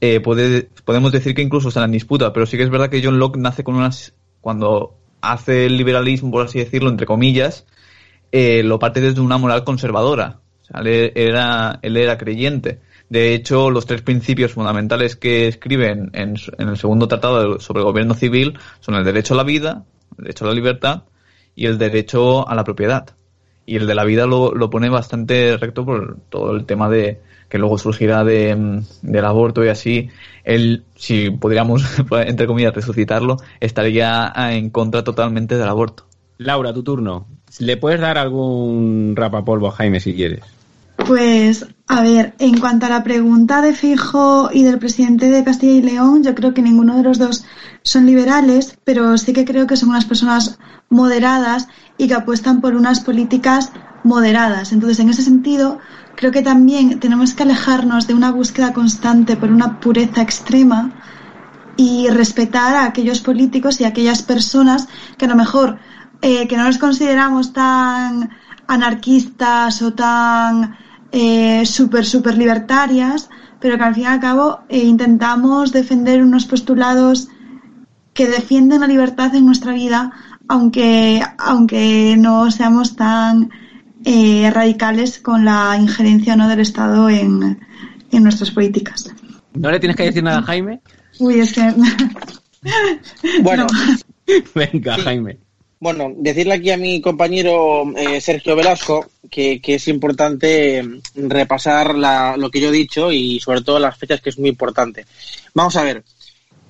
[0.00, 3.02] eh, puede, podemos decir que incluso están en disputa, pero sí que es verdad que
[3.02, 7.66] John Locke nace con unas, cuando hace el liberalismo, por así decirlo, entre comillas,
[8.32, 10.40] eh, lo parte desde una moral conservadora.
[10.74, 12.80] Él era, él era creyente.
[13.08, 17.86] De hecho, los tres principios fundamentales que escriben en, en el segundo tratado sobre el
[17.86, 19.84] gobierno civil son el derecho a la vida,
[20.18, 21.02] el derecho a la libertad
[21.54, 23.10] y el derecho a la propiedad.
[23.66, 27.20] Y el de la vida lo, lo pone bastante recto por todo el tema de
[27.48, 30.08] que luego surgirá de, del aborto y así.
[30.42, 31.84] Él, si podríamos,
[32.26, 36.04] entre comillas, resucitarlo, estaría en contra totalmente del aborto.
[36.38, 37.26] Laura, tu turno.
[37.60, 40.40] ¿Le puedes dar algún rapapolvo a Jaime si quieres?
[40.96, 45.72] Pues, a ver, en cuanto a la pregunta de Fijo y del presidente de Castilla
[45.74, 47.44] y León, yo creo que ninguno de los dos
[47.82, 50.58] son liberales, pero sí que creo que son unas personas
[50.88, 53.70] moderadas y que apuestan por unas políticas
[54.02, 54.72] moderadas.
[54.72, 55.78] Entonces, en ese sentido,
[56.16, 60.90] creo que también tenemos que alejarnos de una búsqueda constante por una pureza extrema
[61.76, 64.88] y respetar a aquellos políticos y a aquellas personas
[65.18, 65.78] que a lo mejor
[66.22, 68.30] eh, que no nos consideramos tan
[68.66, 70.76] anarquistas o tan
[71.16, 73.30] eh, súper, súper libertarias,
[73.60, 77.28] pero que al fin y al cabo eh, intentamos defender unos postulados
[78.12, 80.12] que defienden la libertad en nuestra vida,
[80.48, 83.50] aunque, aunque no seamos tan
[84.04, 87.60] eh, radicales con la injerencia no del Estado en,
[88.10, 89.14] en nuestras políticas.
[89.54, 90.80] ¿No le tienes que decir nada a Jaime?
[91.20, 91.72] Uy, es que...
[93.40, 93.66] Bueno,
[94.54, 95.02] Venga, Sí.
[95.02, 95.38] Jaime.
[95.84, 102.38] Bueno, decirle aquí a mi compañero eh, Sergio Velasco que, es importante mm, repasar la-
[102.38, 105.04] lo que yo he dicho y sobre todo las fechas, que es muy importante.
[105.52, 106.02] Vamos a ver.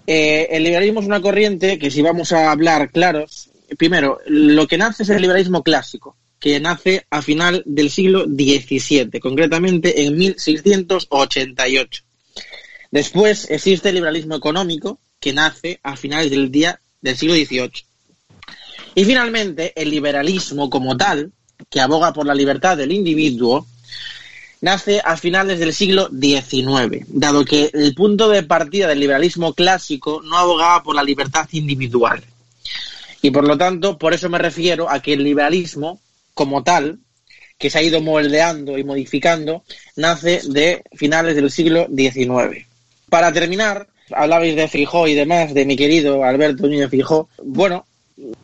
[0.04, 4.78] Eh, el liberalismo es una corriente que si vamos a hablar claros, primero, lo que
[4.78, 12.02] nace es el liberalismo clásico, que nace a final del siglo XVII, concretamente en 1688.
[12.90, 17.70] Después existe el liberalismo económico, que nace a finales del día del siglo XVIII.
[18.94, 21.32] Y finalmente, el liberalismo como tal,
[21.70, 23.66] que aboga por la libertad del individuo,
[24.60, 30.22] nace a finales del siglo XIX, dado que el punto de partida del liberalismo clásico
[30.22, 32.22] no abogaba por la libertad individual.
[33.20, 36.00] Y por lo tanto, por eso me refiero a que el liberalismo
[36.34, 36.98] como tal,
[37.58, 39.64] que se ha ido moldeando y modificando,
[39.96, 42.66] nace de finales del siglo XIX.
[43.08, 47.28] Para terminar, hablabais de Fijó y demás, de mi querido Alberto Núñez Fijó.
[47.42, 47.86] Bueno,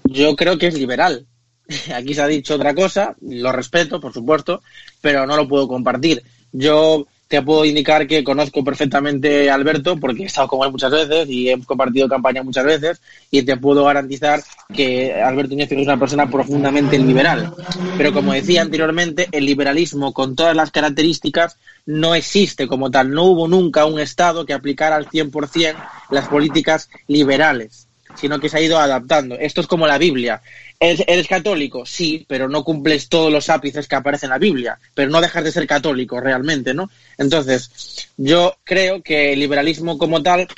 [0.05, 1.27] yo creo que es liberal.
[1.95, 4.63] Aquí se ha dicho otra cosa, lo respeto, por supuesto,
[5.01, 6.23] pero no lo puedo compartir.
[6.53, 10.91] Yo te puedo indicar que conozco perfectamente a Alberto porque he estado con él muchas
[10.91, 14.43] veces y hemos compartido campaña muchas veces y te puedo garantizar
[14.75, 17.55] que Alberto Núñez es una persona profundamente liberal.
[17.97, 21.57] Pero como decía anteriormente, el liberalismo con todas las características
[21.87, 23.13] no existe como tal.
[23.13, 25.77] No hubo nunca un Estado que aplicara al 100%
[26.11, 29.37] las políticas liberales sino que se ha ido adaptando.
[29.39, 30.43] Esto es como la Biblia.
[30.79, 31.85] ¿Eres, católico?
[31.85, 35.45] Sí, pero no cumples todos los ápices que aparecen en la Biblia, pero no dejas
[35.45, 36.91] de ser católico realmente, ¿no?
[37.19, 40.49] Entonces, yo creo que el liberalismo como tal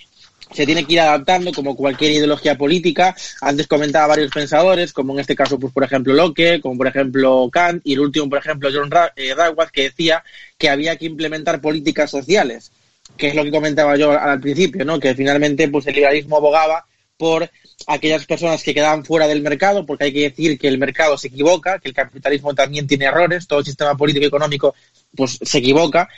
[0.52, 3.16] se tiene que ir adaptando como cualquier ideología política.
[3.40, 7.48] Antes comentaba varios pensadores, como en este caso, pues por ejemplo Locke, como por ejemplo
[7.50, 9.34] Kant, y el último, por ejemplo, John Ra eh,
[9.72, 10.22] que decía
[10.58, 12.70] que había que implementar políticas sociales,
[13.16, 15.00] que es lo que comentaba yo al principio, ¿no?
[15.00, 17.50] Que finalmente, pues el liberalismo abogaba por
[17.86, 21.28] aquellas personas que quedaban fuera del mercado, porque hay que decir que el mercado se
[21.28, 24.74] equivoca, que el capitalismo también tiene errores, todo el sistema político y económico
[25.14, 26.08] pues se equivoca,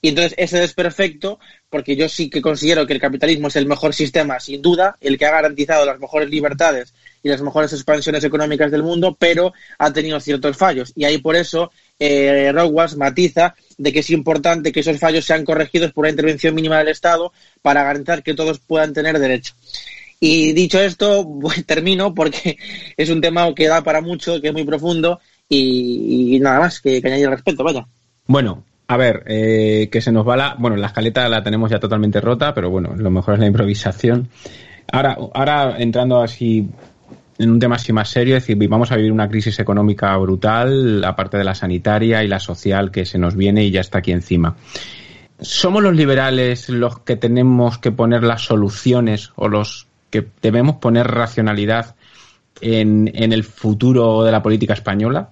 [0.00, 3.94] y entonces ese desperfecto, porque yo sí que considero que el capitalismo es el mejor
[3.94, 8.70] sistema, sin duda, el que ha garantizado las mejores libertades y las mejores expansiones económicas
[8.70, 13.92] del mundo, pero ha tenido ciertos fallos, y ahí por eso eh, Rowas matiza de
[13.92, 17.82] que es importante que esos fallos sean corregidos por una intervención mínima del Estado para
[17.82, 19.54] garantizar que todos puedan tener derecho.
[20.26, 22.56] Y dicho esto, pues, termino porque
[22.96, 25.20] es un tema que da para mucho, que es muy profundo
[25.50, 27.86] y, nada más que, que añadir al respecto, vaya.
[28.26, 30.56] Bueno, a ver, eh, que se nos va la.
[30.58, 34.30] Bueno, la escaleta la tenemos ya totalmente rota, pero bueno, lo mejor es la improvisación.
[34.90, 36.70] Ahora, ahora entrando así
[37.36, 41.04] en un tema así más serio, es decir, vamos a vivir una crisis económica brutal,
[41.04, 44.12] aparte de la sanitaria y la social que se nos viene y ya está aquí
[44.12, 44.56] encima.
[45.38, 49.88] ¿Somos los liberales los que tenemos que poner las soluciones o los
[50.22, 51.96] que debemos poner racionalidad
[52.60, 55.30] en, en el futuro de la política española?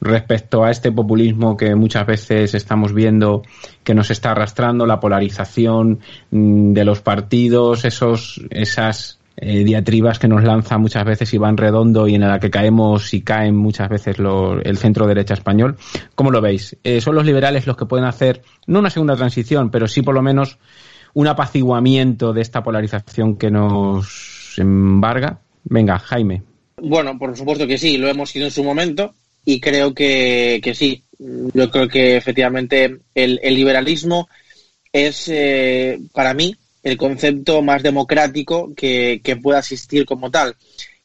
[0.00, 3.42] Respecto a este populismo que muchas veces estamos viendo
[3.84, 6.00] que nos está arrastrando, la polarización
[6.30, 12.08] mm, de los partidos, esos, esas eh, diatribas que nos lanza muchas veces Iván Redondo
[12.08, 15.76] y en la que caemos y caen muchas veces el centro derecha español.
[16.16, 16.76] ¿Cómo lo veis?
[16.82, 20.14] Eh, ¿Son los liberales los que pueden hacer, no una segunda transición, pero sí por
[20.14, 20.58] lo menos
[21.14, 25.40] un apaciguamiento de esta polarización que nos embarga?
[25.64, 26.42] Venga, Jaime.
[26.76, 29.14] Bueno, por supuesto que sí, lo hemos sido en su momento
[29.44, 31.04] y creo que, que sí.
[31.18, 34.28] Yo creo que efectivamente el, liberalismo
[34.92, 40.54] es eh, para mí el concepto más democrático que, que pueda existir como tal.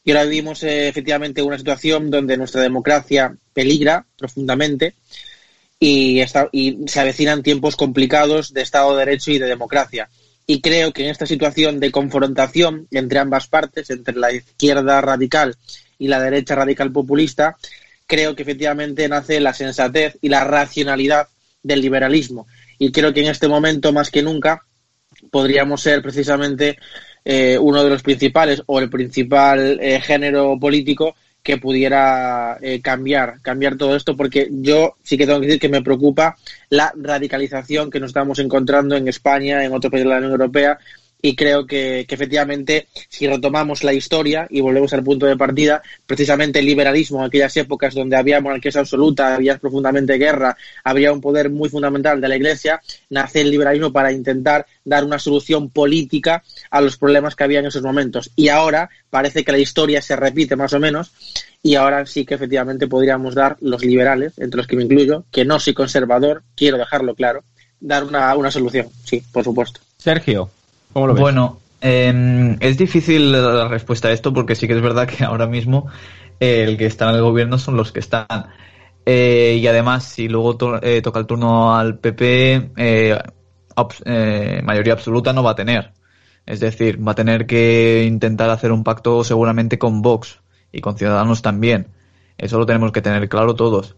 [0.03, 4.95] Y ahora vivimos eh, efectivamente una situación donde nuestra democracia peligra profundamente
[5.85, 6.23] y,
[6.53, 10.09] y se avecinan tiempos complicados de Estado de Derecho y de democracia.
[10.47, 15.57] Y creo que en esta situación de confrontación entre ambas partes, entre la izquierda radical
[15.99, 17.57] y la derecha radical populista,
[18.07, 21.27] creo que efectivamente nace la sensatez y la racionalidad
[21.61, 22.47] del liberalismo.
[22.79, 24.65] Y creo que en este momento, más que nunca,
[25.31, 26.77] podríamos ser precisamente
[27.25, 33.41] eh, uno de los principales o el principal eh, género político que pudiera eh, cambiar,
[33.41, 36.37] cambiar todo esto, porque yo sí que tengo que decir que me preocupa
[36.69, 40.79] la radicalización que nos estamos encontrando en España, en otros países de la Unión Europea,
[41.25, 45.81] y creo que, que efectivamente, si retomamos la historia y volvemos al punto de partida,
[46.05, 51.21] precisamente el liberalismo en aquellas épocas donde había monarquía absoluta, había profundamente guerra, había un
[51.21, 56.43] poder muy fundamental de la Iglesia, nace el liberalismo para intentar dar una solución política
[56.69, 58.29] a los problemas que había en esos momentos.
[58.35, 61.13] Y ahora parece que la historia se repite más o menos
[61.61, 65.45] y ahora sí que efectivamente podríamos dar los liberales, entre los que me incluyo, que
[65.45, 67.45] no soy conservador, quiero dejarlo claro,
[67.79, 69.79] dar una, una solución, sí, por supuesto.
[69.97, 70.51] Sergio,
[70.93, 75.47] Bueno, eh, es difícil la respuesta a esto porque sí que es verdad que ahora
[75.47, 75.87] mismo
[76.39, 78.47] el que está en el gobierno son los que están.
[79.05, 83.19] Eh, y además, si luego eh, toca el turno al PP, eh,
[84.63, 85.91] mayoría absoluta no va a tener.
[86.45, 90.39] Es decir, va a tener que intentar hacer un pacto seguramente con Vox
[90.71, 91.87] y con Ciudadanos también.
[92.37, 93.95] Eso lo tenemos que tener claro todos.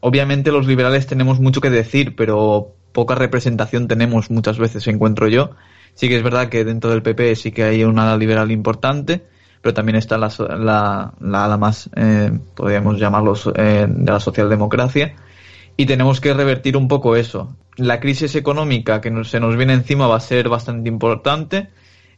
[0.00, 5.50] Obviamente los liberales tenemos mucho que decir, pero poca representación tenemos muchas veces, encuentro yo.
[5.94, 9.24] Sí que es verdad que dentro del PP sí que hay una ala liberal importante,
[9.60, 15.14] pero también está la, la, la ala más, eh, podríamos llamarlo, eh, de la socialdemocracia.
[15.76, 17.56] Y tenemos que revertir un poco eso.
[17.76, 21.68] La crisis económica que se nos viene encima va a ser bastante importante.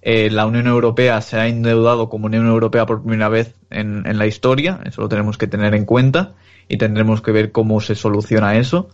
[0.03, 4.19] Eh, la Unión Europea se ha endeudado como Unión Europea por primera vez en, en
[4.19, 6.35] la historia, eso lo tenemos que tener en cuenta
[6.69, 8.89] y tendremos que ver cómo se soluciona eso.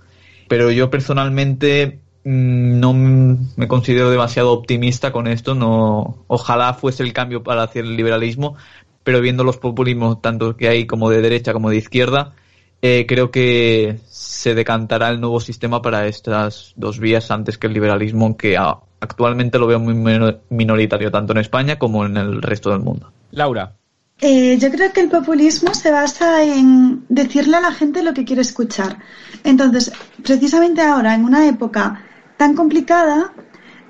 [0.49, 5.55] Pero yo personalmente no m- me considero demasiado optimista con esto.
[5.55, 8.57] No, ojalá fuese el cambio para hacer el liberalismo,
[9.05, 12.33] pero viendo los populismos tanto que hay como de derecha como de izquierda,
[12.81, 17.73] eh, creo que se decantará el nuevo sistema para estas dos vías antes que el
[17.75, 22.43] liberalismo, que a- actualmente lo veo muy mino- minoritario tanto en España como en el
[22.43, 23.13] resto del mundo.
[23.33, 23.73] Laura.
[24.21, 28.25] Eh, yo creo que el populismo se basa en decirle a la gente lo que
[28.25, 28.99] quiere escuchar.
[29.43, 29.91] Entonces,
[30.23, 32.05] precisamente ahora, en una época
[32.37, 33.33] tan complicada,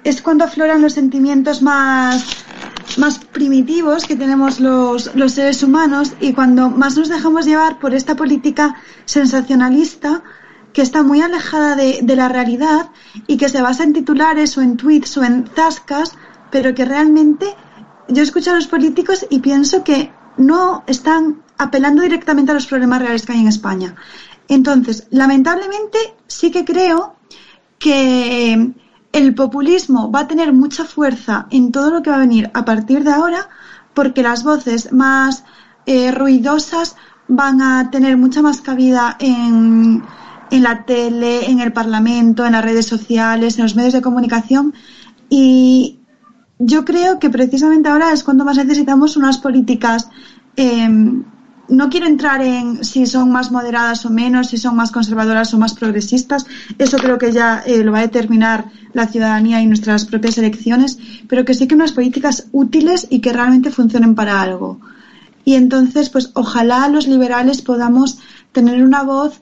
[0.04, 2.44] es cuando afloran los sentimientos más,
[2.96, 7.94] más primitivos que tenemos los, los seres humanos y cuando más nos dejamos llevar por
[7.94, 10.22] esta política sensacionalista
[10.72, 12.90] que está muy alejada de, de la realidad
[13.26, 16.14] y que se basa en titulares o en tweets o en zascas,
[16.50, 17.54] pero que realmente
[18.08, 23.00] yo escucho a los políticos y pienso que no están apelando directamente a los problemas
[23.00, 23.94] reales que hay en España.
[24.48, 27.16] Entonces, lamentablemente, sí que creo
[27.82, 28.72] que
[29.12, 32.64] el populismo va a tener mucha fuerza en todo lo que va a venir a
[32.64, 33.48] partir de ahora,
[33.92, 35.44] porque las voces más
[35.86, 36.96] eh, ruidosas
[37.26, 40.02] van a tener mucha más cabida en,
[40.50, 44.74] en la tele, en el Parlamento, en las redes sociales, en los medios de comunicación.
[45.28, 45.98] Y
[46.60, 50.08] yo creo que precisamente ahora es cuando más necesitamos unas políticas.
[50.56, 50.88] eh,
[51.72, 55.58] no quiero entrar en si son más moderadas o menos, si son más conservadoras o
[55.58, 56.44] más progresistas.
[56.78, 60.98] Eso creo que ya eh, lo va a determinar la ciudadanía y nuestras propias elecciones,
[61.28, 64.80] pero que sí que unas políticas útiles y que realmente funcionen para algo.
[65.44, 68.18] Y entonces, pues ojalá los liberales podamos
[68.52, 69.40] tener una voz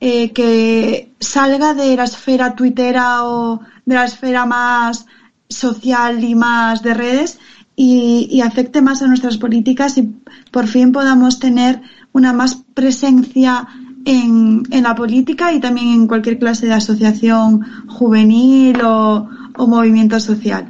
[0.00, 5.06] eh, que salga de la esfera tuitera o de la esfera más
[5.48, 7.38] social y más de redes
[7.76, 10.10] y, y afecte más a nuestras políticas y
[10.50, 11.80] por fin podamos tener
[12.12, 13.66] una más presencia
[14.04, 20.18] en, en la política y también en cualquier clase de asociación juvenil o, o movimiento
[20.20, 20.66] social.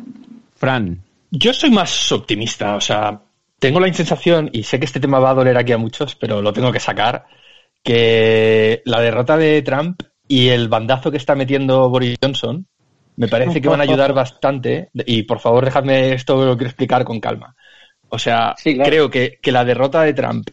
[0.54, 1.00] Fran.
[1.30, 3.22] Yo soy más optimista, o sea,
[3.58, 6.42] tengo la sensación, y sé que este tema va a doler aquí a muchos, pero
[6.42, 7.24] lo tengo que sacar,
[7.82, 12.66] que la derrota de Trump y el bandazo que está metiendo Boris Johnson
[13.16, 14.90] me parece que van a ayudar bastante.
[14.94, 17.54] Y por favor, dejadme esto, lo quiero explicar con calma.
[18.08, 20.50] O sea, creo que, que la derrota de Trump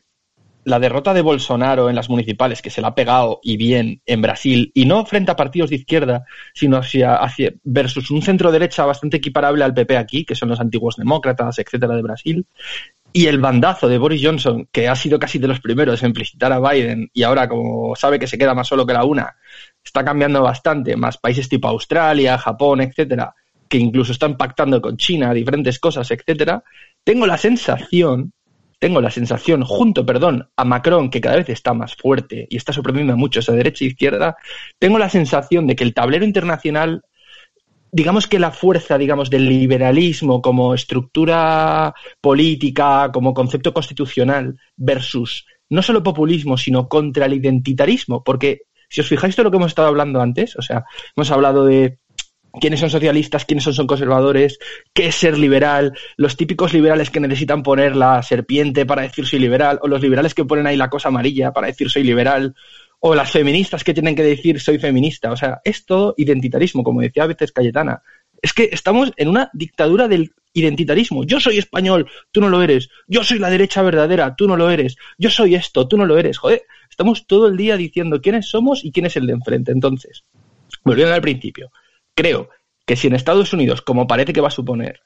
[0.69, 4.21] la derrota de Bolsonaro en las municipales, que se la ha pegado y bien en
[4.21, 6.23] Brasil, y no frente a partidos de izquierda,
[6.53, 10.59] sino hacia, hacia versus un centro derecha bastante equiparable al PP aquí, que son los
[10.59, 12.45] antiguos demócratas, etcétera, de Brasil,
[13.11, 16.53] y el bandazo de Boris Johnson, que ha sido casi de los primeros en felicitar
[16.53, 19.35] a Biden, y ahora, como sabe que se queda más solo que la una,
[19.89, 23.33] está cambiando bastante, más países tipo Australia, Japón, etcétera,
[23.67, 26.63] que incluso están pactando con China diferentes cosas, etcétera,
[27.03, 28.31] tengo la sensación
[28.79, 32.71] tengo la sensación, junto, perdón, a Macron, que cada vez está más fuerte y está
[32.71, 34.37] sorprendiendo a muchos a derecha e izquierda,
[34.79, 37.03] tengo la sensación de que el tablero internacional,
[37.91, 45.81] digamos que la fuerza, digamos, del liberalismo como estructura política, como concepto constitucional, versus no
[45.81, 49.87] solo populismo, sino contra el identitarismo, porque si os fijáis todo lo que hemos estado
[49.87, 50.85] hablando antes, o sea,
[51.15, 51.99] hemos hablado de
[52.59, 54.57] quiénes son socialistas, quiénes son, conservadores,
[54.93, 59.39] qué es ser liberal, los típicos liberales que necesitan poner la serpiente para decir soy
[59.39, 62.55] liberal, o los liberales que ponen ahí la cosa amarilla para decir soy liberal,
[62.99, 65.31] o las feministas que tienen que decir soy feminista.
[65.31, 68.01] O sea, es todo identitarismo, como decía a veces Cayetana.
[68.41, 71.23] Es que estamos en una dictadura del identitarismo.
[71.23, 72.89] Yo soy español, tú no lo eres.
[73.07, 74.95] Yo soy la derecha verdadera, tú no lo eres.
[75.17, 76.37] Yo soy esto, tú no lo eres.
[76.37, 79.71] Joder, estamos todo el día diciendo quiénes somos y quién es el de enfrente.
[79.71, 80.23] Entonces,
[80.83, 81.71] volviendo al principio,
[82.15, 82.49] creo
[82.85, 85.01] que si en Estados Unidos, como parece que va a suponer,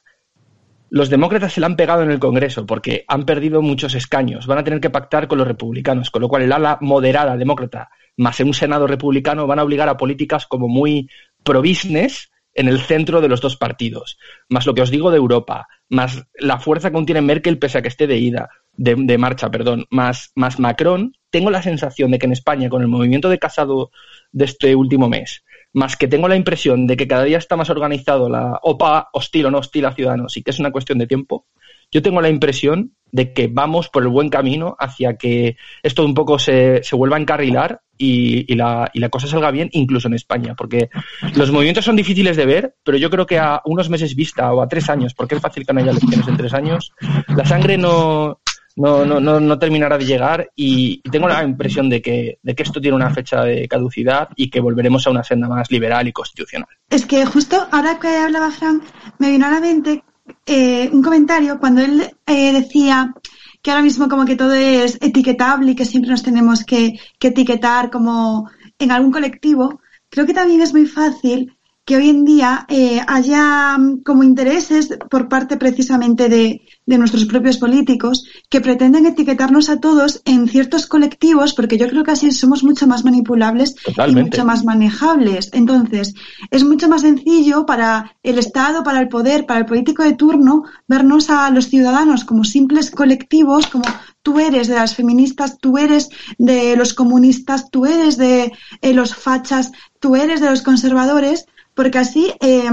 [0.90, 4.60] los demócratas se la han pegado en el Congreso porque han perdido muchos escaños, van
[4.60, 8.40] a tener que pactar con los republicanos, con lo cual el ala moderada demócrata más
[8.40, 11.10] en un Senado republicano van a obligar a políticas como muy
[11.44, 14.18] pro-business en el centro de los dos partidos,
[14.50, 17.82] más lo que os digo de Europa, más la fuerza que contiene Merkel pese a
[17.82, 22.20] que esté de ida, de, de, marcha, perdón, más, más Macron, tengo la sensación de
[22.20, 23.92] que en España, con el movimiento de Casado
[24.32, 25.44] de este último mes,
[25.74, 29.48] más que tengo la impresión de que cada día está más organizado la OPA hostil
[29.48, 31.48] o no hostil a ciudadanos y que es una cuestión de tiempo,
[31.92, 36.16] yo tengo la impresión de que vamos por el buen camino hacia que esto un
[36.16, 40.08] poco se, se vuelva a encarrilar y, y, la, y la cosa salga bien, incluso
[40.08, 40.90] en España, porque
[41.36, 44.62] los movimientos son difíciles de ver, pero yo creo que a unos meses vista o
[44.62, 46.92] a tres años, porque es fácil que no haya elecciones en tres años,
[47.28, 48.40] la sangre no,
[48.76, 52.64] no, no, no, no terminará de llegar y tengo la impresión de que, de que
[52.64, 56.12] esto tiene una fecha de caducidad y que volveremos a una senda más liberal y
[56.12, 56.70] constitucional.
[56.90, 58.84] Es que justo ahora que hablaba Frank,
[59.20, 60.04] me vino a la mente
[60.46, 63.14] eh, un comentario cuando él eh, decía
[63.62, 67.30] que ahora mismo como que todo es etiquetable y que siempre nos tenemos que, que
[67.30, 72.66] etiquetar como en algún colectivo, creo que también es muy fácil que hoy en día
[72.70, 79.06] eh, haya mm, como intereses por parte precisamente de, de, nuestros propios políticos que pretenden
[79.06, 83.76] etiquetarnos a todos en ciertos colectivos porque yo creo que así somos mucho más manipulables
[83.76, 84.20] Totalmente.
[84.20, 85.50] y mucho más manejables.
[85.52, 86.14] Entonces,
[86.50, 90.64] es mucho más sencillo para el Estado, para el poder, para el político de turno
[90.88, 93.84] vernos a los ciudadanos como simples colectivos, como
[94.22, 99.14] tú eres de las feministas, tú eres de los comunistas, tú eres de eh, los
[99.16, 102.70] fachas, tú eres de los conservadores porque así eh,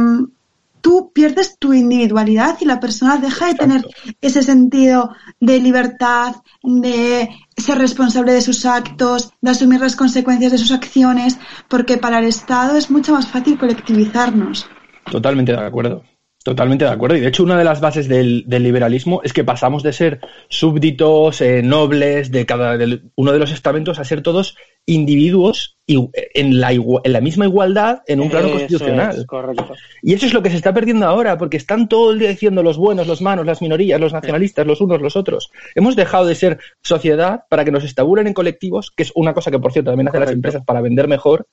[0.80, 3.86] tú pierdes tu individualidad y la persona deja de tener
[4.20, 10.58] ese sentido de libertad, de ser responsable de sus actos, de asumir las consecuencias de
[10.58, 14.66] sus acciones, porque para el Estado es mucho más fácil colectivizarnos.
[15.10, 16.02] Totalmente de acuerdo.
[16.42, 17.16] Totalmente de acuerdo.
[17.16, 20.20] Y de hecho, una de las bases del, del liberalismo es que pasamos de ser
[20.48, 24.56] súbditos, eh, nobles, de cada de uno de los estamentos, a ser todos
[24.86, 29.16] individuos y, en, la, en la misma igualdad en un plano Eso constitucional.
[29.18, 29.74] es, correcto.
[30.02, 32.62] Y eso es lo que se está perdiendo ahora, porque están todo el día diciendo
[32.62, 35.50] los buenos, los malos, las minorías, los nacionalistas, los unos, los otros.
[35.74, 39.50] Hemos dejado de ser sociedad para que nos estabulen en colectivos, que es una cosa
[39.50, 41.48] que, por cierto, también hacen las empresas para vender mejor.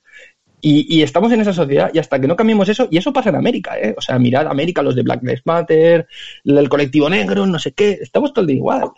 [0.60, 3.28] Y, y, estamos en esa sociedad y hasta que no cambiemos eso, y eso pasa
[3.28, 3.94] en América, ¿eh?
[3.96, 6.08] O sea, mirad América, los de Black Lives Matter,
[6.44, 8.90] el colectivo negro, no sé qué, estamos todo el día igual.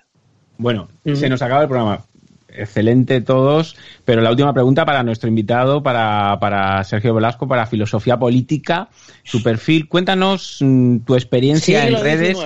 [0.56, 2.04] Bueno, se nos acaba el programa.
[2.52, 8.18] Excelente todos, pero la última pregunta para nuestro invitado, para, para Sergio Velasco, para Filosofía
[8.18, 8.88] Política,
[9.22, 9.88] su perfil.
[9.88, 12.38] Cuéntanos mm, tu experiencia en redes.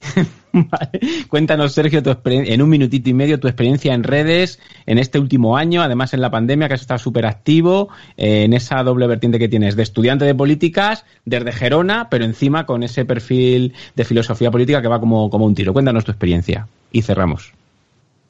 [0.52, 1.00] Vale.
[1.28, 5.56] Cuéntanos, Sergio, tu en un minutito y medio tu experiencia en redes en este último
[5.56, 9.38] año, además en la pandemia, que has estado súper activo eh, en esa doble vertiente
[9.38, 14.50] que tienes de estudiante de políticas desde Gerona, pero encima con ese perfil de filosofía
[14.50, 15.72] política que va como, como un tiro.
[15.72, 17.52] Cuéntanos tu experiencia y cerramos.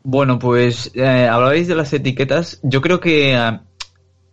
[0.02, 2.60] Bueno, pues eh, hablabais de las etiquetas.
[2.62, 3.36] Yo creo que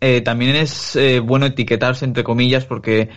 [0.02, 3.10] eh, también es eh, bueno etiquetarse entre comillas porque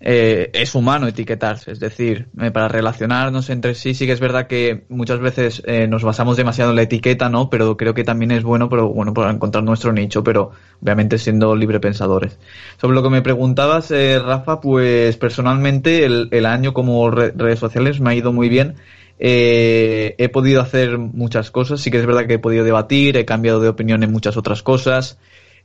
[0.00, 4.46] eh, es humano etiquetarse, es decir, eh, para relacionarnos entre sí, sí que es verdad
[4.46, 7.50] que muchas veces eh, nos basamos demasiado en la etiqueta, ¿no?
[7.50, 11.56] Pero creo que también es bueno, pero bueno, para encontrar nuestro nicho, pero obviamente siendo
[11.56, 12.38] librepensadores.
[12.80, 18.14] Sobre lo que me preguntabas, Rafa, pues personalmente el año como redes sociales me ha
[18.14, 18.76] ido muy bien.
[19.18, 23.60] he podido hacer muchas cosas, sí que es verdad que he podido debatir, he cambiado
[23.60, 25.18] de opinión en muchas otras cosas.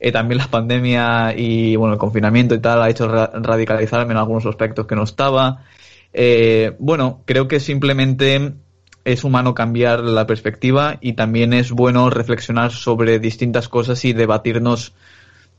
[0.05, 4.45] Eh, también la pandemia y bueno el confinamiento y tal ha hecho radicalizarme en algunos
[4.45, 5.63] aspectos que no estaba.
[6.11, 8.51] Eh, bueno, creo que simplemente
[9.05, 14.93] es humano cambiar la perspectiva y también es bueno reflexionar sobre distintas cosas y debatirnos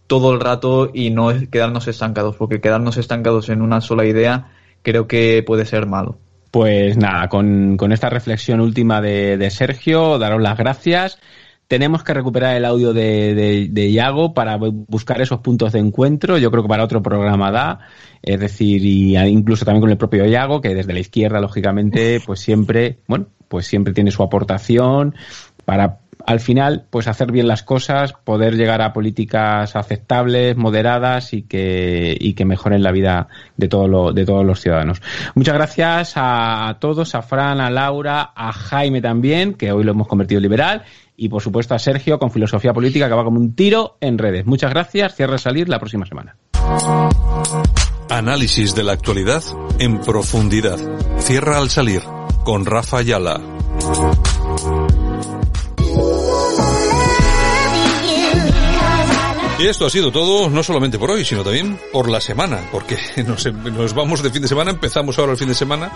[0.09, 4.51] todo el rato y no quedarnos estancados, porque quedarnos estancados en una sola idea
[4.83, 6.19] creo que puede ser malo.
[6.51, 11.19] Pues nada, con, esta reflexión última de, de Sergio, daros las gracias
[11.75, 16.39] tenemos que recuperar el audio de, de, Iago para buscar esos puntos de encuentro.
[16.39, 17.81] Yo creo que para otro programa da.
[18.23, 22.39] Es decir, y incluso también con el propio Iago, que desde la izquierda, lógicamente, pues
[22.39, 25.17] siempre, bueno, pues siempre tiene su aportación
[25.65, 31.43] para al final, pues hacer bien las cosas, poder llegar a políticas aceptables, moderadas y
[31.43, 35.03] que, y que mejoren la vida de, todo lo, de todos los ciudadanos.
[35.35, 40.09] Muchas gracias a todos, a Fran, a Laura, a Jaime también, que hoy lo hemos
[40.09, 40.83] convertido en liberal,
[41.17, 44.47] y por supuesto a Sergio con filosofía política que va como un tiro en redes.
[44.47, 46.37] Muchas gracias, cierre salir la próxima semana.
[48.11, 49.43] Análisis de la actualidad
[49.79, 50.79] en profundidad.
[51.19, 52.03] Cierra al salir
[52.45, 53.41] con Rafa Yala.
[59.57, 62.99] Y esto ha sido todo, no solamente por hoy, sino también por la semana, porque
[63.27, 65.93] nos, nos, vamos de fin de semana, empezamos ahora el fin de semana,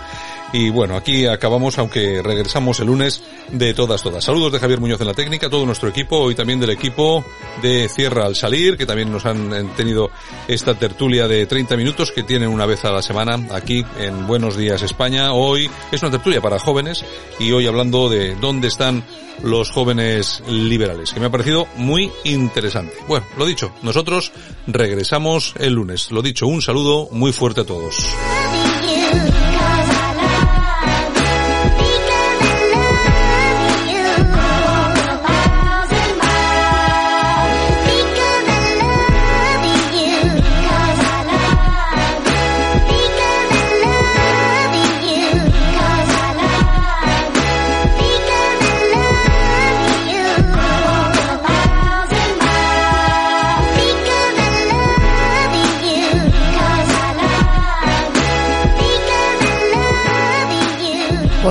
[0.53, 3.21] y bueno, aquí acabamos, aunque regresamos el lunes
[3.51, 4.23] de todas, todas.
[4.23, 7.25] Saludos de Javier Muñoz en la técnica, todo nuestro equipo, y también del equipo
[7.61, 10.09] de Cierra al Salir, que también nos han tenido
[10.47, 14.55] esta tertulia de 30 minutos que tienen una vez a la semana aquí en Buenos
[14.55, 15.33] Días España.
[15.33, 17.03] Hoy es una tertulia para jóvenes,
[17.39, 19.03] y hoy hablando de dónde están
[19.43, 22.93] los jóvenes liberales, que me ha parecido muy interesante.
[23.07, 24.31] Bueno, dicho, nosotros
[24.67, 26.11] regresamos el lunes.
[26.11, 27.95] Lo dicho, un saludo muy fuerte a todos.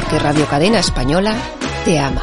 [0.08, 1.36] Porque Radio Cadena Española
[1.84, 2.22] te ama.